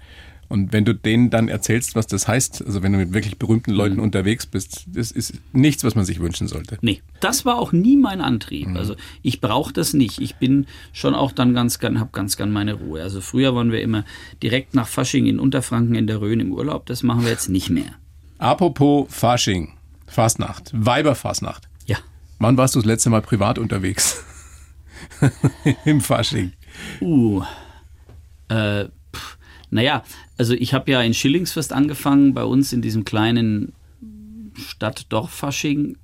Und 0.50 0.72
wenn 0.72 0.84
du 0.84 0.96
denen 0.96 1.30
dann 1.30 1.46
erzählst, 1.46 1.94
was 1.94 2.08
das 2.08 2.26
heißt, 2.26 2.66
also 2.66 2.82
wenn 2.82 2.90
du 2.90 2.98
mit 2.98 3.12
wirklich 3.12 3.38
berühmten 3.38 3.70
Leuten 3.70 3.96
mhm. 3.98 4.02
unterwegs 4.02 4.46
bist, 4.46 4.84
das 4.88 5.12
ist 5.12 5.34
nichts, 5.52 5.84
was 5.84 5.94
man 5.94 6.04
sich 6.04 6.18
wünschen 6.18 6.48
sollte. 6.48 6.76
Nee, 6.80 7.02
das 7.20 7.44
war 7.44 7.56
auch 7.56 7.70
nie 7.70 7.96
mein 7.96 8.20
Antrieb. 8.20 8.66
Mhm. 8.66 8.76
Also 8.76 8.96
ich 9.22 9.40
brauche 9.40 9.72
das 9.72 9.94
nicht. 9.94 10.20
Ich 10.20 10.34
bin 10.36 10.66
schon 10.92 11.14
auch 11.14 11.30
dann 11.30 11.54
ganz 11.54 11.78
gern, 11.78 12.00
habe 12.00 12.10
ganz 12.12 12.36
gern 12.36 12.50
meine 12.50 12.74
Ruhe. 12.74 13.00
Also 13.00 13.20
früher 13.20 13.54
waren 13.54 13.70
wir 13.70 13.80
immer 13.80 14.04
direkt 14.42 14.74
nach 14.74 14.88
Fasching 14.88 15.26
in 15.26 15.38
Unterfranken 15.38 15.94
in 15.94 16.08
der 16.08 16.20
Rhön 16.20 16.40
im 16.40 16.52
Urlaub. 16.52 16.84
Das 16.86 17.04
machen 17.04 17.22
wir 17.22 17.30
jetzt 17.30 17.48
nicht 17.48 17.70
mehr. 17.70 17.99
Apropos 18.40 19.06
Fasching, 19.10 19.74
Fastnacht, 20.06 20.70
Weiberfastnacht. 20.72 21.68
Ja. 21.84 21.98
Wann 22.38 22.56
warst 22.56 22.74
du 22.74 22.78
das 22.78 22.86
letzte 22.86 23.10
Mal 23.10 23.20
privat 23.20 23.58
unterwegs? 23.58 24.24
Im 25.84 26.00
Fasching. 26.00 26.52
Uh, 27.02 27.42
äh, 28.48 28.86
naja, 29.68 30.04
also 30.38 30.54
ich 30.54 30.72
habe 30.72 30.90
ja 30.90 31.02
in 31.02 31.12
Schillingsfest 31.12 31.74
angefangen, 31.74 32.32
bei 32.32 32.42
uns 32.42 32.72
in 32.72 32.80
diesem 32.80 33.04
kleinen 33.04 33.74
Stadt-Dorf-Fasching. 34.56 35.98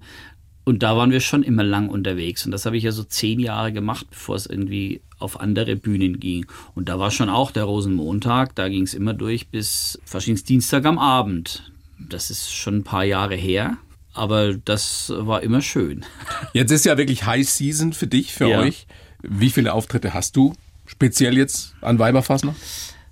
Und 0.64 0.83
da 0.83 0.94
waren 0.94 1.12
wir 1.12 1.20
schon 1.20 1.42
immer 1.42 1.64
lang 1.64 1.88
unterwegs. 1.88 2.44
Und 2.44 2.53
das 2.53 2.66
habe 2.66 2.77
ich 2.77 2.85
ja 2.85 2.92
so 2.92 3.05
zehn 3.05 3.40
Jahre 3.40 3.72
gemacht, 3.72 4.09
bevor 4.11 4.37
es 4.37 4.44
irgendwie 4.44 5.01
auf 5.18 5.40
andere 5.40 5.75
Bühnen 5.75 6.20
ging. 6.20 6.44
Und 6.75 6.90
da 6.90 6.99
war 6.99 7.11
schon 7.11 7.31
auch 7.31 7.51
der 7.51 7.64
Rosenmontag. 7.64 8.55
Da 8.57 8.68
ging 8.68 8.83
es 8.83 8.92
immer 8.92 9.14
durch 9.14 9.49
bis 9.49 9.99
Faschingsdienstag 10.05 10.85
am 10.85 10.99
Abend. 10.99 11.72
Das 11.99 12.31
ist 12.31 12.53
schon 12.53 12.79
ein 12.79 12.85
paar 12.85 13.05
Jahre 13.05 13.37
her. 13.37 13.77
Aber 14.13 14.55
das 14.55 15.13
war 15.15 15.43
immer 15.43 15.61
schön. 15.61 16.05
Jetzt 16.55 16.71
ist 16.71 16.87
ja 16.87 16.97
wirklich 16.97 17.27
High 17.27 17.47
Season 17.47 17.93
für 17.93 18.07
dich, 18.07 18.33
für 18.33 18.49
ja. 18.49 18.61
euch. 18.61 18.87
Wie 19.23 19.51
viele 19.51 19.75
Auftritte 19.75 20.15
hast 20.15 20.37
du 20.37 20.55
speziell 20.87 21.37
jetzt 21.37 21.75
an 21.81 21.99
Weiberfassnacht? 21.99 22.57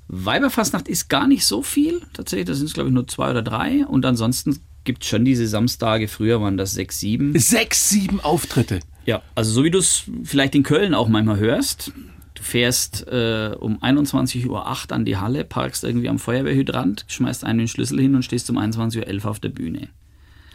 Weiberfastnacht 0.09 0.89
ist 0.89 1.09
gar 1.09 1.27
nicht 1.27 1.45
so 1.45 1.63
viel. 1.63 2.03
Tatsächlich, 2.13 2.47
da 2.47 2.55
sind 2.55 2.67
es, 2.67 2.75
glaube 2.75 2.89
ich, 2.89 2.95
nur 2.95 3.09
zwei 3.09 3.31
oder 3.31 3.43
drei. 3.43 3.85
Und 3.87 4.07
ansonsten 4.07 4.59
gibt 4.85 5.03
es 5.03 5.09
schon 5.09 5.25
diese 5.25 5.47
Samstage. 5.47 6.09
Früher 6.09 6.41
waren 6.41 6.57
das 6.57 6.73
sechs, 6.73 7.01
sieben. 7.01 7.39
Sechs, 7.39 7.89
sieben 7.89 8.21
Auftritte. 8.21 8.81
Ja, 9.07 9.23
also 9.35 9.51
so 9.51 9.65
wie 9.65 9.71
du 9.71 9.79
es 9.79 10.05
vielleicht 10.23 10.55
in 10.55 10.63
Köln 10.63 10.95
auch 10.95 11.09
manchmal 11.09 11.39
hörst. 11.39 11.93
Du 12.45 12.51
fährst 12.51 13.09
äh, 13.09 13.57
um 13.59 13.79
21.08 13.79 14.49
Uhr 14.49 14.93
an 14.93 15.05
die 15.07 15.17
Halle, 15.17 15.45
parkst 15.45 15.83
irgendwie 15.83 16.11
am 16.11 16.19
Feuerwehrhydrant, 16.19 17.07
schmeißt 17.09 17.43
einen 17.43 17.61
den 17.61 17.69
Schlüssel 17.69 17.99
hin 17.99 18.15
und 18.15 18.23
stehst 18.23 18.51
um 18.51 18.59
21.11 18.59 19.25
Uhr 19.25 19.31
auf 19.31 19.41
der 19.41 19.49
Bühne. 19.49 19.89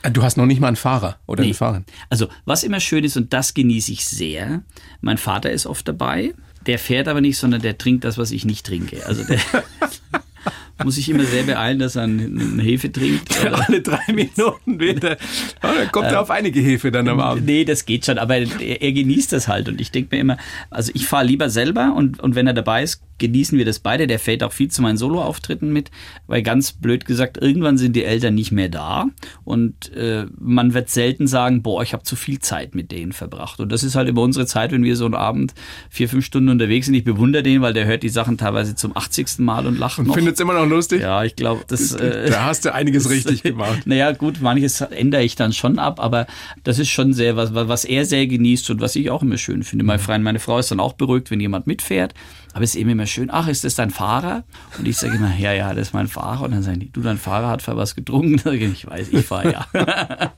Ah, 0.03 0.11
du 0.11 0.21
hast 0.21 0.37
noch 0.37 0.45
nicht 0.45 0.61
mal 0.61 0.67
einen 0.67 0.75
Fahrer 0.75 1.17
oder 1.25 1.41
nee. 1.41 1.47
eine 1.47 1.53
Fahrerin. 1.55 1.85
Also, 2.09 2.27
was 2.45 2.63
immer 2.63 2.79
schön 2.79 3.03
ist, 3.03 3.17
und 3.17 3.33
das 3.33 3.55
genieße 3.55 3.91
ich 3.91 4.05
sehr, 4.05 4.61
mein 5.01 5.17
Vater 5.17 5.51
ist 5.51 5.65
oft 5.65 5.87
dabei. 5.87 6.35
Der 6.67 6.77
fährt 6.77 7.07
aber 7.07 7.21
nicht, 7.21 7.37
sondern 7.37 7.61
der 7.63 7.77
trinkt 7.79 8.03
das, 8.03 8.19
was 8.19 8.29
ich 8.29 8.45
nicht 8.45 8.67
trinke. 8.67 9.05
Also 9.07 9.23
der 9.23 9.39
muss 10.83 10.95
sich 10.95 11.09
immer 11.09 11.23
sehr 11.25 11.43
beeilen, 11.43 11.79
dass 11.79 11.95
er 11.95 12.03
eine 12.03 12.61
Hefe 12.61 12.91
trinkt. 12.91 13.45
Alle 13.67 13.81
drei 13.81 14.13
Minuten 14.13 14.79
wieder. 14.79 15.17
Oh, 15.63 15.67
dann 15.77 15.91
kommt 15.91 16.07
äh, 16.07 16.11
er 16.11 16.21
auf 16.21 16.31
einige 16.31 16.59
Hefe 16.61 16.91
dann 16.91 17.07
am 17.07 17.19
Abend. 17.19 17.45
Nee, 17.45 17.65
das 17.65 17.85
geht 17.85 18.05
schon, 18.05 18.17
aber 18.17 18.37
er, 18.37 18.81
er 18.81 18.91
genießt 18.91 19.33
das 19.33 19.47
halt. 19.47 19.69
Und 19.69 19.81
ich 19.81 19.91
denke 19.91 20.15
mir 20.15 20.21
immer, 20.21 20.37
also 20.69 20.91
ich 20.95 21.07
fahre 21.07 21.25
lieber 21.25 21.49
selber 21.49 21.93
und, 21.95 22.19
und 22.19 22.35
wenn 22.35 22.47
er 22.47 22.53
dabei 22.53 22.83
ist, 22.83 23.01
genießen 23.19 23.57
wir 23.57 23.65
das 23.65 23.79
beide. 23.79 24.07
Der 24.07 24.17
fällt 24.17 24.43
auch 24.43 24.53
viel 24.53 24.69
zu 24.69 24.81
meinen 24.81 24.97
Soloauftritten 24.97 25.71
mit, 25.71 25.91
weil 26.27 26.41
ganz 26.41 26.71
blöd 26.71 27.05
gesagt, 27.05 27.37
irgendwann 27.37 27.77
sind 27.77 27.95
die 27.95 28.03
Eltern 28.03 28.33
nicht 28.33 28.51
mehr 28.51 28.69
da 28.69 29.07
und 29.43 29.93
äh, 29.93 30.25
man 30.39 30.73
wird 30.73 30.89
selten 30.89 31.27
sagen, 31.27 31.61
boah, 31.61 31.83
ich 31.83 31.93
habe 31.93 32.03
zu 32.03 32.15
viel 32.15 32.39
Zeit 32.39 32.73
mit 32.73 32.91
denen 32.91 33.11
verbracht. 33.11 33.59
Und 33.59 33.71
das 33.71 33.83
ist 33.83 33.95
halt 33.95 34.09
immer 34.09 34.21
unsere 34.21 34.45
Zeit, 34.45 34.71
wenn 34.71 34.83
wir 34.83 34.95
so 34.95 35.05
einen 35.05 35.15
Abend 35.15 35.53
vier, 35.89 36.09
fünf 36.09 36.25
Stunden 36.25 36.49
unterwegs 36.49 36.87
sind. 36.87 36.95
Ich 36.95 37.03
bewundere 37.03 37.43
den, 37.43 37.61
weil 37.61 37.73
der 37.73 37.85
hört 37.85 38.03
die 38.03 38.09
Sachen 38.09 38.37
teilweise 38.37 38.75
zum 38.75 38.95
80. 38.95 39.39
Mal 39.39 39.67
und 39.67 39.77
lacht 39.77 39.99
und 39.99 40.07
noch. 40.07 40.15
Findet 40.15 40.35
es 40.35 40.39
immer 40.39 40.53
noch 40.53 40.65
lustig? 40.69 41.01
Ja, 41.01 41.23
ich 41.23 41.35
glaube, 41.35 41.63
das. 41.67 41.91
Äh, 41.93 42.29
da 42.29 42.45
hast 42.45 42.65
du 42.65 42.73
einiges 42.73 43.03
das, 43.03 43.11
richtig 43.11 43.43
gemacht. 43.43 43.81
Naja, 43.85 44.11
gut, 44.11 44.41
manches 44.41 44.81
ändere 44.81 45.23
ich 45.23 45.35
dann 45.35 45.53
schon 45.53 45.79
ab, 45.79 45.99
aber 45.99 46.27
das 46.63 46.79
ist 46.79 46.89
schon 46.89 47.13
sehr, 47.13 47.35
was, 47.35 47.53
was 47.53 47.85
er 47.85 48.05
sehr 48.05 48.27
genießt 48.27 48.69
und 48.69 48.81
was 48.81 48.95
ich 48.95 49.09
auch 49.09 49.23
immer 49.23 49.37
schön 49.37 49.63
finde. 49.63 49.85
Mein 49.85 49.99
Freund, 49.99 50.23
meine 50.23 50.39
Frau 50.39 50.59
ist 50.59 50.71
dann 50.71 50.79
auch 50.79 50.93
beruhigt, 50.93 51.31
wenn 51.31 51.39
jemand 51.39 51.67
mitfährt. 51.67 52.13
Aber 52.53 52.63
es 52.63 52.71
ist 52.71 52.81
eben 52.81 52.89
immer 52.89 53.05
schön, 53.05 53.29
ach, 53.31 53.47
ist 53.47 53.63
das 53.63 53.75
dein 53.75 53.91
Fahrer? 53.91 54.43
Und 54.77 54.87
ich 54.87 54.97
sage 54.97 55.15
immer, 55.15 55.35
ja, 55.37 55.53
ja, 55.53 55.73
das 55.73 55.89
ist 55.89 55.93
mein 55.93 56.07
Fahrer. 56.07 56.45
Und 56.45 56.51
dann 56.51 56.63
sagen 56.63 56.79
die, 56.79 56.91
du, 56.91 57.01
dein 57.01 57.17
Fahrer 57.17 57.49
hat 57.49 57.61
für 57.61 57.77
was 57.77 57.95
getrunken? 57.95 58.39
Ich 58.59 58.85
weiß, 58.85 59.09
ich 59.11 59.25
fahre 59.25 59.51
ja. 59.51 59.67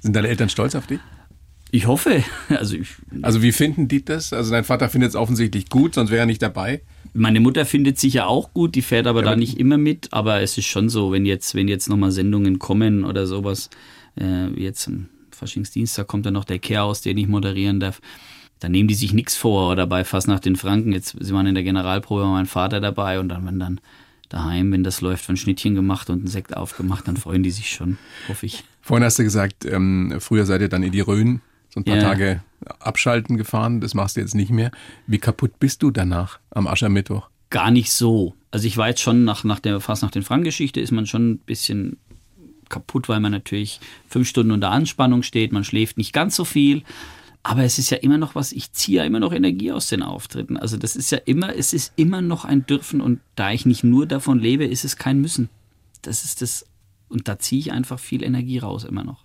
Sind 0.00 0.14
deine 0.14 0.28
Eltern 0.28 0.48
stolz 0.48 0.74
auf 0.74 0.86
dich? 0.86 1.00
Ich 1.70 1.86
hoffe. 1.86 2.22
Also, 2.48 2.76
ich, 2.76 2.88
also 3.22 3.42
wie 3.42 3.52
finden 3.52 3.88
die 3.88 4.04
das? 4.04 4.32
Also 4.32 4.50
dein 4.50 4.64
Vater 4.64 4.88
findet 4.88 5.10
es 5.10 5.16
offensichtlich 5.16 5.68
gut, 5.68 5.94
sonst 5.94 6.10
wäre 6.10 6.20
er 6.20 6.26
nicht 6.26 6.42
dabei. 6.42 6.82
Meine 7.16 7.40
Mutter 7.40 7.64
findet 7.64 7.98
sicher 7.98 8.28
auch 8.28 8.52
gut, 8.52 8.74
die 8.74 8.82
fährt 8.82 9.06
aber 9.06 9.20
ja, 9.20 9.30
da 9.30 9.36
nicht 9.36 9.58
immer 9.58 9.78
mit. 9.78 10.12
Aber 10.12 10.40
es 10.40 10.56
ist 10.58 10.66
schon 10.66 10.88
so, 10.88 11.12
wenn 11.12 11.26
jetzt, 11.26 11.54
wenn 11.54 11.68
jetzt 11.68 11.88
nochmal 11.88 12.12
Sendungen 12.12 12.58
kommen 12.58 13.04
oder 13.04 13.26
sowas, 13.26 13.70
äh, 14.20 14.48
jetzt 14.60 14.86
am 14.88 15.08
Faschingsdienstag 15.30 16.06
kommt 16.06 16.26
dann 16.26 16.34
noch 16.34 16.44
der 16.44 16.58
Chaos, 16.58 17.00
den 17.00 17.18
ich 17.18 17.28
moderieren 17.28 17.80
darf 17.80 18.00
da 18.60 18.68
nehmen 18.68 18.88
die 18.88 18.94
sich 18.94 19.12
nichts 19.12 19.36
vor 19.36 19.70
oder 19.70 19.86
bei 19.86 20.04
fast 20.04 20.28
nach 20.28 20.40
den 20.40 20.56
Franken. 20.56 20.92
Jetzt, 20.92 21.16
sie 21.20 21.34
waren 21.34 21.46
in 21.46 21.54
der 21.54 21.64
Generalprobe, 21.64 22.22
war 22.22 22.32
mein 22.32 22.46
Vater 22.46 22.80
dabei 22.80 23.20
und 23.20 23.28
dann, 23.28 23.46
wenn 23.46 23.58
dann 23.58 23.80
daheim, 24.28 24.72
wenn 24.72 24.82
das 24.82 25.00
läuft, 25.00 25.28
ein 25.28 25.36
Schnittchen 25.36 25.74
gemacht 25.74 26.10
und 26.10 26.24
ein 26.24 26.26
Sekt 26.26 26.56
aufgemacht, 26.56 27.06
dann 27.06 27.16
freuen 27.16 27.42
die 27.42 27.50
sich 27.50 27.70
schon, 27.70 27.98
hoffe 28.28 28.46
ich. 28.46 28.64
Vorhin 28.80 29.04
hast 29.04 29.18
du 29.18 29.24
gesagt, 29.24 29.64
ähm, 29.66 30.16
früher 30.20 30.46
seid 30.46 30.62
ihr 30.62 30.68
dann 30.68 30.82
in 30.82 30.92
die 30.92 31.00
Rhön 31.00 31.40
so 31.68 31.80
ein 31.80 31.84
paar 31.84 31.96
ja. 31.96 32.02
Tage 32.02 32.42
abschalten 32.80 33.36
gefahren, 33.36 33.80
das 33.80 33.94
machst 33.94 34.16
du 34.16 34.20
jetzt 34.20 34.34
nicht 34.34 34.50
mehr. 34.50 34.70
Wie 35.06 35.18
kaputt 35.18 35.58
bist 35.58 35.82
du 35.82 35.90
danach 35.90 36.38
am 36.50 36.66
Aschermittwoch? 36.66 37.28
Gar 37.50 37.70
nicht 37.70 37.92
so. 37.92 38.34
Also 38.50 38.66
ich 38.66 38.76
war 38.76 38.88
jetzt 38.88 39.00
schon 39.00 39.24
nach, 39.24 39.44
nach 39.44 39.60
der, 39.60 39.80
fast 39.80 40.02
nach 40.02 40.10
den 40.10 40.22
Frank-Geschichte 40.22 40.80
ist 40.80 40.92
man 40.92 41.06
schon 41.06 41.30
ein 41.30 41.38
bisschen 41.38 41.98
kaputt, 42.68 43.08
weil 43.08 43.20
man 43.20 43.32
natürlich 43.32 43.80
fünf 44.08 44.28
Stunden 44.28 44.50
unter 44.50 44.70
Anspannung 44.70 45.22
steht, 45.22 45.52
man 45.52 45.64
schläft 45.64 45.98
nicht 45.98 46.12
ganz 46.12 46.34
so 46.36 46.44
viel. 46.44 46.82
Aber 47.42 47.62
es 47.62 47.78
ist 47.78 47.90
ja 47.90 47.98
immer 47.98 48.18
noch 48.18 48.34
was, 48.34 48.50
ich 48.50 48.72
ziehe 48.72 48.98
ja 48.98 49.04
immer 49.04 49.20
noch 49.20 49.32
Energie 49.32 49.70
aus 49.70 49.86
den 49.86 50.02
Auftritten. 50.02 50.56
Also 50.56 50.76
das 50.76 50.96
ist 50.96 51.12
ja 51.12 51.18
immer, 51.18 51.54
es 51.54 51.72
ist 51.72 51.92
immer 51.94 52.20
noch 52.20 52.44
ein 52.44 52.66
Dürfen 52.66 53.00
und 53.00 53.20
da 53.36 53.52
ich 53.52 53.66
nicht 53.66 53.84
nur 53.84 54.06
davon 54.06 54.40
lebe, 54.40 54.64
ist 54.64 54.84
es 54.84 54.96
kein 54.96 55.20
Müssen. 55.20 55.48
Das 56.02 56.24
ist 56.24 56.42
das, 56.42 56.66
und 57.08 57.28
da 57.28 57.38
ziehe 57.38 57.60
ich 57.60 57.70
einfach 57.70 58.00
viel 58.00 58.24
Energie 58.24 58.58
raus 58.58 58.82
immer 58.82 59.04
noch. 59.04 59.24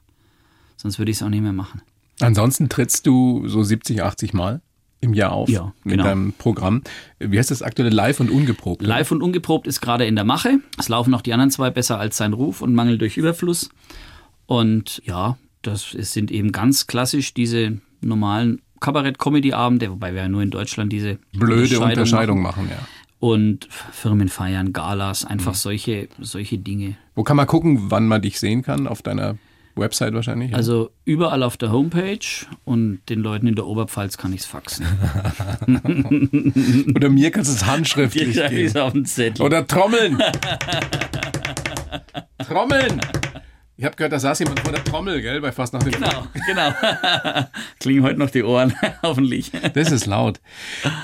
Sonst 0.77 0.99
würde 0.99 1.09
ich 1.09 1.17
es 1.17 1.23
auch 1.23 1.29
nicht 1.29 1.41
mehr 1.41 1.51
machen. 1.51 1.81
Ansonsten 2.23 2.69
trittst 2.69 3.07
du 3.07 3.47
so 3.47 3.63
70, 3.63 4.03
80 4.03 4.33
Mal 4.33 4.61
im 5.01 5.13
Jahr 5.13 5.31
auf 5.31 5.49
Ja, 5.49 5.73
mit 5.83 5.93
genau. 5.93 6.03
deinem 6.03 6.33
Programm. 6.33 6.83
Wie 7.19 7.37
heißt 7.37 7.49
das 7.51 7.61
aktuelle 7.63 7.89
Live 7.89 8.19
und 8.19 8.29
ungeprobt? 8.29 8.83
Live 8.83 9.11
und 9.11 9.21
ungeprobt 9.23 9.65
ist 9.67 9.81
gerade 9.81 10.05
in 10.05 10.15
der 10.15 10.25
Mache. 10.25 10.59
Es 10.77 10.89
laufen 10.89 11.13
auch 11.15 11.21
die 11.21 11.33
anderen 11.33 11.49
zwei 11.51 11.71
besser 11.71 11.99
als 11.99 12.17
sein 12.17 12.33
Ruf 12.33 12.61
und 12.61 12.75
Mangel 12.75 12.97
durch 12.97 13.17
Überfluss. 13.17 13.69
Und 14.45 15.01
ja, 15.05 15.37
das 15.63 15.89
sind 15.91 16.31
eben 16.31 16.51
ganz 16.51 16.87
klassisch 16.87 17.33
diese 17.33 17.79
normalen 18.01 18.61
Kabarett-Comedy-Abende, 18.79 19.91
wobei 19.91 20.13
wir 20.13 20.23
ja 20.23 20.29
nur 20.29 20.41
in 20.41 20.49
Deutschland 20.51 20.91
diese 20.91 21.19
Blöde 21.33 21.79
Unterscheidung 21.79 22.41
machen. 22.41 22.65
machen, 22.65 22.71
ja. 22.71 22.87
Und 23.19 23.67
Firmenfeiern, 23.91 24.73
Galas, 24.73 25.25
einfach 25.25 25.53
solche, 25.53 26.09
solche 26.19 26.57
Dinge. 26.57 26.97
Wo 27.13 27.23
kann 27.23 27.37
man 27.37 27.45
gucken, 27.45 27.91
wann 27.91 28.07
man 28.07 28.23
dich 28.23 28.39
sehen 28.39 28.63
kann? 28.63 28.87
Auf 28.87 29.03
deiner 29.03 29.35
Website 29.75 30.13
wahrscheinlich? 30.13 30.51
ja? 30.51 30.57
Also 30.57 30.91
überall 31.05 31.43
auf 31.43 31.57
der 31.57 31.71
Homepage 31.71 32.19
und 32.65 33.01
den 33.09 33.19
Leuten 33.19 33.47
in 33.47 33.55
der 33.55 33.65
Oberpfalz 33.65 34.17
kann 34.17 34.33
ich 34.33 34.41
es 34.41 34.45
faxen. 34.45 34.85
Oder 36.95 37.09
mir 37.09 37.31
kannst 37.31 37.51
du 37.51 37.55
es 37.55 37.65
handschriftlich 37.65 38.35
ist 38.37 38.49
geben. 38.49 38.77
auf 38.77 38.93
dem 38.93 39.05
Zettel. 39.05 39.45
Oder 39.45 39.65
Trommeln. 39.67 40.21
Trommeln. 42.47 43.01
Ich 43.81 43.85
habe 43.85 43.95
gehört, 43.95 44.13
da 44.13 44.19
saß 44.19 44.37
jemand 44.37 44.59
vor 44.59 44.71
der 44.71 44.83
Trommel, 44.83 45.23
gell, 45.23 45.41
bei 45.41 45.51
fast 45.51 45.73
nach 45.73 45.81
dem 45.81 45.93
Genau, 45.93 46.27
genau. 46.45 46.71
Klingen 47.79 48.03
heute 48.03 48.19
noch 48.19 48.29
die 48.29 48.43
Ohren, 48.43 48.75
hoffentlich. 49.01 49.51
Das 49.73 49.91
ist 49.91 50.05
laut. 50.05 50.39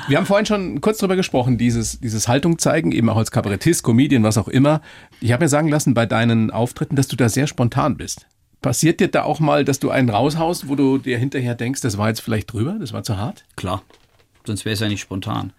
Wir 0.07 0.17
haben 0.17 0.27
vorhin 0.27 0.45
schon 0.45 0.79
kurz 0.79 0.99
drüber 0.99 1.15
gesprochen, 1.15 1.57
dieses, 1.57 1.99
dieses 1.99 2.27
Haltung 2.27 2.59
zeigen, 2.59 2.91
eben 2.91 3.09
auch 3.09 3.17
als 3.17 3.31
Kabarettist, 3.31 3.81
Comedian, 3.83 4.21
was 4.21 4.37
auch 4.37 4.47
immer. 4.47 4.81
Ich 5.21 5.31
habe 5.31 5.45
mir 5.45 5.49
sagen 5.49 5.69
lassen 5.69 5.95
bei 5.95 6.05
deinen 6.05 6.51
Auftritten, 6.51 6.95
dass 6.95 7.07
du 7.07 7.15
da 7.15 7.29
sehr 7.29 7.47
spontan 7.47 7.97
bist. 7.97 8.27
Passiert 8.67 8.99
dir 8.99 9.07
da 9.07 9.23
auch 9.23 9.39
mal, 9.39 9.63
dass 9.63 9.79
du 9.79 9.91
einen 9.91 10.09
raushaust, 10.09 10.67
wo 10.67 10.75
du 10.75 10.97
dir 10.97 11.17
hinterher 11.17 11.55
denkst, 11.55 11.79
das 11.79 11.97
war 11.97 12.09
jetzt 12.09 12.19
vielleicht 12.19 12.51
drüber, 12.51 12.75
das 12.77 12.91
war 12.91 13.01
zu 13.01 13.15
hart? 13.15 13.45
Klar, 13.55 13.81
sonst 14.45 14.65
wäre 14.65 14.73
es 14.73 14.81
ja 14.81 14.89
nicht 14.89 14.99
spontan. 14.99 15.53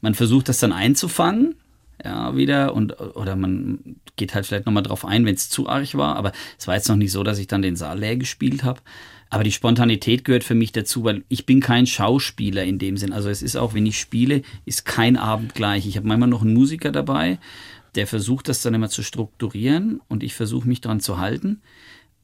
Man 0.00 0.14
versucht 0.14 0.48
das 0.48 0.58
dann 0.58 0.72
einzufangen, 0.72 1.56
ja, 2.02 2.34
wieder, 2.36 2.72
und, 2.72 2.98
oder 3.16 3.36
man 3.36 3.96
geht 4.16 4.34
halt 4.34 4.46
vielleicht 4.46 4.64
nochmal 4.64 4.82
drauf 4.82 5.04
ein, 5.04 5.26
wenn 5.26 5.34
es 5.34 5.50
zu 5.50 5.68
arg 5.68 5.94
war, 5.94 6.16
aber 6.16 6.32
es 6.58 6.66
war 6.66 6.74
jetzt 6.74 6.88
noch 6.88 6.96
nicht 6.96 7.12
so, 7.12 7.22
dass 7.22 7.38
ich 7.38 7.48
dann 7.48 7.60
den 7.60 7.76
Saal 7.76 7.98
leer 7.98 8.16
gespielt 8.16 8.64
habe. 8.64 8.80
Aber 9.28 9.44
die 9.44 9.52
Spontanität 9.52 10.24
gehört 10.24 10.42
für 10.42 10.54
mich 10.54 10.72
dazu, 10.72 11.04
weil 11.04 11.24
ich 11.28 11.44
bin 11.44 11.60
kein 11.60 11.86
Schauspieler 11.86 12.64
in 12.64 12.78
dem 12.78 12.96
Sinn. 12.96 13.12
Also 13.12 13.28
es 13.28 13.42
ist 13.42 13.56
auch, 13.56 13.74
wenn 13.74 13.84
ich 13.84 14.00
spiele, 14.00 14.40
ist 14.64 14.86
kein 14.86 15.18
Abend 15.18 15.54
gleich. 15.54 15.86
Ich 15.86 15.98
habe 15.98 16.08
manchmal 16.08 16.30
noch 16.30 16.40
einen 16.40 16.54
Musiker 16.54 16.92
dabei, 16.92 17.40
der 17.94 18.06
versucht 18.06 18.48
das 18.48 18.62
dann 18.62 18.72
immer 18.72 18.88
zu 18.88 19.02
strukturieren 19.02 20.00
und 20.08 20.22
ich 20.22 20.32
versuche 20.32 20.66
mich 20.66 20.80
daran 20.80 21.00
zu 21.00 21.18
halten. 21.18 21.60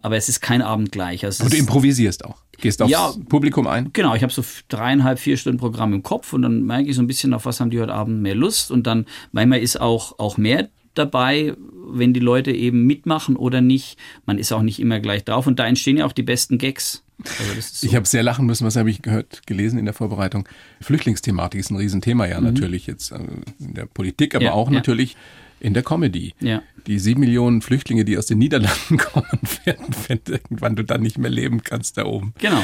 Aber 0.05 0.17
es 0.19 0.29
ist 0.29 0.41
kein 0.43 0.61
Abend 0.61 0.93
gleich. 0.93 1.25
Also 1.25 1.45
Aber 1.45 1.51
du 1.51 1.57
improvisierst 1.57 2.27
auch. 2.27 2.37
Gehst 2.61 2.83
aufs 2.83 2.93
Ja. 2.93 3.15
Publikum 3.31 3.67
ein. 3.67 3.89
Genau, 3.95 4.15
ich 4.15 4.23
habe 4.23 4.31
so 4.31 4.45
dreieinhalb, 4.69 5.19
vier 5.19 5.39
Stunden 5.39 5.59
Programm 5.59 5.95
im 5.95 6.03
Kopf 6.03 6.35
und 6.35 6.43
dann 6.43 6.65
merke 6.65 6.91
ich 6.91 6.95
so 6.97 7.01
ein 7.03 7.07
bisschen, 7.07 7.33
auf 7.33 7.47
was 7.47 7.59
haben 7.59 7.71
die 7.71 7.81
heute 7.81 7.95
Abend 7.95 8.21
mehr 8.21 8.35
Lust 8.35 8.71
und 8.71 8.87
dann 8.87 9.07
manchmal 9.33 9.61
ist 9.61 9.81
auch, 9.81 10.19
auch 10.19 10.37
mehr 10.37 10.69
dabei, 10.93 11.55
wenn 11.89 12.13
die 12.13 12.21
Leute 12.21 12.53
eben 12.53 12.87
mitmachen 12.87 13.37
oder 13.37 13.63
nicht. 13.63 13.97
Man 14.27 14.37
ist 14.37 14.53
auch 14.53 14.61
nicht 14.61 14.79
immer 14.79 15.01
gleich 15.01 15.25
drauf 15.25 15.47
und 15.47 15.59
da 15.59 15.67
entstehen 15.67 15.97
ja 15.97 16.05
auch 16.05 16.13
die 16.13 16.23
besten 16.23 16.59
Gags. 16.59 17.03
Also 17.25 17.61
so. 17.61 17.87
Ich 17.87 17.95
habe 17.97 18.07
sehr 18.07 18.23
lachen 18.23 18.45
müssen, 18.45 18.67
was 18.67 18.77
habe 18.77 18.91
ich 18.91 19.01
gehört, 19.01 19.47
gelesen 19.47 19.79
in 19.79 19.87
der 19.87 19.95
Vorbereitung. 19.95 20.47
Flüchtlingsthematik 20.83 21.59
ist 21.61 21.71
ein 21.71 21.77
Riesenthema 21.77 22.27
ja 22.27 22.41
natürlich 22.43 22.87
jetzt 22.87 23.11
äh, 23.11 23.19
in 23.59 23.73
der 23.73 23.87
Politik, 23.87 24.35
aber 24.35 24.43
Mhm. 24.43 24.47
Ja, 24.49 24.53
auch 24.53 24.69
ja. 24.69 24.75
natürlich 24.75 25.17
in 25.61 25.75
der 25.75 25.83
Comedy. 25.83 26.35
Ja. 26.41 26.63
Die 26.87 26.99
sieben 26.99 27.21
Millionen 27.21 27.63
Flüchtlinge, 27.63 28.05
die 28.05 28.19
aus 28.19 28.27
den 28.27 28.39
Niederlanden 28.39 28.99
kommen, 28.99 29.41
werden, 29.65 29.87
wenn 30.09 30.21
irgendwann 30.27 30.77
du 30.77 30.85
dann 30.85 31.01
nicht 31.01 31.19
mehr 31.19 31.31
leben 31.31 31.63
kannst 31.63 31.97
da 31.97 32.05
oben. 32.05 32.35
Genau, 32.39 32.63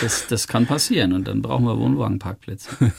das, 0.00 0.26
das 0.26 0.46
kann 0.48 0.66
passieren 0.66 1.12
und 1.12 1.28
dann 1.28 1.42
brauchen 1.42 1.64
wir 1.64 1.78
Wohnwagenparkplätze. 1.78 2.92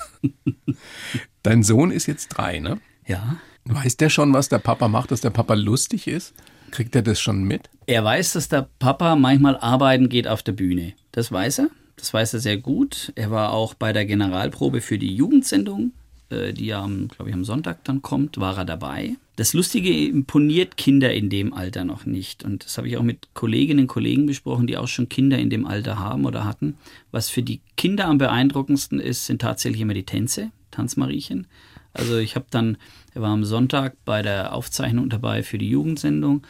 Dein 1.44 1.64
Sohn 1.64 1.92
ist 1.92 2.08
jetzt 2.08 2.30
drei, 2.30 2.60
ne? 2.60 2.80
Ja. 3.06 3.38
Weiß 3.66 3.98
der 3.98 4.10
schon, 4.10 4.34
was 4.34 4.50
der 4.50 4.60
Papa 4.60 4.88
macht, 4.88 5.12
dass 5.12 5.22
der 5.22 5.30
Papa 5.30 5.54
lustig 5.54 6.08
ist? 6.08 6.34
Kriegt 6.72 6.96
er 6.96 7.02
das 7.02 7.22
schon 7.22 7.44
mit? 7.44 7.70
Er 7.86 8.04
weiß, 8.04 8.34
dass 8.34 8.50
der 8.50 8.68
Papa 8.80 9.16
manchmal 9.16 9.58
arbeiten 9.58 10.10
geht 10.10 10.28
auf 10.28 10.42
der 10.42 10.54
Bühne. 10.54 10.94
Das 11.12 11.32
weiß 11.32 11.60
er. 11.60 11.70
Das 11.96 12.14
weiß 12.14 12.34
er 12.34 12.40
sehr 12.40 12.58
gut. 12.58 13.14
Er 13.16 13.30
war 13.32 13.54
auch 13.54 13.76
bei 13.76 13.94
der 13.94 14.06
Generalprobe 14.06 14.82
für 14.82 14.98
die 14.98 15.16
Jugendsendung, 15.16 15.92
äh, 16.30 16.52
die 16.52 16.66
ja, 16.66 16.86
glaube 16.86 17.30
ich, 17.30 17.34
am 17.34 17.46
Sonntag 17.46 17.84
dann 17.84 18.02
kommt, 18.02 18.40
war 18.40 18.58
er 18.58 18.66
dabei. 18.66 19.16
Das 19.36 19.54
Lustige 19.54 20.08
imponiert 20.08 20.78
Kinder 20.78 21.12
in 21.12 21.30
dem 21.30 21.54
Alter 21.54 21.86
noch 21.86 22.06
nicht. 22.06 22.44
Und 22.44 22.66
das 22.66 22.78
habe 22.78 22.88
ich 22.88 22.98
auch 22.98 23.04
mit 23.04 23.30
Kolleginnen 23.34 23.82
und 23.82 23.88
Kollegen 23.88 24.28
besprochen, 24.28 24.68
die 24.68 24.78
auch 24.78 24.88
schon 24.88 25.10
Kinder 25.10 25.40
in 25.40 25.50
dem 25.50 25.66
Alter 25.66 25.98
haben 25.98 26.26
oder 26.26 26.46
hatten. 26.46 26.78
Was 27.12 27.30
für 27.30 27.42
die 27.42 27.62
Kinder 27.76 28.06
am 28.06 28.20
beeindruckendsten 28.20 29.00
ist, 29.00 29.26
sind 29.26 29.42
tatsächlich 29.42 29.82
immer 29.82 29.96
die 29.96 30.06
Tänze, 30.06 30.52
Tanzmariechen. 30.70 31.48
Also 31.94 32.18
ich 32.18 32.36
habe 32.36 32.46
dann, 32.52 32.78
er 33.14 33.24
war 33.24 33.30
am 33.32 33.44
Sonntag 33.44 33.96
bei 34.06 34.22
der 34.22 34.54
Aufzeichnung 34.54 35.10
dabei 35.10 35.42
für 35.42 35.58
die 35.58 35.70
Jugendsendung 35.70 36.46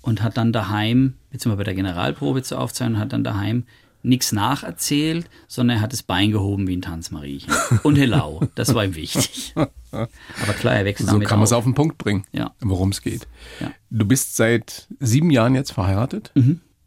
und 0.00 0.22
hat 0.22 0.36
dann 0.36 0.52
daheim, 0.52 1.14
beziehungsweise 1.30 1.58
bei 1.58 1.64
der 1.64 1.74
Generalprobe 1.74 2.42
zur 2.42 2.60
Aufzeichnung, 2.60 3.00
hat 3.00 3.12
dann 3.12 3.24
daheim 3.24 3.64
nichts 4.02 4.32
nacherzählt, 4.32 5.28
sondern 5.48 5.78
er 5.78 5.80
hat 5.82 5.92
das 5.92 6.02
Bein 6.02 6.30
gehoben 6.30 6.66
wie 6.66 6.76
ein 6.76 6.82
Tanzmariechen. 6.82 7.52
Und 7.82 7.96
Hello, 7.96 8.40
das 8.54 8.74
war 8.74 8.84
ihm 8.84 8.94
wichtig. 8.94 9.52
Aber 9.90 10.08
klar, 10.58 10.74
er 10.74 10.84
wächst 10.84 11.04
So 11.06 11.12
damit 11.12 11.28
kann 11.28 11.38
man 11.38 11.44
es 11.44 11.52
auf. 11.52 11.64
den 11.64 11.74
Punkt 11.74 11.98
bringen, 11.98 12.24
Ja. 12.32 12.52
worum 12.60 12.90
es 12.90 13.02
geht. 13.02 13.26
Ja. 13.60 13.72
Du 13.90 14.04
bist 14.06 14.36
seit 14.36 14.86
sieben 15.00 15.30
Jahren 15.30 15.54
jetzt 15.54 15.72
verheiratet. 15.72 16.32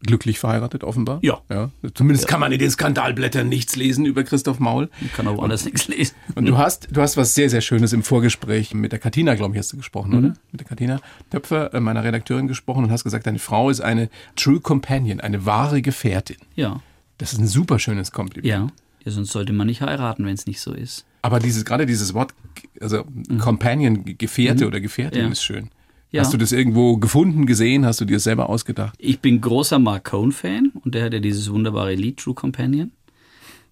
Glücklich 0.04 0.40
verheiratet, 0.40 0.84
offenbar. 0.84 1.20
Ja. 1.22 1.42
ja. 1.52 1.70
Zumindest 1.94 2.28
kann 2.28 2.40
man 2.40 2.52
in 2.52 2.58
den 2.58 2.72
Skandalblättern 2.72 3.48
nichts 3.48 3.76
lesen 3.76 4.06
über 4.06 4.24
Christoph 4.24 4.60
Maul. 4.60 4.90
Ich 5.00 5.14
kann 5.14 5.28
auch 5.28 5.38
woanders 5.38 5.64
nichts 5.66 5.88
lesen. 5.90 6.16
Und 6.34 6.48
du 6.48 6.58
hast, 6.58 6.88
du 6.92 7.02
hast 7.02 7.18
was 7.18 7.36
sehr, 7.36 7.52
sehr 7.52 7.62
Schönes 7.62 7.94
im 7.94 8.02
Vorgespräch 8.02 8.74
mit 8.74 8.94
der 8.94 9.00
Katina, 9.00 9.36
glaube 9.36 9.54
ich, 9.54 9.60
hast 9.60 9.74
du 9.74 9.78
gesprochen, 9.78 10.14
oder? 10.16 10.34
Mit 10.52 10.60
der 10.62 10.66
Katina 10.68 11.00
Töpfer, 11.30 11.72
äh, 11.76 11.80
meiner 11.80 12.04
Redakteurin, 12.04 12.48
gesprochen 12.48 12.84
und 12.86 12.92
hast 12.92 13.04
gesagt, 13.04 13.28
deine 13.28 13.38
Frau 13.38 13.70
ist 13.70 13.82
eine 13.82 14.10
True 14.36 14.60
Companion, 14.60 15.20
eine 15.20 15.46
wahre 15.46 15.84
Gefährtin. 15.84 16.38
Ja, 16.56 16.82
Das 17.22 17.34
ist 17.34 17.40
ein 17.40 17.48
super 17.48 17.78
schönes 17.80 18.12
Kompliment. 18.12 18.48
ja. 18.48 18.68
ja 19.06 19.12
sonst 19.12 19.32
sollte 19.32 19.54
man 19.54 19.68
nicht 19.68 19.82
heiraten, 19.82 20.26
wenn 20.26 20.34
es 20.34 20.46
nicht 20.48 20.60
so 20.60 20.74
ist. 20.74 21.06
Aber 21.22 21.40
dieses, 21.40 21.66
gerade 21.66 21.86
dieses 21.86 22.14
Wort, 22.16 22.34
also 22.80 23.06
Companion, 23.40 24.04
Gefährte 24.18 24.66
oder 24.68 24.82
Gefährtin 24.82 25.22
Ja. 25.26 25.30
ist 25.30 25.44
schön. 25.44 25.70
Ja. 26.10 26.22
Hast 26.22 26.34
du 26.34 26.38
das 26.38 26.52
irgendwo 26.52 26.98
gefunden, 26.98 27.46
gesehen? 27.46 27.86
Hast 27.86 28.02
du 28.02 28.06
dir 28.06 28.16
das 28.16 28.24
selber 28.24 28.50
ausgedacht? 28.50 28.96
Ich 28.98 29.20
bin 29.22 29.40
großer 29.40 29.80
Mark 29.80 30.06
Cohn-Fan 30.06 30.72
und 30.84 30.94
der 30.96 31.06
hat 31.06 31.14
ja 31.14 31.20
dieses 31.20 31.50
wunderbare 31.52 31.94
Lied 31.96 32.18
True 32.18 32.34
Companion, 32.34 32.92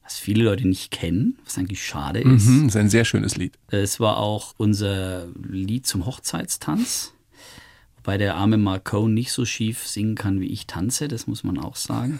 was 0.04 0.18
viele 0.20 0.44
Leute 0.46 0.68
nicht 0.68 0.90
kennen, 0.92 1.38
was 1.44 1.58
eigentlich 1.58 1.84
schade 1.86 2.20
ist. 2.22 2.46
Mhm, 2.48 2.68
ist 2.68 2.78
ein 2.78 2.90
sehr 2.90 3.04
schönes 3.04 3.36
Lied. 3.36 3.58
Es 3.70 4.00
war 4.00 4.18
auch 4.18 4.54
unser 4.58 5.28
Lied 5.52 5.86
zum 5.86 6.06
Hochzeitstanz, 6.06 7.14
wobei 7.98 8.18
der 8.18 8.36
arme 8.36 8.58
Mark 8.58 8.86
Cohn 8.86 9.14
nicht 9.14 9.32
so 9.34 9.44
schief 9.44 9.86
singen 9.86 10.16
kann, 10.16 10.40
wie 10.40 10.48
ich 10.48 10.66
tanze, 10.66 11.08
das 11.10 11.28
muss 11.28 11.44
man 11.44 11.58
auch 11.58 11.76
sagen. 11.76 12.20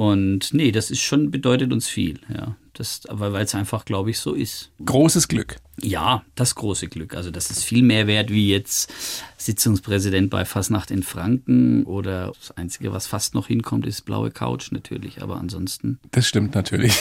Und 0.00 0.54
nee, 0.54 0.72
das 0.72 0.90
ist 0.90 1.02
schon, 1.02 1.30
bedeutet 1.30 1.74
uns 1.74 1.86
viel, 1.86 2.20
ja. 2.34 2.56
Das, 2.72 3.04
aber 3.04 3.34
weil 3.34 3.44
es 3.44 3.54
einfach, 3.54 3.84
glaube 3.84 4.08
ich, 4.08 4.18
so 4.18 4.32
ist. 4.32 4.72
Großes 4.82 5.28
Glück. 5.28 5.56
Ja, 5.78 6.24
das 6.36 6.54
große 6.54 6.88
Glück. 6.88 7.14
Also 7.14 7.30
das 7.30 7.50
ist 7.50 7.64
viel 7.64 7.82
mehr 7.82 8.06
wert 8.06 8.30
wie 8.30 8.48
jetzt 8.48 8.90
Sitzungspräsident 9.36 10.30
bei 10.30 10.46
Fastnacht 10.46 10.90
in 10.90 11.02
Franken 11.02 11.84
oder 11.84 12.28
das 12.28 12.52
Einzige, 12.52 12.94
was 12.94 13.06
fast 13.06 13.34
noch 13.34 13.48
hinkommt, 13.48 13.86
ist 13.86 14.06
blaue 14.06 14.30
Couch 14.30 14.72
natürlich. 14.72 15.20
Aber 15.20 15.36
ansonsten, 15.36 15.98
Das 16.12 16.26
stimmt 16.26 16.54
natürlich. 16.54 16.98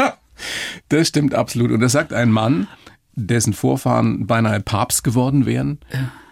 das 0.90 1.08
stimmt 1.08 1.34
absolut. 1.34 1.72
Und 1.72 1.80
das 1.80 1.90
sagt 1.90 2.12
ein 2.12 2.30
Mann, 2.30 2.68
dessen 3.16 3.52
Vorfahren 3.52 4.28
beinahe 4.28 4.60
Papst 4.60 5.02
geworden 5.02 5.44
wären 5.44 5.80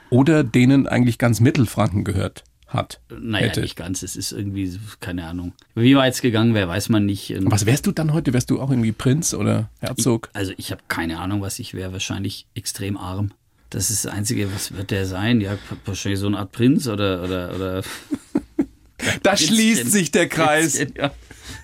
oder 0.09 0.45
denen 0.45 0.87
eigentlich 0.87 1.19
ganz 1.19 1.41
Mittelfranken 1.41 2.05
gehört 2.05 2.45
hat. 2.71 3.01
naja, 3.11 3.47
hätte. 3.47 3.61
nicht 3.61 3.77
ganz. 3.77 4.03
Es 4.03 4.17
ist 4.17 4.33
irgendwie, 4.33 4.79
keine 5.01 5.27
Ahnung. 5.27 5.53
Wie 5.75 5.97
weit 5.97 6.15
es 6.15 6.23
gegangen 6.23 6.55
wäre, 6.55 6.69
weiß 6.69 6.89
man 6.89 7.05
nicht. 7.07 7.31
Und 7.35 7.51
Was 7.51 7.67
wärst 7.67 7.87
du 7.87 7.93
dann 7.93 8.13
heute? 8.13 8.33
Wärst 8.33 8.51
du 8.51 8.61
auch 8.61 8.71
irgendwie 8.71 8.93
Prinz 8.93 9.35
oder 9.35 9.69
Herzog? 9.81 10.31
Also 10.33 10.53
ich 10.57 10.71
habe 10.71 10.81
keine 10.89 11.19
Ahnung, 11.19 11.43
was 11.43 11.59
ich 11.59 11.75
wäre. 11.75 11.93
Wahrscheinlich 11.93 12.47
extrem 12.55 12.97
arm. 12.97 13.33
Das 13.71 13.91
ist 13.91 14.05
das 14.05 14.13
Einzige, 14.13 14.53
was 14.53 14.75
wird 14.77 14.91
der 14.91 15.07
sein? 15.07 15.41
Ja, 15.41 15.57
wahrscheinlich 15.85 16.19
so 16.21 16.27
eine 16.27 16.39
Art 16.39 16.51
Prinz 16.53 16.89
oder 16.89 17.23
oder 17.23 17.55
oder. 17.55 17.83
da 19.23 19.31
Prinzchen. 19.31 19.49
schließt 19.55 19.93
sich 19.93 20.11
der 20.11 20.29
Kreis. 20.29 20.77
Prinzchen, 20.77 20.95
Ja. 20.97 21.11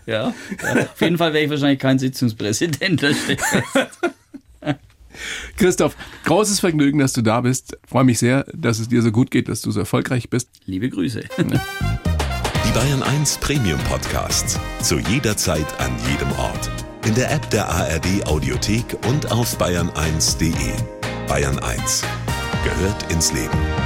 Ja. 0.07 0.35
ja. 0.63 0.83
Auf 0.83 1.01
jeden 1.01 1.19
Fall 1.19 1.33
wäre 1.33 1.45
ich 1.45 1.51
wahrscheinlich 1.51 1.81
kein 1.81 1.99
Sitzungspräsident. 1.99 3.03
Christoph, 5.57 5.97
großes 6.25 6.61
Vergnügen, 6.61 6.99
dass 6.99 7.13
du 7.13 7.23
da 7.23 7.41
bist. 7.41 7.77
Freue 7.87 8.05
mich 8.05 8.19
sehr, 8.19 8.45
dass 8.53 8.79
es 8.79 8.89
dir 8.89 9.03
so 9.03 9.11
gut 9.11 9.31
geht, 9.31 9.49
dass 9.49 9.61
du 9.61 9.71
so 9.71 9.81
erfolgreich 9.81 10.31
bist. 10.31 10.49
Liebe 10.65 10.89
Grüße. 10.89 11.25
Die 11.39 12.73
Bayern 12.73 13.03
1 13.03 13.39
Premium 13.39 13.81
Podcasts. 13.89 14.59
Zu 14.83 14.99
jeder 14.99 15.37
Zeit, 15.37 15.67
an 15.79 15.93
jedem 16.11 16.33
Ort. 16.33 16.71
In 17.05 17.15
der 17.15 17.31
App 17.31 17.49
der 17.51 17.69
ARD 17.69 18.27
Audiothek 18.27 18.97
und 19.09 19.31
auf 19.31 19.59
bayern1.de. 19.61 20.53
Bayern 21.29 21.59
1 21.61 22.03
gehört 22.65 23.13
ins 23.13 23.33
Leben. 23.33 23.86